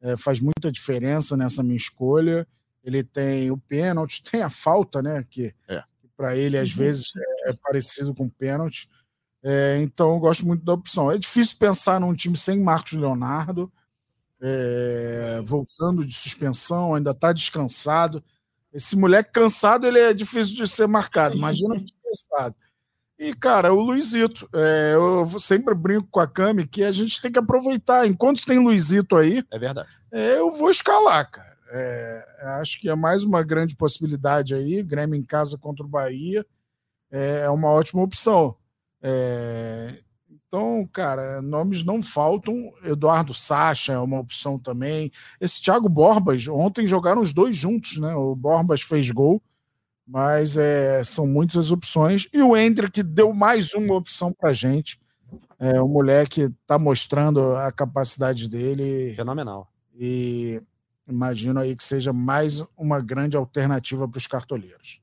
é, 0.00 0.16
faz 0.16 0.40
muita 0.40 0.72
diferença 0.72 1.36
nessa 1.36 1.62
minha 1.62 1.76
escolha. 1.76 2.44
Ele 2.82 3.04
tem 3.04 3.52
o 3.52 3.56
pênalti, 3.56 4.22
tem 4.28 4.42
a 4.42 4.50
falta, 4.50 5.00
né? 5.00 5.24
Que, 5.30 5.54
é. 5.68 5.84
para 6.16 6.36
ele 6.36 6.58
às 6.58 6.70
uhum. 6.70 6.76
vezes 6.76 7.06
é, 7.16 7.50
é, 7.50 7.54
parecido 7.62 8.12
com 8.12 8.28
pênalti. 8.28 8.88
É, 9.42 9.80
então 9.82 10.12
eu 10.12 10.20
gosto 10.20 10.46
muito 10.46 10.64
da 10.64 10.72
opção. 10.72 11.10
É 11.10 11.18
difícil 11.18 11.56
pensar 11.58 12.00
num 12.00 12.14
time 12.14 12.36
sem 12.36 12.60
Marcos 12.60 12.92
Leonardo, 12.92 13.70
é, 14.40 15.40
voltando 15.44 16.04
de 16.04 16.14
suspensão, 16.14 16.94
ainda 16.94 17.10
está 17.10 17.32
descansado. 17.32 18.22
Esse 18.72 18.96
moleque 18.96 19.32
cansado 19.32 19.86
ele 19.86 19.98
é 19.98 20.14
difícil 20.14 20.54
de 20.54 20.66
ser 20.68 20.86
marcado. 20.86 21.36
Imagina 21.36 21.78
descansado. 21.78 22.54
E, 23.18 23.32
cara, 23.34 23.72
o 23.72 23.80
Luizito, 23.80 24.48
é, 24.52 24.92
eu 24.94 25.38
sempre 25.38 25.74
brinco 25.74 26.08
com 26.10 26.18
a 26.18 26.26
Cami 26.26 26.66
que 26.66 26.82
a 26.82 26.90
gente 26.90 27.20
tem 27.20 27.30
que 27.30 27.38
aproveitar. 27.38 28.06
Enquanto 28.06 28.44
tem 28.44 28.58
Luizito 28.58 29.16
aí. 29.16 29.44
É 29.50 29.58
verdade. 29.58 29.90
É, 30.10 30.38
eu 30.38 30.50
vou 30.50 30.70
escalar, 30.70 31.30
cara. 31.30 31.56
É, 31.70 32.24
acho 32.60 32.80
que 32.80 32.88
é 32.88 32.94
mais 32.94 33.24
uma 33.24 33.42
grande 33.42 33.76
possibilidade 33.76 34.54
aí. 34.54 34.82
Grêmio 34.82 35.14
em 35.14 35.22
casa 35.22 35.56
contra 35.56 35.84
o 35.84 35.88
Bahia 35.88 36.44
é 37.10 37.48
uma 37.50 37.68
ótima 37.68 38.02
opção. 38.02 38.56
É, 39.02 39.98
então, 40.52 40.86
cara, 40.92 41.40
nomes 41.40 41.82
não 41.82 42.02
faltam. 42.02 42.72
Eduardo 42.84 43.34
Sacha 43.34 43.94
é 43.94 43.98
uma 43.98 44.20
opção 44.20 44.58
também. 44.58 45.10
Esse 45.40 45.60
Thiago 45.62 45.88
Borbas, 45.88 46.46
ontem 46.46 46.86
jogaram 46.86 47.22
os 47.22 47.32
dois 47.32 47.56
juntos, 47.56 47.98
né? 47.98 48.14
O 48.14 48.36
Borbas 48.36 48.82
fez 48.82 49.10
gol, 49.10 49.42
mas 50.06 50.56
é, 50.58 51.02
são 51.04 51.26
muitas 51.26 51.56
as 51.56 51.72
opções. 51.72 52.28
E 52.32 52.42
o 52.42 52.56
Hendrick 52.56 53.02
deu 53.02 53.32
mais 53.32 53.74
uma 53.74 53.94
opção 53.94 54.32
para 54.32 54.52
gente. 54.52 55.00
É, 55.58 55.80
o 55.80 55.88
moleque 55.88 56.42
está 56.42 56.78
mostrando 56.78 57.56
a 57.56 57.72
capacidade 57.72 58.48
dele. 58.48 59.14
Fenomenal. 59.16 59.68
E 59.94 60.62
imagino 61.08 61.60
aí 61.60 61.76
que 61.76 61.84
seja 61.84 62.12
mais 62.12 62.64
uma 62.76 63.00
grande 63.00 63.36
alternativa 63.36 64.08
para 64.08 64.18
os 64.18 64.26
cartoleiros. 64.26 65.01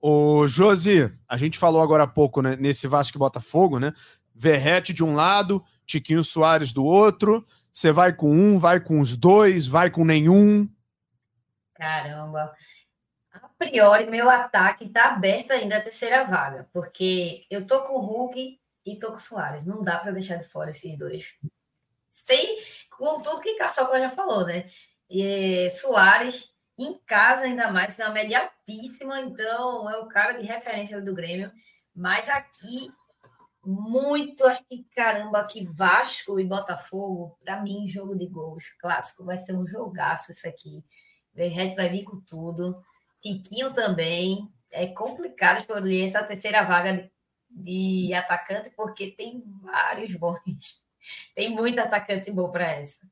O 0.00 0.46
Josi, 0.46 1.12
a 1.28 1.36
gente 1.36 1.58
falou 1.58 1.82
agora 1.82 2.04
há 2.04 2.06
pouco, 2.06 2.40
né, 2.40 2.56
nesse 2.56 2.86
Vasco 2.86 3.16
e 3.16 3.18
Botafogo, 3.18 3.78
né? 3.80 3.92
Verrete 4.34 4.92
de 4.92 5.02
um 5.02 5.14
lado, 5.14 5.64
Tiquinho 5.84 6.22
Soares 6.22 6.72
do 6.72 6.84
outro. 6.84 7.44
Você 7.72 7.90
vai 7.90 8.12
com 8.12 8.30
um, 8.30 8.58
vai 8.58 8.80
com 8.80 9.00
os 9.00 9.16
dois, 9.16 9.66
vai 9.66 9.90
com 9.90 10.04
nenhum. 10.04 10.68
Caramba. 11.74 12.52
A 13.32 13.48
priori, 13.58 14.08
meu 14.08 14.28
ataque 14.30 14.84
está 14.84 15.08
aberto 15.08 15.52
ainda 15.52 15.78
a 15.78 15.82
terceira 15.82 16.24
vaga, 16.24 16.68
porque 16.72 17.44
eu 17.50 17.66
tô 17.66 17.82
com 17.82 17.94
o 17.94 18.00
Hulk 18.00 18.58
e 18.84 18.96
tô 18.96 19.08
com 19.08 19.16
o 19.16 19.20
Soares. 19.20 19.64
Não 19.64 19.82
dá 19.82 19.98
para 19.98 20.12
deixar 20.12 20.36
de 20.36 20.48
fora 20.48 20.70
esses 20.70 20.96
dois. 20.96 21.34
Sem, 22.10 22.58
com 22.90 23.20
tudo 23.20 23.40
que 23.40 23.56
Caçoca 23.56 24.00
já 24.00 24.10
falou, 24.10 24.46
né? 24.46 24.68
E, 25.10 25.70
Soares, 25.70 26.52
em 26.78 26.96
casa, 26.98 27.42
ainda 27.42 27.72
mais, 27.72 27.96
tem 27.96 28.06
uma 28.06 28.14
média 28.14 28.40
altíssima, 28.40 29.20
então 29.20 29.90
é 29.90 29.98
o 29.98 30.08
cara 30.08 30.32
de 30.32 30.46
referência 30.46 31.00
do 31.00 31.14
Grêmio. 31.14 31.50
Mas 31.94 32.28
aqui 32.28 32.92
muito, 33.64 34.46
acho 34.46 34.64
que 34.64 34.84
caramba, 34.94 35.44
que 35.44 35.66
Vasco 35.66 36.38
e 36.38 36.44
Botafogo, 36.44 37.36
para 37.44 37.60
mim, 37.60 37.88
jogo 37.88 38.16
de 38.16 38.26
gols 38.26 38.70
clássico, 38.78 39.24
vai 39.24 39.36
ser 39.36 39.54
um 39.56 39.66
jogaço 39.66 40.30
isso 40.32 40.48
aqui. 40.48 40.84
Verret 41.34 41.74
vai 41.74 41.88
vir 41.88 42.04
com 42.04 42.20
tudo. 42.20 42.82
Tiquinho 43.20 43.74
também. 43.74 44.48
É 44.70 44.86
complicado 44.86 45.58
escolher 45.58 46.06
essa 46.06 46.22
terceira 46.22 46.62
vaga 46.62 47.10
de 47.50 48.12
atacante, 48.14 48.70
porque 48.70 49.10
tem 49.10 49.42
vários 49.62 50.14
bons. 50.14 50.86
Tem 51.34 51.48
muito 51.48 51.78
atacante 51.78 52.30
bom 52.30 52.50
para 52.50 52.64
essa. 52.72 53.08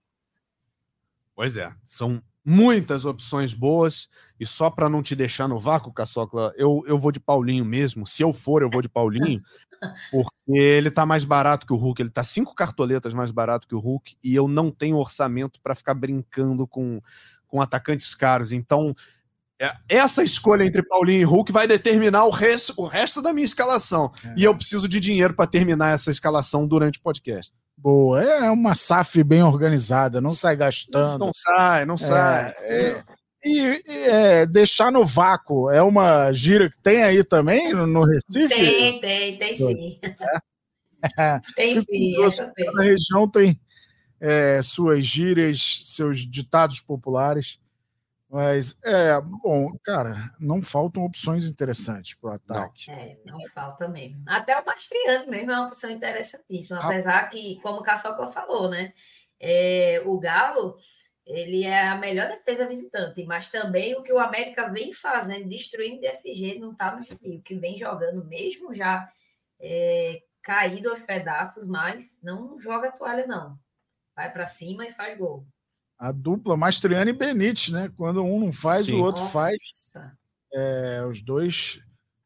Pois 1.34 1.56
é, 1.56 1.74
são 1.82 2.22
muitas 2.46 3.04
opções 3.04 3.52
boas. 3.52 4.08
E 4.38 4.46
só 4.46 4.70
para 4.70 4.88
não 4.88 5.02
te 5.02 5.16
deixar 5.16 5.48
no 5.48 5.58
vácuo, 5.58 5.92
Caçocla, 5.92 6.52
eu, 6.56 6.84
eu 6.86 6.98
vou 6.98 7.10
de 7.10 7.18
Paulinho 7.18 7.64
mesmo. 7.64 8.06
Se 8.06 8.22
eu 8.22 8.32
for, 8.32 8.62
eu 8.62 8.70
vou 8.70 8.80
de 8.80 8.88
Paulinho. 8.88 9.42
Porque 10.10 10.32
ele 10.46 10.90
tá 10.90 11.04
mais 11.04 11.24
barato 11.24 11.66
que 11.66 11.72
o 11.72 11.76
Hulk, 11.76 12.00
ele 12.00 12.10
tá 12.10 12.22
cinco 12.22 12.54
cartoletas 12.54 13.12
mais 13.12 13.30
barato 13.30 13.66
que 13.66 13.74
o 13.74 13.78
Hulk, 13.78 14.16
e 14.22 14.34
eu 14.34 14.48
não 14.48 14.70
tenho 14.70 14.96
orçamento 14.96 15.60
para 15.60 15.74
ficar 15.74 15.92
brincando 15.92 16.66
com, 16.66 17.02
com 17.46 17.60
atacantes 17.60 18.14
caros. 18.14 18.52
Então, 18.52 18.94
é, 19.58 19.70
essa 19.88 20.22
escolha 20.22 20.64
entre 20.64 20.82
Paulinho 20.82 21.20
e 21.20 21.24
Hulk 21.24 21.52
vai 21.52 21.66
determinar 21.66 22.24
o 22.24 22.30
resto, 22.30 22.72
o 22.76 22.86
resto 22.86 23.20
da 23.20 23.32
minha 23.32 23.44
escalação. 23.44 24.12
É. 24.24 24.34
E 24.36 24.44
eu 24.44 24.54
preciso 24.54 24.88
de 24.88 25.00
dinheiro 25.00 25.34
para 25.34 25.46
terminar 25.46 25.94
essa 25.94 26.10
escalação 26.10 26.66
durante 26.66 26.98
o 26.98 27.02
podcast. 27.02 27.52
Boa, 27.78 28.22
é 28.22 28.50
uma 28.50 28.74
SAF 28.74 29.22
bem 29.22 29.42
organizada, 29.42 30.20
não 30.20 30.32
sai 30.32 30.56
gastando. 30.56 31.26
Não 31.26 31.32
sai, 31.32 31.84
não 31.84 31.94
é, 31.94 31.98
sai. 31.98 32.54
É, 32.60 33.04
e, 33.44 33.82
e 33.86 33.98
é, 34.08 34.46
deixar 34.46 34.90
no 34.90 35.04
vácuo 35.04 35.70
é 35.70 35.82
uma 35.82 36.32
gira 36.32 36.70
que 36.70 36.78
tem 36.82 37.04
aí 37.04 37.22
também 37.22 37.72
no, 37.72 37.86
no 37.86 38.04
Recife? 38.04 38.48
Tem, 38.48 39.00
tem, 39.00 39.38
tem 39.38 39.56
sim. 39.56 40.00
É. 41.18 41.40
tem 41.54 41.80
sim. 41.80 42.14
Cada 42.56 42.82
região 42.82 43.30
tem 43.30 43.60
é, 44.20 44.60
suas 44.62 45.06
gírias, 45.06 45.80
seus 45.84 46.20
ditados 46.20 46.80
populares. 46.80 47.60
Mas, 48.36 48.78
é, 48.84 49.18
bom, 49.18 49.74
cara, 49.82 50.14
não 50.38 50.60
faltam 50.60 51.06
opções 51.06 51.46
interessantes 51.46 52.12
para 52.12 52.30
o 52.30 52.34
ataque. 52.34 52.90
É, 52.90 53.16
não 53.24 53.40
falta 53.48 53.88
mesmo. 53.88 54.22
Até 54.26 54.60
o 54.60 54.66
Mastriano 54.66 55.30
mesmo 55.30 55.52
é 55.52 55.54
uma 55.54 55.68
opção 55.68 55.88
interessantíssima, 55.88 56.78
apesar 56.78 57.30
que, 57.30 57.58
como 57.62 57.78
o 57.80 57.82
Caçocla 57.82 58.30
falou, 58.30 58.68
né? 58.68 58.92
É, 59.40 60.02
o 60.04 60.18
Galo 60.18 60.76
ele 61.24 61.64
é 61.64 61.88
a 61.88 61.96
melhor 61.96 62.28
defesa 62.28 62.68
visitante, 62.68 63.24
mas 63.24 63.50
também 63.50 63.96
o 63.96 64.02
que 64.02 64.12
o 64.12 64.18
América 64.18 64.68
vem 64.68 64.92
fazendo, 64.92 65.48
destruindo 65.48 65.96
o 65.96 66.00
DSG, 66.02 66.58
não 66.58 66.72
está 66.72 66.94
no. 66.94 67.06
O 67.36 67.40
que 67.40 67.54
vem 67.54 67.78
jogando, 67.78 68.22
mesmo 68.26 68.74
já 68.74 69.10
é, 69.58 70.22
caído 70.42 70.90
aos 70.90 71.00
pedaços, 71.00 71.64
mas 71.64 72.06
não 72.22 72.58
joga 72.58 72.92
toalha, 72.92 73.26
não. 73.26 73.58
Vai 74.14 74.30
para 74.30 74.44
cima 74.44 74.86
e 74.86 74.92
faz 74.92 75.16
gol. 75.16 75.46
A 75.98 76.12
dupla 76.12 76.56
Mastriani 76.56 77.10
e 77.10 77.14
Benítez, 77.14 77.70
né? 77.70 77.90
Quando 77.96 78.22
um 78.22 78.40
não 78.40 78.52
faz, 78.52 78.86
Sim. 78.86 78.94
o 78.94 79.02
outro 79.02 79.22
Nossa. 79.22 79.32
faz. 79.32 79.56
É, 80.52 81.04
os 81.08 81.22
dois 81.22 81.80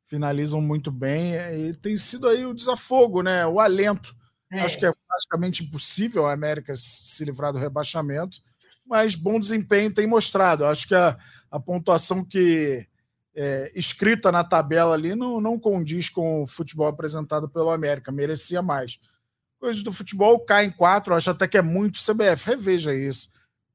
finalizam 0.06 0.60
muito 0.60 0.90
bem 0.90 1.34
e 1.34 1.74
tem 1.74 1.96
sido 1.96 2.28
aí 2.28 2.44
o 2.44 2.54
desafogo, 2.54 3.22
né? 3.22 3.46
O 3.46 3.60
alento. 3.60 4.14
É. 4.52 4.62
Acho 4.62 4.78
que 4.78 4.86
é 4.86 4.92
praticamente 5.06 5.62
impossível 5.62 6.26
a 6.26 6.32
América 6.32 6.74
se 6.76 7.24
livrar 7.24 7.52
do 7.52 7.58
rebaixamento 7.58 8.40
mas 8.90 9.14
bom 9.14 9.38
desempenho 9.38 9.94
tem 9.94 10.04
mostrado. 10.04 10.64
Acho 10.64 10.88
que 10.88 10.94
a, 10.96 11.16
a 11.48 11.60
pontuação 11.60 12.24
que 12.24 12.84
é, 13.32 13.70
escrita 13.72 14.32
na 14.32 14.42
tabela 14.42 14.94
ali 14.94 15.14
não, 15.14 15.40
não 15.40 15.56
condiz 15.56 16.10
com 16.10 16.42
o 16.42 16.46
futebol 16.46 16.88
apresentado 16.88 17.48
pelo 17.48 17.70
América, 17.70 18.10
merecia 18.10 18.60
mais. 18.60 18.98
Coisas 19.60 19.84
do 19.84 19.92
futebol 19.92 20.40
caem 20.40 20.72
quatro, 20.72 21.14
acho 21.14 21.30
até 21.30 21.46
que 21.46 21.56
é 21.56 21.62
muito 21.62 22.00
CBF, 22.00 22.46
reveja 22.46 22.92
isso. 22.92 23.30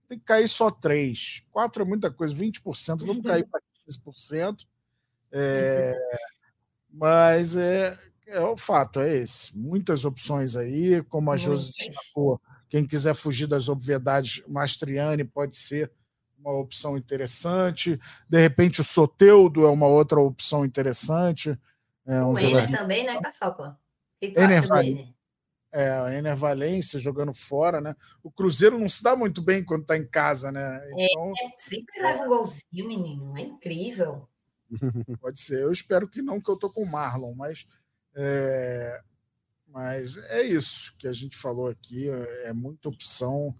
Tem 0.08 0.20
que 0.20 0.26
cair 0.26 0.47
só 0.47 0.70
três. 0.70 1.43
Quatro 1.51 1.84
é 1.84 1.86
muita 1.86 2.12
coisa, 2.12 2.36
20%, 2.36 3.06
vamos 3.06 3.24
cair 3.24 3.45
para 3.47 3.62
15%. 3.88 4.66
É, 5.32 5.95
mas 6.89 7.56
é, 7.56 7.97
é 8.28 8.39
o 8.41 8.56
fato, 8.56 8.99
é 8.99 9.18
esse. 9.18 9.58
Muitas 9.58 10.06
opções 10.06 10.56
aí, 10.56 11.03
como 11.03 11.32
a 11.32 11.38
Josi 11.38 11.72
destacou 11.72 12.39
quem 12.70 12.86
quiser 12.86 13.16
fugir 13.16 13.47
das 13.47 13.70
obviedades, 13.70 14.43
Mastriani 14.47 15.24
pode 15.24 15.56
ser 15.56 15.91
uma 16.38 16.51
opção 16.51 16.97
interessante. 16.97 17.99
De 18.30 18.39
repente, 18.39 18.82
o 18.82 18.84
Soteudo 18.84 19.66
é 19.66 19.70
uma 19.70 19.88
outra 19.88 20.20
opção 20.20 20.66
interessante. 20.66 21.58
É 22.06 22.22
um 22.24 22.34
o. 22.34 22.39
Ener 22.39 22.70
também, 22.72 23.06
né, 23.06 23.20
Caçoca? 23.22 23.78
Ener, 24.22 24.68
Val... 24.68 24.84
é, 25.76 26.01
o 26.01 26.07
Ener 26.07 26.38
Valência 26.38 26.97
jogando 26.97 27.34
fora, 27.34 27.82
né? 27.82 27.93
O 28.23 28.32
Cruzeiro 28.32 28.80
não 28.80 28.88
se 28.88 29.03
dá 29.03 29.13
muito 29.13 29.41
bem 29.41 29.61
quando 29.61 29.82
está 29.82 29.97
em 29.97 30.07
casa, 30.07 30.49
né? 30.49 30.82
É, 30.82 31.05
então... 31.05 31.34
É, 31.38 31.51
sempre 31.57 32.01
leva 32.01 32.23
um 32.23 32.28
golzinho, 32.30 32.88
menino. 32.88 33.38
É 33.38 33.41
incrível. 33.41 34.30
Pode 35.19 35.41
ser. 35.41 35.61
Eu 35.61 35.73
espero 35.73 36.07
que 36.07 36.21
não, 36.21 36.39
que 36.39 36.49
eu 36.49 36.57
tô 36.57 36.71
com 36.71 36.82
o 36.82 36.89
Marlon, 36.89 37.36
mas 37.36 37.67
é, 38.15 39.01
mas 39.67 40.15
é 40.30 40.41
isso 40.43 40.95
que 40.97 41.09
a 41.09 41.11
gente 41.11 41.38
falou 41.38 41.67
aqui, 41.67 42.09
é 42.43 42.53
muita 42.53 42.88
opção. 42.88 43.53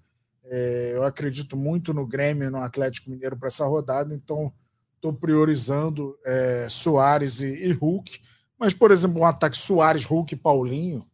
É, 0.46 0.92
eu 0.94 1.04
acredito 1.04 1.58
muito 1.58 1.94
no 1.94 2.08
Grêmio, 2.08 2.50
no 2.50 2.62
Atlético 2.62 3.10
Mineiro 3.10 3.36
para 3.36 3.48
essa 3.48 3.66
rodada, 3.66 4.16
então 4.16 4.54
estou 4.96 5.12
priorizando 5.12 6.18
é, 6.24 6.68
Soares 6.70 7.42
e, 7.42 7.68
e, 7.68 7.74
Hulk. 7.74 8.22
Mas, 8.58 8.74
por 8.74 8.92
exemplo, 8.92 9.20
um 9.20 9.26
ataque 9.26 9.58
Soares, 9.58 10.06
Hulk 10.06 10.34
e 10.34 10.38
Paulinho 10.38 11.06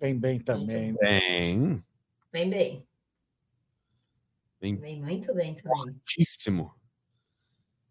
vem 0.00 0.18
bem 0.18 0.40
também. 0.40 0.94
Bem. 0.94 1.84
Vem 2.32 2.50
bem. 2.50 2.86
Vem, 4.60 4.76
vem 4.76 5.00
muito 5.00 5.34
bem 5.34 5.54
também. 5.54 5.78
Fortíssimo. 5.78 6.74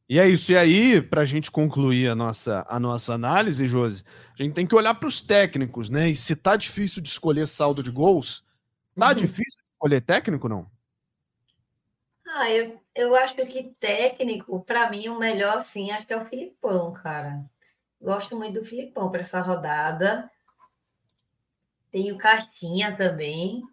E 0.08 0.20
é 0.20 0.28
isso. 0.28 0.52
E 0.52 0.58
aí, 0.58 1.02
para 1.02 1.22
a 1.22 1.26
gente 1.26 1.52
concluir 1.52 2.10
a 2.10 2.16
nossa, 2.16 2.66
a 2.68 2.80
nossa 2.80 3.14
análise, 3.14 3.68
Josi, 3.68 4.04
a 4.34 4.42
gente 4.42 4.54
tem 4.54 4.66
que 4.66 4.76
olhar 4.76 4.96
para 4.96 5.08
os 5.08 5.22
técnicos, 5.22 5.90
né? 5.90 6.10
E 6.10 6.16
se 6.16 6.36
tá 6.36 6.56
difícil 6.56 7.02
de 7.02 7.10
escolher 7.10 7.46
saldo 7.48 7.84
de 7.84 7.92
gols, 7.92 8.44
tá 8.98 9.10
uhum. 9.10 9.14
difícil 9.14 9.64
de 9.64 9.72
escolher 9.72 10.02
técnico, 10.02 10.50
não? 10.50 10.70
Ah, 12.26 12.50
eu, 12.50 12.80
eu 12.96 13.16
acho 13.16 13.36
que 13.36 13.72
técnico, 13.80 14.64
para 14.64 14.90
mim, 14.90 15.10
o 15.10 15.20
melhor, 15.20 15.62
sim, 15.62 15.92
acho 15.92 16.08
que 16.08 16.14
é 16.14 16.18
o 16.18 16.26
Filipão, 16.26 16.92
cara. 16.92 17.44
Gosto 18.02 18.36
muito 18.36 18.60
do 18.60 18.66
Filipão 18.66 19.12
para 19.12 19.22
essa 19.22 19.42
rodada. 19.42 20.30
Tem 21.92 22.12
o 22.12 22.18
Castinha 22.18 22.96
também. 22.96 23.64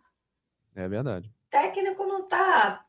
É 0.75 0.89
verdade. 0.89 1.31
Técnico 1.51 2.05
não 2.05 2.27
tá 2.29 2.85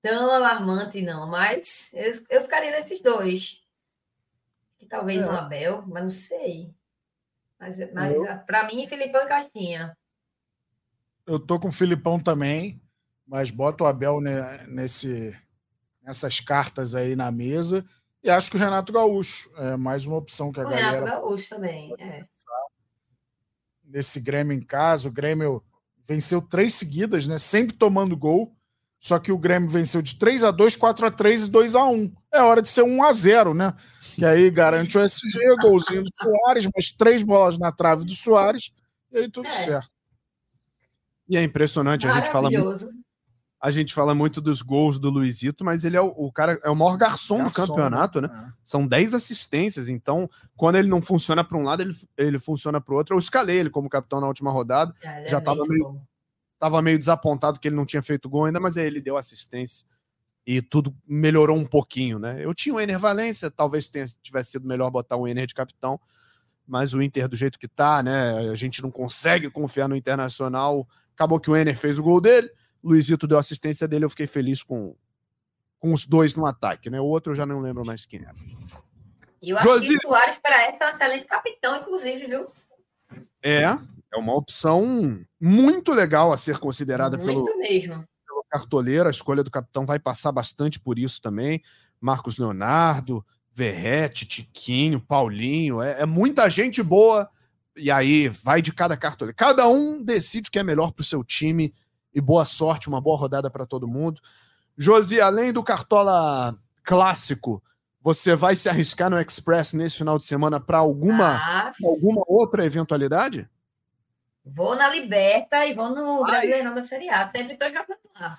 tão 0.00 0.30
alarmante, 0.30 1.02
não, 1.02 1.26
mas 1.26 1.90
eu, 1.92 2.12
eu 2.30 2.40
ficaria 2.42 2.70
nesses 2.70 3.00
dois. 3.00 3.62
Que 4.78 4.86
talvez 4.86 5.20
é. 5.20 5.26
um 5.26 5.32
Abel, 5.32 5.84
mas 5.86 6.02
não 6.02 6.10
sei. 6.10 6.72
Mas, 7.58 7.78
mas 7.92 8.42
para 8.44 8.66
mim, 8.66 8.86
Filipão 8.86 9.22
e 9.22 9.26
Castinha. 9.26 9.96
Eu 11.26 11.38
tô 11.38 11.58
com 11.58 11.68
o 11.68 11.72
Filipão 11.72 12.18
também, 12.18 12.80
Mas 13.26 13.50
bota 13.50 13.84
o 13.84 13.86
Abel 13.86 14.20
né, 14.20 14.64
nesse, 14.66 15.36
nessas 16.00 16.40
cartas 16.40 16.94
aí 16.94 17.14
na 17.14 17.30
mesa. 17.30 17.84
E 18.22 18.30
acho 18.30 18.50
que 18.50 18.56
o 18.56 18.60
Renato 18.60 18.92
Gaúcho 18.92 19.52
é 19.56 19.76
mais 19.76 20.06
uma 20.06 20.16
opção 20.16 20.50
que 20.50 20.60
a 20.60 20.62
o 20.62 20.70
galera. 20.70 21.00
Renato 21.00 21.20
Gaúcho 21.20 21.48
também. 21.50 21.94
É. 21.98 22.24
Nesse 23.88 24.20
Grêmio 24.20 24.52
em 24.56 24.60
casa, 24.60 25.08
o 25.08 25.12
Grêmio 25.12 25.62
venceu 26.06 26.40
três 26.42 26.74
seguidas, 26.74 27.26
né? 27.26 27.38
Sempre 27.38 27.74
tomando 27.76 28.16
gol. 28.16 28.54
Só 29.00 29.18
que 29.18 29.30
o 29.30 29.38
Grêmio 29.38 29.68
venceu 29.68 30.02
de 30.02 30.18
3 30.18 30.42
a 30.42 30.50
2 30.50 30.74
4 30.74 31.06
a 31.06 31.10
3 31.10 31.44
e 31.44 31.48
2 31.48 31.74
a 31.76 31.84
1 31.84 32.12
É 32.32 32.40
hora 32.42 32.60
de 32.60 32.68
ser 32.68 32.82
1 32.82 33.02
a 33.04 33.12
0 33.12 33.54
né? 33.54 33.72
Que 34.16 34.24
aí 34.24 34.50
garante 34.50 34.98
o 34.98 35.00
SG, 35.00 35.56
golzinho 35.62 36.02
do 36.02 36.10
Soares, 36.12 36.68
mais 36.74 36.90
três 36.90 37.22
bolas 37.22 37.56
na 37.58 37.70
trave 37.70 38.04
do 38.04 38.10
Soares, 38.12 38.72
e 39.12 39.18
aí 39.18 39.30
tudo 39.30 39.46
É. 39.46 39.50
certo. 39.50 39.88
E 41.28 41.36
é 41.36 41.42
impressionante, 41.44 42.08
a 42.08 42.12
gente 42.12 42.28
fala 42.30 42.50
muito. 42.50 42.90
A 43.60 43.70
gente 43.70 43.92
fala 43.92 44.14
muito 44.14 44.40
dos 44.40 44.62
gols 44.62 44.98
do 44.98 45.10
Luizito, 45.10 45.64
mas 45.64 45.84
ele 45.84 45.96
é 45.96 46.00
o, 46.00 46.06
o 46.16 46.30
cara, 46.32 46.58
é 46.62 46.70
o 46.70 46.76
maior 46.76 46.96
garçom, 46.96 47.38
do 47.38 47.44
Garçom, 47.44 47.66
campeonato, 47.66 48.20
né? 48.20 48.28
É. 48.32 48.52
São 48.64 48.86
10 48.86 49.14
assistências, 49.14 49.88
então 49.88 50.30
quando 50.56 50.76
ele 50.76 50.88
não 50.88 51.02
funciona 51.02 51.42
para 51.42 51.58
um 51.58 51.62
lado, 51.62 51.82
ele, 51.82 51.96
ele 52.16 52.38
funciona 52.38 52.80
para 52.80 52.94
o 52.94 52.96
outro. 52.96 53.14
Eu 53.14 53.18
escalei 53.18 53.56
ele 53.58 53.70
como 53.70 53.88
capitão 53.88 54.20
na 54.20 54.28
última 54.28 54.50
rodada, 54.52 54.94
É, 55.02 55.26
Já 55.28 55.38
é 55.38 55.40
tava 55.40 55.58
muito 55.58 55.70
meio- 55.72 56.00
tava 56.58 56.82
meio 56.82 56.98
desapontado 56.98 57.58
que 57.60 57.68
ele 57.68 57.76
não 57.76 57.86
tinha 57.86 58.02
feito 58.02 58.28
gol 58.28 58.44
ainda, 58.44 58.58
mas 58.60 58.76
aí 58.76 58.84
ele 58.86 59.00
deu 59.00 59.16
assistência 59.16 59.86
e 60.46 60.60
tudo 60.62 60.94
melhorou 61.06 61.56
um 61.56 61.64
pouquinho, 61.66 62.18
né? 62.18 62.36
Eu 62.44 62.54
tinha 62.54 62.74
o 62.74 62.80
Ener 62.80 62.98
Valência, 62.98 63.50
talvez 63.50 63.86
tenha, 63.88 64.06
tivesse 64.22 64.52
sido 64.52 64.66
melhor 64.66 64.90
botar 64.90 65.16
o 65.16 65.26
Ener 65.28 65.46
de 65.46 65.54
capitão, 65.54 66.00
mas 66.66 66.94
o 66.94 67.02
Inter 67.02 67.28
do 67.28 67.36
jeito 67.36 67.58
que 67.58 67.66
tá, 67.68 68.02
né? 68.02 68.50
A 68.50 68.54
gente 68.54 68.82
não 68.82 68.90
consegue 68.90 69.50
confiar 69.50 69.88
no 69.88 69.96
Internacional. 69.96 70.86
Acabou 71.14 71.38
que 71.40 71.50
o 71.50 71.56
Ener 71.56 71.76
fez 71.76 71.98
o 71.98 72.02
gol 72.02 72.20
dele, 72.20 72.50
Luizito 72.82 73.26
deu 73.26 73.38
assistência 73.38 73.88
dele, 73.88 74.04
eu 74.04 74.10
fiquei 74.10 74.26
feliz 74.26 74.62
com, 74.62 74.94
com 75.78 75.92
os 75.92 76.06
dois 76.06 76.34
no 76.34 76.46
ataque, 76.46 76.90
né? 76.90 77.00
O 77.00 77.06
outro 77.06 77.32
eu 77.32 77.36
já 77.36 77.46
não 77.46 77.60
lembro 77.60 77.84
mais 77.84 78.06
quem 78.06 78.20
era. 78.20 78.36
E 79.40 79.50
eu 79.50 79.58
acho 79.58 79.80
que 79.80 79.96
o 79.96 80.00
Soares 80.02 80.38
para 80.38 80.62
essa 80.62 80.84
é 80.84 80.86
um 80.86 80.90
excelente 80.90 81.24
capitão, 81.26 81.76
inclusive, 81.76 82.26
viu? 82.26 82.46
É, 83.42 83.62
é 84.12 84.16
uma 84.16 84.34
opção 84.34 85.24
muito 85.40 85.92
legal 85.92 86.32
a 86.32 86.36
ser 86.36 86.58
considerada 86.58 87.16
Muito 87.16 87.44
pelo, 87.44 87.58
mesmo. 87.58 88.04
pelo 88.26 88.44
cartoleiro. 88.48 89.06
A 89.06 89.10
escolha 89.10 89.44
do 89.44 89.50
capitão 89.50 89.86
vai 89.86 89.98
passar 89.98 90.32
bastante 90.32 90.80
por 90.80 90.98
isso 90.98 91.20
também. 91.20 91.62
Marcos 92.00 92.38
Leonardo, 92.38 93.24
Verrete, 93.52 94.26
Tiquinho, 94.26 95.00
Paulinho. 95.00 95.82
É, 95.82 96.02
é 96.02 96.06
muita 96.06 96.48
gente 96.48 96.82
boa. 96.82 97.28
E 97.76 97.90
aí 97.90 98.28
vai 98.28 98.60
de 98.60 98.72
cada 98.72 98.96
cartoleiro. 98.96 99.36
Cada 99.36 99.68
um 99.68 100.02
decide 100.02 100.48
o 100.48 100.52
que 100.52 100.58
é 100.58 100.64
melhor 100.64 100.90
para 100.90 101.02
o 101.02 101.04
seu 101.04 101.22
time. 101.22 101.72
E 102.18 102.20
boa 102.20 102.44
sorte, 102.44 102.88
uma 102.88 103.00
boa 103.00 103.16
rodada 103.16 103.48
para 103.48 103.64
todo 103.64 103.86
mundo. 103.86 104.20
Josi, 104.76 105.20
além 105.20 105.52
do 105.52 105.62
cartola 105.62 106.58
clássico, 106.82 107.62
você 108.02 108.34
vai 108.34 108.56
se 108.56 108.68
arriscar 108.68 109.08
no 109.08 109.20
Express 109.20 109.72
nesse 109.72 109.98
final 109.98 110.18
de 110.18 110.26
semana 110.26 110.58
para 110.58 110.78
alguma, 110.78 111.70
alguma 111.84 112.24
outra 112.26 112.66
eventualidade? 112.66 113.48
vou 114.44 114.74
na 114.74 114.88
Liberta 114.88 115.64
e 115.66 115.74
vou 115.74 115.90
no 115.90 116.24
Brasileirão 116.24 116.74
da 116.74 116.82
Série 116.82 117.08
A. 117.08 117.30
Sempre 117.30 117.56
tô 117.56 117.66
jogando 117.66 117.98
lá. 118.18 118.36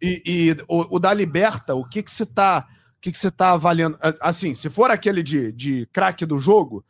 E, 0.00 0.22
e 0.26 0.56
o, 0.68 0.96
o 0.96 0.98
da 0.98 1.14
Liberta, 1.14 1.74
o 1.74 1.88
que 1.88 2.02
que 2.02 2.10
você 2.10 2.26
tá, 2.26 2.66
o 2.96 3.00
que 3.00 3.12
que 3.12 3.18
você 3.18 3.30
tá 3.30 3.52
avaliando? 3.52 3.96
Assim, 4.20 4.52
se 4.54 4.68
for 4.68 4.90
aquele 4.90 5.22
de, 5.22 5.52
de 5.52 5.86
craque 5.92 6.26
do 6.26 6.40
jogo, 6.40 6.84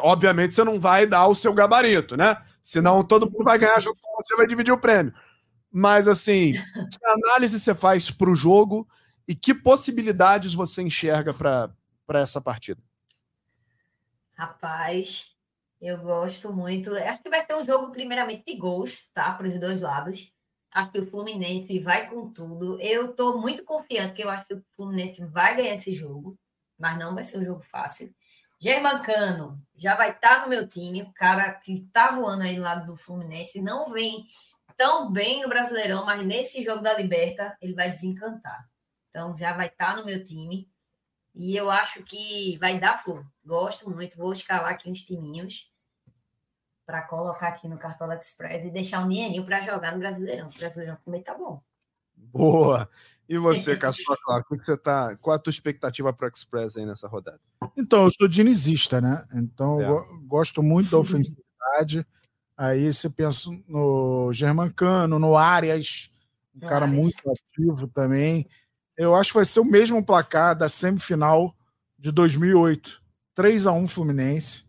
obviamente 0.00 0.54
você 0.54 0.64
não 0.64 0.80
vai 0.80 1.06
dar 1.06 1.26
o 1.26 1.34
seu 1.34 1.52
gabarito, 1.52 2.16
né? 2.16 2.36
Senão 2.68 3.02
todo 3.02 3.30
mundo 3.30 3.44
vai 3.44 3.58
ganhar 3.58 3.80
junto 3.80 3.98
com 4.02 4.22
você, 4.22 4.36
vai 4.36 4.46
dividir 4.46 4.72
o 4.72 4.78
prêmio. 4.78 5.14
Mas 5.72 6.06
assim, 6.06 6.52
que 6.52 7.06
análise 7.06 7.58
você 7.58 7.74
faz 7.74 8.10
para 8.10 8.28
o 8.28 8.34
jogo 8.34 8.86
e 9.26 9.34
que 9.34 9.54
possibilidades 9.54 10.52
você 10.52 10.82
enxerga 10.82 11.32
para 11.32 12.20
essa 12.20 12.42
partida? 12.42 12.78
Rapaz, 14.34 15.34
eu 15.80 15.96
gosto 15.96 16.52
muito. 16.52 16.94
Acho 16.94 17.22
que 17.22 17.30
vai 17.30 17.42
ser 17.46 17.56
um 17.56 17.64
jogo, 17.64 17.90
primeiramente, 17.90 18.44
de 18.44 18.58
gols, 18.58 19.08
tá? 19.14 19.32
Para 19.32 19.48
os 19.48 19.58
dois 19.58 19.80
lados. 19.80 20.30
Acho 20.70 20.92
que 20.92 21.00
o 21.00 21.10
Fluminense 21.10 21.78
vai 21.78 22.10
com 22.10 22.30
tudo. 22.30 22.78
Eu 22.82 23.14
tô 23.14 23.38
muito 23.38 23.64
confiante 23.64 24.12
que 24.12 24.22
eu 24.22 24.28
acho 24.28 24.44
que 24.46 24.52
o 24.52 24.62
Fluminense 24.76 25.24
vai 25.24 25.56
ganhar 25.56 25.76
esse 25.76 25.94
jogo, 25.94 26.38
mas 26.78 26.98
não 26.98 27.14
vai 27.14 27.24
ser 27.24 27.38
um 27.38 27.44
jogo 27.46 27.62
fácil. 27.62 28.14
Germancano 28.58 29.60
já 29.76 29.94
vai 29.94 30.10
estar 30.10 30.42
no 30.42 30.48
meu 30.48 30.68
time, 30.68 31.02
o 31.02 31.12
cara 31.12 31.52
que 31.54 31.88
tá 31.92 32.10
voando 32.10 32.42
aí 32.42 32.56
do 32.56 32.62
lado 32.62 32.86
do 32.86 32.96
Fluminense, 32.96 33.60
não 33.60 33.92
vem 33.92 34.26
tão 34.76 35.10
bem 35.10 35.42
no 35.42 35.48
Brasileirão, 35.48 36.04
mas 36.04 36.24
nesse 36.26 36.62
jogo 36.62 36.82
da 36.82 36.94
Liberta 36.94 37.56
ele 37.60 37.74
vai 37.74 37.90
desencantar. 37.90 38.68
Então 39.10 39.36
já 39.36 39.52
vai 39.52 39.66
estar 39.66 39.96
no 39.96 40.04
meu 40.04 40.22
time. 40.22 40.70
E 41.34 41.54
eu 41.54 41.70
acho 41.70 42.02
que 42.02 42.56
vai 42.58 42.80
dar 42.80 43.02
flor. 43.02 43.24
Gosto 43.44 43.88
muito. 43.88 44.16
Vou 44.16 44.32
escalar 44.32 44.72
aqui 44.72 44.90
uns 44.90 45.04
timinhos 45.04 45.70
para 46.84 47.02
colocar 47.02 47.48
aqui 47.48 47.68
no 47.68 47.78
Cartola 47.78 48.16
Express 48.16 48.64
e 48.64 48.70
deixar 48.70 49.00
um 49.00 49.08
dinheirinho 49.08 49.44
para 49.44 49.60
jogar 49.60 49.92
no 49.92 49.98
Brasileirão. 49.98 50.48
O 50.48 50.58
Brasileirão 50.58 50.96
também 51.04 51.22
tá 51.22 51.34
bom. 51.34 51.62
Boa! 52.16 52.90
E 53.28 53.36
você, 53.38 53.76
Caçola, 53.76 54.16
claro, 54.24 54.44
o 54.50 54.56
que 54.56 54.64
você 54.64 54.76
tá, 54.76 55.16
qual 55.16 55.36
a 55.36 55.38
tua 55.38 55.50
expectativa 55.50 56.12
para 56.12 56.26
o 56.26 56.30
Express 56.32 56.76
aí 56.76 56.86
nessa 56.86 57.06
rodada? 57.08 57.40
Então, 57.76 58.04
eu 58.04 58.10
sou 58.10 58.26
dinizista, 58.28 59.00
né? 59.00 59.24
Então, 59.34 59.80
É. 59.80 60.04
gosto 60.26 60.62
muito 60.62 60.90
da 60.90 60.98
ofensividade. 60.98 62.06
Aí 62.56 62.92
você 62.92 63.08
pensa 63.10 63.50
no 63.68 64.32
Germancano, 64.32 65.18
no 65.18 65.36
Arias, 65.36 66.10
um 66.54 66.60
cara 66.60 66.86
Arias. 66.86 66.98
muito 67.00 67.30
ativo 67.30 67.86
também. 67.88 68.48
Eu 68.96 69.14
acho 69.14 69.30
que 69.30 69.36
vai 69.36 69.44
ser 69.44 69.60
o 69.60 69.64
mesmo 69.64 70.04
placar 70.04 70.56
da 70.56 70.68
semifinal 70.68 71.54
de 71.96 72.10
2008. 72.10 73.00
3 73.34 73.66
a 73.68 73.72
1 73.72 73.86
Fluminense. 73.86 74.64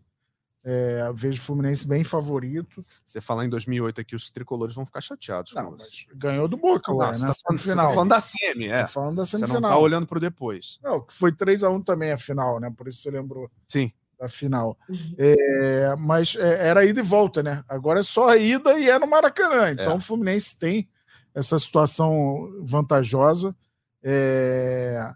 É, 0.62 1.10
vejo 1.14 1.40
o 1.40 1.44
Fluminense 1.44 1.88
bem 1.88 2.04
favorito. 2.04 2.84
Você 3.06 3.20
falar 3.20 3.46
em 3.46 3.48
2008 3.48 4.00
aqui, 4.02 4.14
os 4.14 4.28
tricolores 4.30 4.74
vão 4.74 4.84
ficar 4.84 5.00
chateados 5.00 5.54
Não, 5.54 5.64
com 5.64 5.70
você. 5.78 6.04
mas 6.08 6.18
ganhou 6.18 6.46
do 6.46 6.56
Boca, 6.58 6.92
você 6.92 7.20
na 7.22 7.28
tá 7.28 7.32
tá 7.32 7.32
semifinal. 7.32 7.94
falando 7.94 8.08
da 8.10 8.20
semi, 8.20 8.68
é. 8.68 8.82
Tô 8.82 8.88
falando 8.88 9.16
da 9.16 9.24
Você 9.24 9.38
não 9.38 9.46
semifinal. 9.48 9.70
tá 9.70 9.78
olhando 9.78 10.06
pro 10.06 10.20
depois. 10.20 10.78
Não, 10.82 11.00
que 11.00 11.14
foi 11.14 11.32
3 11.32 11.64
a 11.64 11.70
1 11.70 11.80
também 11.82 12.12
a 12.12 12.18
final, 12.18 12.60
né? 12.60 12.70
Por 12.76 12.88
isso 12.88 13.00
você 13.00 13.10
lembrou 13.10 13.50
Sim. 13.66 13.90
da 14.18 14.28
final. 14.28 14.76
É, 15.16 15.96
mas 15.98 16.36
é, 16.36 16.68
era 16.68 16.84
ida 16.84 17.00
e 17.00 17.02
volta, 17.02 17.42
né? 17.42 17.64
Agora 17.66 18.00
é 18.00 18.02
só 18.02 18.28
a 18.28 18.36
ida 18.36 18.78
e 18.78 18.90
é 18.90 18.98
no 18.98 19.06
Maracanã. 19.06 19.70
Então 19.70 19.92
É. 19.92 19.96
o 19.96 20.00
Fluminense 20.00 20.58
tem 20.58 20.86
essa 21.34 21.58
situação 21.58 22.52
vantajosa. 22.64 23.56
É, 24.02 25.10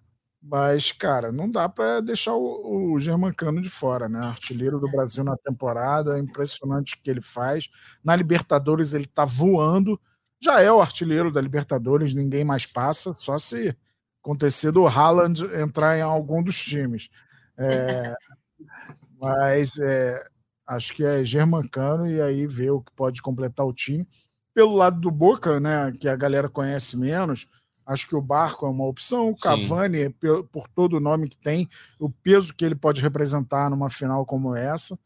mas, 0.47 0.93
cara, 0.93 1.33
não 1.33 1.51
dá 1.51 1.71
para 1.71 2.01
deixar 2.01 2.35
o, 2.35 2.93
o 2.93 2.99
Germancano 2.99 3.63
de 3.63 3.71
fora, 3.71 4.11
né? 4.11 4.19
Artilheiro 4.19 4.79
do 4.79 4.91
Brasil 4.91 5.25
na 5.25 5.37
temporada, 5.39 6.19
é 6.19 6.21
impressionante 6.21 6.95
o 6.95 6.99
que 7.03 7.11
ele 7.11 7.23
faz. 7.23 7.71
Na 8.05 8.15
Libertadores 8.15 8.93
ele 8.93 9.07
tá 9.07 9.25
voando. 9.25 9.99
Já 10.39 10.61
é 10.61 10.71
o 10.71 10.83
artilheiro 10.83 11.33
da 11.33 11.41
Libertadores, 11.41 12.15
ninguém 12.15 12.45
mais 12.45 12.67
passa, 12.67 13.11
só 13.15 13.39
se 13.39 13.75
acontecer 14.23 14.71
do 14.71 14.87
Haaland 14.87 15.43
entrar 15.59 15.97
em 15.97 16.03
algum 16.03 16.43
dos 16.43 16.63
times. 16.63 17.09
É, 17.57 18.15
mas 19.19 19.79
é, 19.79 20.23
acho 20.67 20.93
que 20.93 21.05
é 21.05 21.25
Germancano 21.25 22.07
e 22.07 22.21
aí 22.21 22.47
ver 22.47 22.71
o 22.71 22.83
que 22.83 22.93
pode 22.95 23.23
completar 23.23 23.65
o 23.65 23.73
time. 23.73 24.07
Pelo 24.53 24.77
lado 24.77 25.01
do 25.01 25.11
Boca, 25.11 25.59
né, 25.59 25.91
que 25.99 26.07
a 26.07 26.17
galera 26.17 26.51
conhece 26.51 26.99
menos, 26.99 27.49
acho 27.87 28.07
que 28.07 28.17
o 28.17 28.21
Barco 28.23 28.67
é 28.67 28.69
uma 28.69 28.87
opção. 28.87 29.31
O 29.31 29.37
Sim. 29.37 29.43
Cavani, 29.43 30.11
pe- 30.11 30.43
por 30.51 30.69
todo 30.69 30.95
o 30.97 31.01
nome 31.01 31.29
que 31.29 31.37
tem, 31.37 31.69
o 31.99 32.09
peso 32.11 32.55
que 32.55 32.65
ele 32.65 32.75
pode 32.75 33.01
representar 33.01 33.69
numa 33.71 33.89
final 33.91 34.25
como 34.25 34.55
essa. 34.55 34.99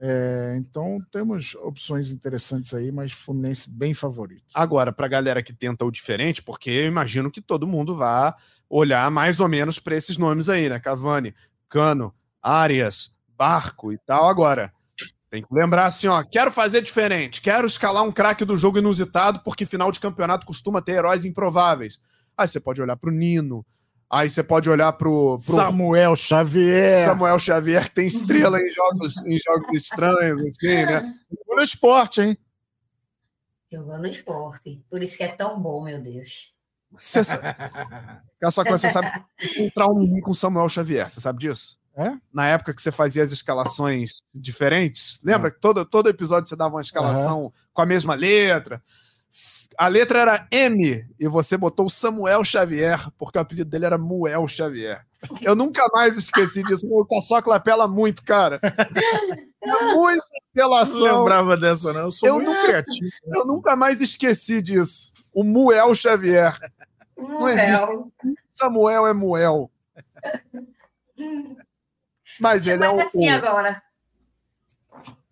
É, 0.00 0.56
então 0.58 1.00
temos 1.12 1.54
opções 1.54 2.10
interessantes 2.12 2.74
aí, 2.74 2.90
mas 2.90 3.12
Fluminense 3.12 3.70
bem 3.70 3.94
favorito. 3.94 4.44
Agora, 4.52 4.92
pra 4.92 5.08
galera 5.08 5.42
que 5.42 5.52
tenta 5.52 5.84
o 5.84 5.90
diferente, 5.90 6.42
porque 6.42 6.70
eu 6.70 6.86
imagino 6.86 7.30
que 7.30 7.40
todo 7.40 7.66
mundo 7.66 7.96
vá 7.96 8.36
olhar 8.68 9.10
mais 9.10 9.40
ou 9.40 9.48
menos 9.48 9.78
para 9.78 9.94
esses 9.96 10.18
nomes 10.18 10.48
aí, 10.48 10.68
né? 10.68 10.80
Cavani, 10.80 11.34
Cano, 11.68 12.14
Arias, 12.42 13.12
Barco 13.36 13.92
e 13.92 13.98
tal. 13.98 14.28
Agora, 14.28 14.72
tem 15.30 15.42
que 15.42 15.54
lembrar 15.54 15.86
assim, 15.86 16.06
ó, 16.06 16.22
quero 16.22 16.52
fazer 16.52 16.82
diferente, 16.82 17.40
quero 17.40 17.66
escalar 17.66 18.02
um 18.04 18.12
craque 18.12 18.44
do 18.44 18.58
jogo 18.58 18.78
inusitado, 18.78 19.40
porque 19.40 19.64
final 19.66 19.90
de 19.90 20.00
campeonato 20.00 20.46
costuma 20.46 20.82
ter 20.82 20.92
heróis 20.92 21.24
improváveis. 21.24 21.98
Aí 22.36 22.48
você 22.48 22.58
pode 22.60 22.80
olhar 22.82 22.96
pro 22.96 23.10
Nino, 23.10 23.64
aí 24.10 24.28
você 24.28 24.42
pode 24.42 24.68
olhar 24.68 24.92
pro, 24.92 25.36
pro 25.36 25.54
Samuel 25.54 26.16
Xavier. 26.16 27.04
Samuel 27.06 27.38
Xavier, 27.38 27.84
que 27.88 27.94
tem 27.94 28.06
estrela 28.06 28.60
em 28.60 28.72
jogos, 28.72 29.16
em 29.26 29.38
jogos 29.46 29.70
estranhos, 29.72 30.40
assim, 30.46 30.84
né? 30.86 31.14
No 31.48 31.62
esporte, 31.62 32.20
hein? 32.22 32.38
Jogando 33.70 34.02
no 34.02 34.08
esporte. 34.08 34.84
Por 34.90 35.02
isso 35.02 35.16
que 35.16 35.24
é 35.24 35.28
tão 35.28 35.60
bom, 35.60 35.82
meu 35.82 36.00
Deus. 36.00 36.52
Você 36.92 37.24
sa- 37.24 37.40
Só 38.50 38.62
que 38.62 38.70
você 38.70 38.90
sabe 38.90 39.10
que 39.38 39.62
entrar 39.62 39.88
um 39.88 40.20
com 40.20 40.32
Samuel 40.34 40.68
Xavier, 40.68 41.08
você 41.10 41.20
sabe 41.20 41.40
disso? 41.40 41.78
É? 41.96 42.12
Na 42.32 42.46
época 42.48 42.74
que 42.74 42.82
você 42.82 42.90
fazia 42.90 43.22
as 43.22 43.30
escalações 43.32 44.22
diferentes, 44.34 45.18
lembra 45.22 45.50
que 45.50 45.60
todo, 45.60 45.84
todo 45.84 46.08
episódio 46.08 46.48
você 46.48 46.56
dava 46.56 46.74
uma 46.74 46.80
escalação 46.80 47.52
com 47.72 47.82
a 47.82 47.86
mesma 47.86 48.14
letra? 48.14 48.82
A 49.78 49.88
letra 49.88 50.20
era 50.20 50.48
M 50.50 51.06
e 51.18 51.28
você 51.28 51.56
botou 51.56 51.88
Samuel 51.90 52.44
Xavier, 52.44 53.10
porque 53.18 53.38
o 53.38 53.40
apelido 53.40 53.70
dele 53.70 53.86
era 53.86 53.98
Muel 53.98 54.46
Xavier. 54.48 55.04
Eu 55.42 55.54
nunca 55.56 55.84
mais 55.92 56.16
esqueci 56.16 56.62
disso. 56.62 56.86
O 56.90 57.06
Caçocla 57.06 57.56
apela 57.56 57.88
muito, 57.88 58.22
cara. 58.24 58.60
É 58.62 59.94
muita 59.94 60.24
apelação. 60.50 61.00
Não 61.00 61.18
lembrava 61.20 61.56
dessa, 61.56 61.92
não. 61.92 62.02
Eu 62.02 62.10
sou 62.10 62.28
Eu 62.28 62.34
muito 62.36 62.48
nunca- 62.54 62.66
criativo. 62.66 63.10
Eu 63.26 63.46
nunca 63.46 63.74
mais 63.74 64.00
esqueci 64.00 64.60
disso. 64.60 65.10
O 65.32 65.42
Muel 65.42 65.94
Xavier. 65.94 66.56
Não 67.16 67.48
existe. 67.48 67.70
Noel. 67.80 68.12
Samuel 68.54 69.06
é 69.06 69.14
Muel. 69.14 69.70
Mas 72.40 72.66
ele 72.66 72.84
é 72.84 72.90
o. 72.90 73.00
assim 73.00 73.30
o- 73.30 73.34
agora. 73.34 73.82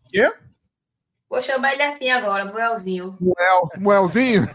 Quê? 0.08 0.32
Vou 1.32 1.40
chamar 1.40 1.72
ele 1.72 1.82
assim 1.82 2.10
agora, 2.10 2.44
Muelzinho. 2.44 3.16
Muel, 3.18 3.68
Muelzinho? 3.78 4.46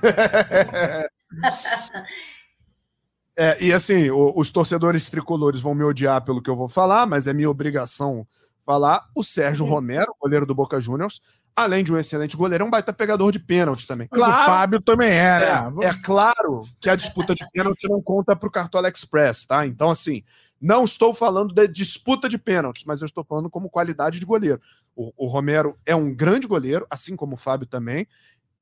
É, 3.40 3.64
e 3.64 3.72
assim, 3.72 4.10
o- 4.10 4.34
os 4.36 4.50
torcedores 4.50 5.10
tricolores 5.12 5.60
vão 5.62 5.76
me 5.76 5.84
odiar 5.84 6.24
pelo 6.24 6.42
que 6.42 6.50
eu 6.50 6.56
vou 6.56 6.68
falar, 6.68 7.06
mas 7.06 7.28
é 7.28 7.34
minha 7.34 7.50
obrigação 7.50 8.28
falar. 8.66 9.08
O 9.16 9.24
Sérgio 9.24 9.64
Romero, 9.66 10.12
goleiro 10.20 10.44
do 10.46 10.56
Boca 10.56 10.82
Juniors, 10.82 11.22
além 11.56 11.84
de 11.84 11.94
um 11.94 11.98
excelente 12.00 12.36
goleiro, 12.36 12.64
é 12.64 12.68
um 12.68 12.70
baita 12.72 12.92
pegador 12.92 13.32
de 13.32 13.38
pênalti 13.40 13.86
também. 13.86 14.08
Mas 14.12 14.22
o 14.22 14.46
Fábio 14.46 14.82
também 14.82 15.10
é, 15.12 15.40
né? 15.40 15.74
É, 15.84 15.86
é 15.90 15.94
claro 16.04 16.64
que 16.80 16.90
a 16.90 16.96
disputa 16.96 17.36
de 17.36 17.46
pênalti 17.52 17.88
não 17.88 18.02
conta 18.02 18.36
para 18.36 18.48
o 18.50 18.52
Cartola 18.52 18.90
Express, 18.90 19.46
tá? 19.46 19.68
Então, 19.68 19.92
assim, 19.92 20.24
não 20.60 20.84
estou 20.84 21.14
falando 21.14 21.54
de 21.54 21.68
disputa 21.68 22.28
de 22.28 22.40
pênaltis, 22.40 22.86
mas 22.86 23.02
eu 23.02 23.06
estou 23.06 23.24
falando 23.24 23.52
como 23.52 23.70
qualidade 23.70 24.20
de 24.20 24.26
goleiro. 24.26 24.60
O, 25.00 25.14
o 25.16 25.28
Romero 25.28 25.78
é 25.86 25.96
um 25.96 26.12
grande 26.14 26.48
goleiro, 26.48 26.88
assim 26.90 27.16
como 27.16 27.36
o 27.36 27.38
Fábio 27.38 27.68
também, 27.68 28.08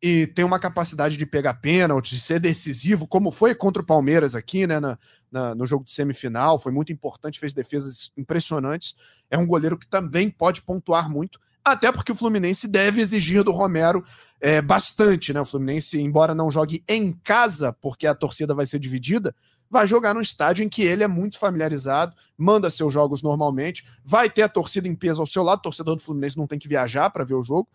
e 0.01 0.27
tem 0.27 0.43
uma 0.43 0.59
capacidade 0.59 1.15
de 1.15 1.25
pegar 1.25 1.53
pênalti, 1.55 2.13
de 2.15 2.19
ser 2.19 2.39
decisivo, 2.39 3.07
como 3.07 3.31
foi 3.31 3.55
contra 3.55 3.81
o 3.81 3.85
Palmeiras 3.85 4.35
aqui, 4.35 4.67
né, 4.67 4.79
na, 4.79 4.99
na- 5.31 5.55
no 5.55 5.65
jogo 5.65 5.85
de 5.85 5.91
semifinal, 5.91 6.59
foi 6.59 6.73
muito 6.73 6.91
importante, 6.91 7.39
fez 7.39 7.53
defesas 7.53 8.11
impressionantes. 8.17 8.93
É 9.31 9.37
um 9.37 9.47
goleiro 9.47 9.77
que 9.77 9.87
também 9.87 10.29
pode 10.29 10.61
pontuar 10.61 11.09
muito, 11.09 11.39
até 11.63 11.91
porque 11.91 12.11
o 12.11 12.15
Fluminense 12.15 12.67
deve 12.67 13.01
exigir 13.01 13.43
do 13.43 13.51
Romero 13.53 14.03
é, 14.41 14.61
bastante, 14.61 15.33
né? 15.33 15.39
O 15.41 15.45
Fluminense, 15.45 15.99
embora 15.99 16.35
não 16.35 16.51
jogue 16.51 16.83
em 16.87 17.13
casa, 17.23 17.73
porque 17.73 18.05
a 18.05 18.13
torcida 18.13 18.53
vai 18.53 18.65
ser 18.67 18.77
dividida, 18.77 19.33
vai 19.75 19.85
jogar 19.85 20.13
num 20.13 20.21
estádio 20.21 20.63
em 20.63 20.69
que 20.69 20.83
ele 20.83 21.03
é 21.03 21.07
muito 21.07 21.37
familiarizado, 21.37 22.15
manda 22.37 22.69
seus 22.69 22.93
jogos 22.93 23.21
normalmente, 23.21 23.85
vai 24.05 24.29
ter 24.29 24.43
a 24.43 24.47
torcida 24.47 24.87
em 24.87 24.95
peso 24.95 25.19
ao 25.19 25.27
seu 25.27 25.43
lado, 25.43 25.61
torcedor 25.61 25.97
do 25.97 26.01
Fluminense 26.01 26.37
não 26.37 26.47
tem 26.47 26.57
que 26.57 26.69
viajar 26.69 27.09
para 27.09 27.25
ver 27.25 27.33
o 27.33 27.43
jogo. 27.43 27.67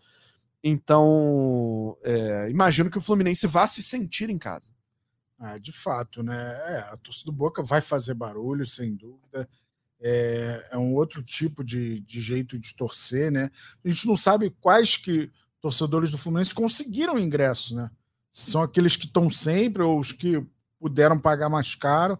Então, 0.63 1.95
é, 2.03 2.49
imagino 2.49 2.89
que 2.89 2.97
o 2.97 3.01
Fluminense 3.01 3.45
vá 3.45 3.67
se 3.67 3.83
sentir 3.83 4.31
em 4.31 4.39
casa. 4.39 4.73
Ah, 5.37 5.59
de 5.59 5.71
fato, 5.71 6.23
né? 6.23 6.35
É, 6.69 6.77
a 6.91 6.97
torcida 6.97 7.27
do 7.27 7.37
Boca 7.37 7.61
vai 7.61 7.81
fazer 7.81 8.15
barulho, 8.15 8.65
sem 8.65 8.95
dúvida. 8.95 9.47
É, 10.01 10.69
é 10.71 10.77
um 10.79 10.95
outro 10.95 11.21
tipo 11.21 11.63
de, 11.63 11.99
de 11.99 12.19
jeito 12.19 12.57
de 12.57 12.73
torcer, 12.73 13.31
né? 13.31 13.51
A 13.85 13.89
gente 13.89 14.07
não 14.07 14.17
sabe 14.17 14.49
quais 14.59 14.97
que 14.97 15.31
torcedores 15.61 16.09
do 16.09 16.17
Fluminense 16.17 16.51
conseguiram 16.51 17.19
ingressos, 17.19 17.73
né? 17.73 17.91
São 18.31 18.63
aqueles 18.63 18.95
que 18.95 19.05
estão 19.05 19.29
sempre 19.29 19.83
ou 19.83 19.99
os 19.99 20.11
que 20.11 20.43
puderam 20.81 21.19
pagar 21.19 21.47
mais 21.47 21.75
caro, 21.75 22.17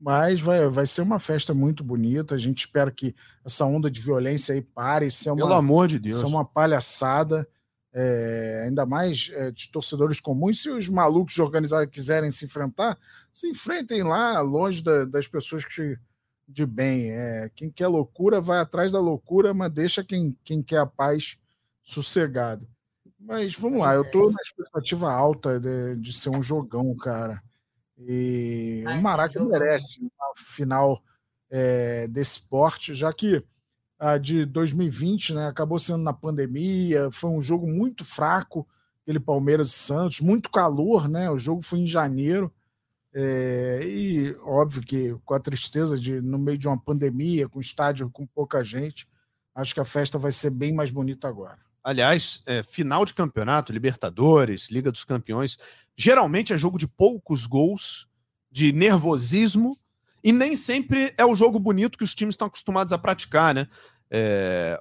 mas 0.00 0.40
vai, 0.40 0.66
vai 0.68 0.86
ser 0.86 1.02
uma 1.02 1.18
festa 1.18 1.52
muito 1.52 1.84
bonita. 1.84 2.34
A 2.34 2.38
gente 2.38 2.60
espera 2.60 2.90
que 2.90 3.14
essa 3.44 3.66
onda 3.66 3.90
de 3.90 4.00
violência 4.00 4.54
aí 4.54 4.62
pare. 4.62 5.08
Isso 5.08 5.28
é 5.28 5.32
uma, 5.32 5.42
Pelo 5.42 5.52
amor 5.54 5.86
de 5.86 5.98
Deus. 5.98 6.16
isso 6.16 6.24
é 6.24 6.28
uma 6.28 6.44
palhaçada, 6.44 7.46
é, 7.92 8.64
ainda 8.66 8.86
mais 8.86 9.30
é, 9.34 9.50
de 9.50 9.70
torcedores 9.70 10.20
comuns. 10.20 10.62
Se 10.62 10.70
os 10.70 10.88
malucos 10.88 11.34
de 11.34 11.42
organizar 11.42 11.86
quiserem 11.86 12.30
se 12.30 12.46
enfrentar, 12.46 12.96
se 13.32 13.46
enfrentem 13.46 14.02
lá, 14.02 14.40
longe 14.40 14.82
da- 14.82 15.04
das 15.04 15.28
pessoas 15.28 15.64
que 15.66 15.98
de 16.48 16.64
bem. 16.64 17.10
É, 17.10 17.50
quem 17.54 17.70
quer 17.70 17.88
loucura 17.88 18.40
vai 18.40 18.58
atrás 18.58 18.90
da 18.90 18.98
loucura, 19.00 19.52
mas 19.52 19.70
deixa 19.70 20.02
quem, 20.02 20.34
quem 20.42 20.62
quer 20.62 20.78
a 20.78 20.86
paz 20.86 21.36
sossegado. 21.82 22.66
Mas 23.20 23.54
vamos 23.54 23.80
lá, 23.80 23.94
eu 23.94 24.08
tô 24.10 24.30
na 24.30 24.40
expectativa 24.40 25.12
alta 25.12 25.58
de, 25.60 25.96
de 25.96 26.12
ser 26.12 26.30
um 26.30 26.42
jogão, 26.42 26.94
cara. 26.96 27.42
E 27.98 28.82
Vai 28.84 28.98
o 28.98 29.02
Maraca 29.02 29.44
merece 29.44 30.00
uma 30.00 30.32
final 30.36 31.02
é, 31.50 32.06
desse 32.08 32.40
porte, 32.40 32.94
já 32.94 33.12
que 33.12 33.44
a 33.98 34.16
de 34.16 34.44
2020, 34.44 35.34
né? 35.34 35.48
Acabou 35.48 35.78
sendo 35.78 36.02
na 36.02 36.12
pandemia, 36.12 37.10
foi 37.10 37.30
um 37.30 37.42
jogo 37.42 37.66
muito 37.66 38.04
fraco, 38.04 38.66
aquele 39.02 39.18
Palmeiras 39.18 39.68
e 39.68 39.72
Santos, 39.72 40.20
muito 40.20 40.50
calor, 40.50 41.08
né? 41.08 41.30
O 41.30 41.36
jogo 41.36 41.62
foi 41.62 41.80
em 41.80 41.86
janeiro. 41.86 42.52
é, 43.14 43.80
e 43.84 44.36
óbvio 44.42 44.82
que 44.82 45.16
com 45.24 45.34
a 45.34 45.40
tristeza 45.40 45.98
de 45.98 46.20
no 46.20 46.38
meio 46.38 46.58
de 46.58 46.68
uma 46.68 46.78
pandemia, 46.78 47.48
com 47.48 47.58
estádio 47.60 48.10
com 48.10 48.26
pouca 48.26 48.62
gente, 48.62 49.08
acho 49.54 49.74
que 49.74 49.80
a 49.80 49.84
festa 49.84 50.18
vai 50.18 50.30
ser 50.30 50.50
bem 50.50 50.72
mais 50.72 50.90
bonita 50.90 51.26
agora. 51.26 51.67
Aliás, 51.82 52.42
é, 52.46 52.62
final 52.62 53.04
de 53.04 53.14
campeonato, 53.14 53.72
Libertadores, 53.72 54.70
Liga 54.70 54.92
dos 54.92 55.04
Campeões, 55.04 55.56
geralmente 55.96 56.52
é 56.52 56.58
jogo 56.58 56.78
de 56.78 56.86
poucos 56.86 57.46
gols, 57.46 58.06
de 58.50 58.72
nervosismo, 58.72 59.78
e 60.22 60.32
nem 60.32 60.56
sempre 60.56 61.14
é 61.16 61.24
o 61.24 61.34
jogo 61.34 61.58
bonito 61.58 61.96
que 61.96 62.04
os 62.04 62.14
times 62.14 62.34
estão 62.34 62.48
acostumados 62.48 62.92
a 62.92 62.98
praticar, 62.98 63.54
né? 63.54 63.68
É, 64.10 64.80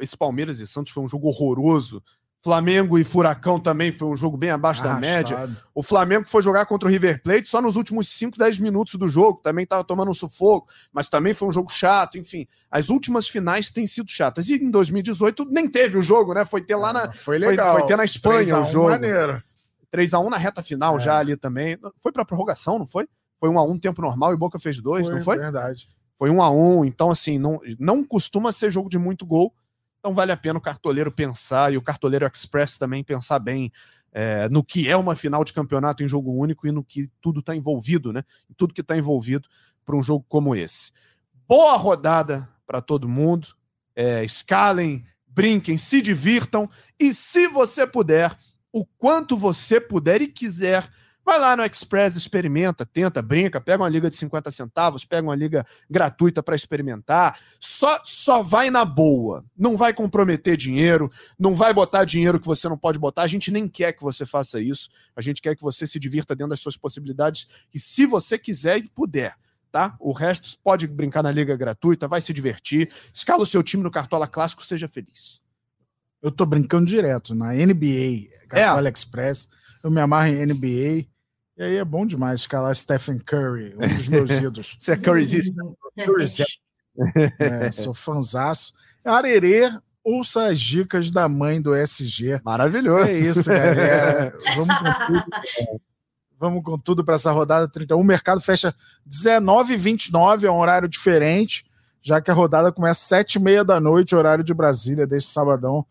esse 0.00 0.16
Palmeiras 0.16 0.58
e 0.58 0.66
Santos 0.66 0.92
foi 0.92 1.02
um 1.02 1.08
jogo 1.08 1.28
horroroso. 1.28 2.02
Flamengo 2.42 2.98
e 2.98 3.04
Furacão 3.04 3.60
também 3.60 3.92
foi 3.92 4.08
um 4.08 4.16
jogo 4.16 4.36
bem 4.36 4.50
abaixo 4.50 4.82
da 4.82 4.94
média. 4.94 5.36
Arrastado. 5.36 5.56
O 5.72 5.82
Flamengo 5.82 6.28
foi 6.28 6.42
jogar 6.42 6.66
contra 6.66 6.88
o 6.88 6.90
River 6.90 7.22
Plate 7.22 7.46
só 7.46 7.62
nos 7.62 7.76
últimos 7.76 8.08
5, 8.08 8.36
10 8.36 8.58
minutos 8.58 8.96
do 8.96 9.08
jogo. 9.08 9.40
Também 9.40 9.62
estava 9.62 9.84
tomando 9.84 10.10
um 10.10 10.14
sufoco, 10.14 10.68
mas 10.92 11.08
também 11.08 11.34
foi 11.34 11.46
um 11.48 11.52
jogo 11.52 11.70
chato. 11.70 12.18
Enfim, 12.18 12.48
as 12.68 12.88
últimas 12.88 13.28
finais 13.28 13.70
têm 13.70 13.86
sido 13.86 14.10
chatas. 14.10 14.48
E 14.48 14.56
em 14.56 14.70
2018 14.70 15.44
nem 15.44 15.68
teve 15.68 15.96
o 15.96 16.02
jogo, 16.02 16.34
né? 16.34 16.44
Foi 16.44 16.60
ter 16.60 16.74
lá 16.74 16.92
na. 16.92 17.12
Foi 17.12 17.38
foi- 17.38 17.38
legal. 17.38 17.78
foi 17.78 17.86
ter 17.86 17.96
na 17.96 18.04
Espanha 18.04 18.38
3 18.38 18.52
a 18.52 18.58
1 18.58 18.62
o 18.62 18.64
jogo. 18.64 18.90
Maneiro. 18.90 19.42
3x1 19.94 20.28
na 20.30 20.36
reta 20.36 20.62
final 20.64 20.96
É. 20.96 21.00
já 21.00 21.18
ali 21.18 21.36
também. 21.36 21.78
Foi 22.02 22.10
pra 22.10 22.24
prorrogação, 22.24 22.76
não 22.78 22.86
foi? 22.86 23.06
Foi 23.38 23.50
1x1 23.50 23.78
tempo 23.78 24.02
normal 24.02 24.32
e 24.32 24.36
Boca 24.36 24.58
fez 24.58 24.80
dois, 24.80 25.08
não 25.08 25.22
foi? 25.22 25.38
Verdade. 25.38 25.88
Foi 26.18 26.30
1x1. 26.30 26.84
Então, 26.86 27.10
assim, 27.10 27.38
não, 27.38 27.60
não 27.78 28.02
costuma 28.04 28.50
ser 28.52 28.70
jogo 28.70 28.88
de 28.88 28.98
muito 28.98 29.24
gol. 29.26 29.54
Então 30.02 30.12
vale 30.12 30.32
a 30.32 30.36
pena 30.36 30.58
o 30.58 30.62
cartoleiro 30.62 31.12
pensar 31.12 31.72
e 31.72 31.76
o 31.76 31.82
cartoleiro 31.82 32.26
express 32.26 32.76
também 32.76 33.04
pensar 33.04 33.38
bem 33.38 33.72
é, 34.10 34.48
no 34.48 34.64
que 34.64 34.88
é 34.88 34.96
uma 34.96 35.14
final 35.14 35.44
de 35.44 35.52
campeonato 35.52 36.02
em 36.02 36.08
jogo 36.08 36.32
único 36.32 36.66
e 36.66 36.72
no 36.72 36.82
que 36.82 37.08
tudo 37.20 37.38
está 37.38 37.54
envolvido, 37.54 38.12
né? 38.12 38.24
Tudo 38.56 38.74
que 38.74 38.80
está 38.80 38.96
envolvido 38.96 39.48
para 39.84 39.94
um 39.96 40.02
jogo 40.02 40.26
como 40.28 40.56
esse. 40.56 40.90
Boa 41.46 41.76
rodada 41.76 42.48
para 42.66 42.80
todo 42.80 43.08
mundo. 43.08 43.54
É, 43.94 44.24
escalem, 44.24 45.06
brinquem, 45.24 45.76
se 45.76 46.02
divirtam 46.02 46.68
e 46.98 47.14
se 47.14 47.46
você 47.46 47.86
puder, 47.86 48.36
o 48.72 48.84
quanto 48.84 49.36
você 49.36 49.80
puder 49.80 50.20
e 50.20 50.26
quiser, 50.26 50.90
vai 51.24 51.38
lá 51.38 51.56
no 51.56 51.64
Express, 51.64 52.16
experimenta, 52.16 52.84
tenta, 52.84 53.22
brinca, 53.22 53.60
pega 53.60 53.82
uma 53.82 53.88
liga 53.88 54.10
de 54.10 54.16
50 54.16 54.50
centavos, 54.50 55.04
pega 55.04 55.26
uma 55.26 55.34
liga 55.34 55.64
gratuita 55.88 56.42
para 56.42 56.54
experimentar. 56.54 57.38
Só 57.60 58.00
só 58.04 58.42
vai 58.42 58.70
na 58.70 58.84
boa. 58.84 59.44
Não 59.56 59.76
vai 59.76 59.92
comprometer 59.92 60.56
dinheiro, 60.56 61.10
não 61.38 61.54
vai 61.54 61.72
botar 61.72 62.04
dinheiro 62.04 62.40
que 62.40 62.46
você 62.46 62.68
não 62.68 62.76
pode 62.76 62.98
botar. 62.98 63.22
A 63.22 63.26
gente 63.28 63.50
nem 63.50 63.68
quer 63.68 63.92
que 63.92 64.02
você 64.02 64.26
faça 64.26 64.60
isso. 64.60 64.90
A 65.14 65.20
gente 65.20 65.40
quer 65.40 65.54
que 65.54 65.62
você 65.62 65.86
se 65.86 65.98
divirta 65.98 66.34
dentro 66.34 66.50
das 66.50 66.60
suas 66.60 66.76
possibilidades 66.76 67.46
e 67.72 67.78
se 67.78 68.06
você 68.06 68.38
quiser 68.38 68.78
e 68.78 68.90
puder, 68.90 69.34
tá? 69.70 69.96
O 69.98 70.12
resto 70.12 70.58
pode 70.62 70.86
brincar 70.86 71.22
na 71.22 71.30
liga 71.30 71.56
gratuita, 71.56 72.06
vai 72.06 72.20
se 72.20 72.32
divertir. 72.32 72.92
Escala 73.12 73.42
o 73.42 73.46
seu 73.46 73.62
time 73.62 73.82
no 73.82 73.90
Cartola 73.90 74.26
Clássico, 74.26 74.64
seja 74.64 74.88
feliz. 74.88 75.40
Eu 76.20 76.30
tô 76.30 76.46
brincando 76.46 76.86
direto 76.86 77.34
na 77.34 77.52
NBA, 77.52 78.28
É. 78.44 78.46
Cartola 78.48 78.88
Express. 78.88 79.48
Eu 79.82 79.90
me 79.90 80.00
amarro 80.00 80.28
em 80.28 80.46
NBA. 80.46 81.11
E 81.62 81.64
aí 81.64 81.76
é 81.76 81.84
bom 81.84 82.04
demais 82.04 82.40
escalar 82.40 82.74
Stephen 82.74 83.20
Curry, 83.20 83.76
um 83.78 83.94
dos 83.94 84.08
meus 84.08 84.30
ídolos. 84.34 84.76
Você 84.80 84.92
é 84.92 84.96
Curryzista. 84.96 85.62
É, 87.38 87.70
sou 87.70 87.94
fanzaço. 87.94 88.72
Arerê, 89.04 89.72
ouça 90.02 90.48
as 90.48 90.60
dicas 90.60 91.08
da 91.08 91.28
mãe 91.28 91.62
do 91.62 91.72
SG. 91.72 92.40
Maravilhoso. 92.44 93.08
É 93.08 93.12
isso, 93.12 93.48
galera. 93.48 94.36
Vamos 94.56 94.76
com 94.76 95.06
tudo. 95.06 95.80
Vamos 96.36 96.64
com 96.64 96.78
tudo 96.80 97.04
para 97.04 97.14
essa 97.14 97.30
rodada 97.30 97.68
31. 97.68 97.96
O 97.96 98.02
mercado 98.02 98.40
fecha 98.40 98.74
19h29, 99.08 100.42
é 100.42 100.50
um 100.50 100.58
horário 100.58 100.88
diferente, 100.88 101.64
já 102.00 102.20
que 102.20 102.32
a 102.32 102.34
rodada 102.34 102.72
começa 102.72 103.14
às 103.18 103.24
7h30 103.24 103.62
da 103.62 103.78
noite, 103.78 104.16
horário 104.16 104.42
de 104.42 104.52
Brasília, 104.52 105.06
deste 105.06 105.30
sabadão. 105.30 105.86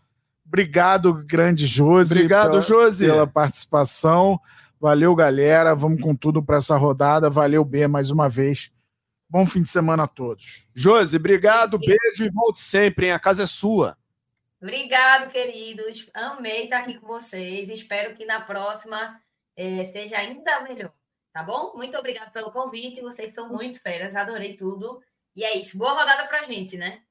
Obrigado, 0.45 1.13
grande 1.13 1.65
Josi. 1.65 2.11
Obrigado, 2.11 2.49
pela, 2.49 2.61
Josi. 2.61 3.05
pela 3.05 3.26
participação. 3.26 4.38
Valeu, 4.82 5.15
galera. 5.15 5.75
Vamos 5.75 6.01
com 6.01 6.15
tudo 6.15 6.41
para 6.41 6.57
essa 6.57 6.75
rodada. 6.75 7.29
Valeu, 7.29 7.63
B, 7.63 7.88
mais 7.88 8.09
uma 8.09 8.27
vez. 8.27 8.71
Bom 9.29 9.45
fim 9.45 9.61
de 9.61 9.69
semana 9.69 10.03
a 10.03 10.07
todos. 10.07 10.65
Josi, 10.73 11.17
obrigado, 11.17 11.77
beijo 11.77 12.25
e 12.25 12.32
volte 12.32 12.59
sempre, 12.59 13.05
hein? 13.05 13.11
A 13.11 13.19
casa 13.19 13.43
é 13.43 13.45
sua. 13.45 13.95
Obrigado, 14.59 15.29
queridos. 15.29 16.09
Amei 16.15 16.63
estar 16.63 16.79
aqui 16.79 16.95
com 16.99 17.05
vocês. 17.05 17.69
Espero 17.69 18.15
que 18.15 18.25
na 18.25 18.41
próxima 18.41 19.21
é, 19.55 19.84
seja 19.84 20.17
ainda 20.17 20.61
melhor. 20.61 20.91
Tá 21.32 21.43
bom? 21.43 21.73
Muito 21.75 21.95
obrigado 21.95 22.32
pelo 22.32 22.51
convite. 22.51 23.01
Vocês 23.01 23.29
estão 23.29 23.49
muito 23.49 23.79
feras. 23.84 24.15
Adorei 24.15 24.57
tudo. 24.57 24.99
E 25.36 25.43
é 25.43 25.59
isso. 25.59 25.77
Boa 25.77 25.93
rodada 25.93 26.27
pra 26.27 26.41
gente, 26.41 26.75
né? 26.75 27.01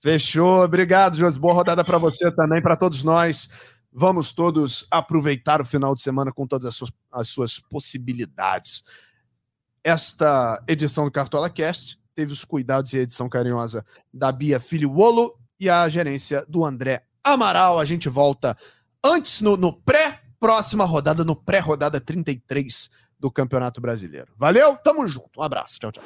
Fechou. 0.00 0.64
Obrigado, 0.64 1.18
Josi. 1.18 1.38
Boa 1.38 1.52
rodada 1.52 1.84
para 1.84 1.98
você 1.98 2.34
também, 2.34 2.62
para 2.62 2.76
todos 2.76 3.04
nós. 3.04 3.50
Vamos 3.92 4.32
todos 4.32 4.86
aproveitar 4.90 5.60
o 5.60 5.64
final 5.64 5.94
de 5.94 6.00
semana 6.00 6.32
com 6.32 6.46
todas 6.46 6.66
as 6.66 6.74
suas, 6.74 6.90
as 7.10 7.28
suas 7.28 7.58
possibilidades. 7.58 8.82
Esta 9.84 10.62
edição 10.66 11.04
do 11.04 11.10
Cartola 11.10 11.50
Cast 11.50 11.98
teve 12.14 12.32
os 12.32 12.44
cuidados 12.44 12.92
e 12.92 12.98
a 12.98 13.02
edição 13.02 13.28
carinhosa 13.28 13.84
da 14.12 14.32
Bia 14.32 14.58
Filho 14.60 14.92
e 15.58 15.68
a 15.68 15.88
gerência 15.88 16.44
do 16.48 16.64
André 16.64 17.04
Amaral. 17.22 17.78
A 17.78 17.84
gente 17.84 18.08
volta 18.08 18.56
antes 19.04 19.40
no, 19.40 19.56
no 19.56 19.72
pré-próxima 19.72 20.84
rodada, 20.84 21.24
no 21.24 21.36
pré-rodada 21.36 22.00
33 22.00 22.90
do 23.18 23.30
Campeonato 23.30 23.80
Brasileiro. 23.80 24.32
Valeu, 24.36 24.76
tamo 24.76 25.06
junto. 25.06 25.40
Um 25.40 25.42
abraço. 25.42 25.78
Tchau, 25.78 25.92
tchau. 25.92 26.02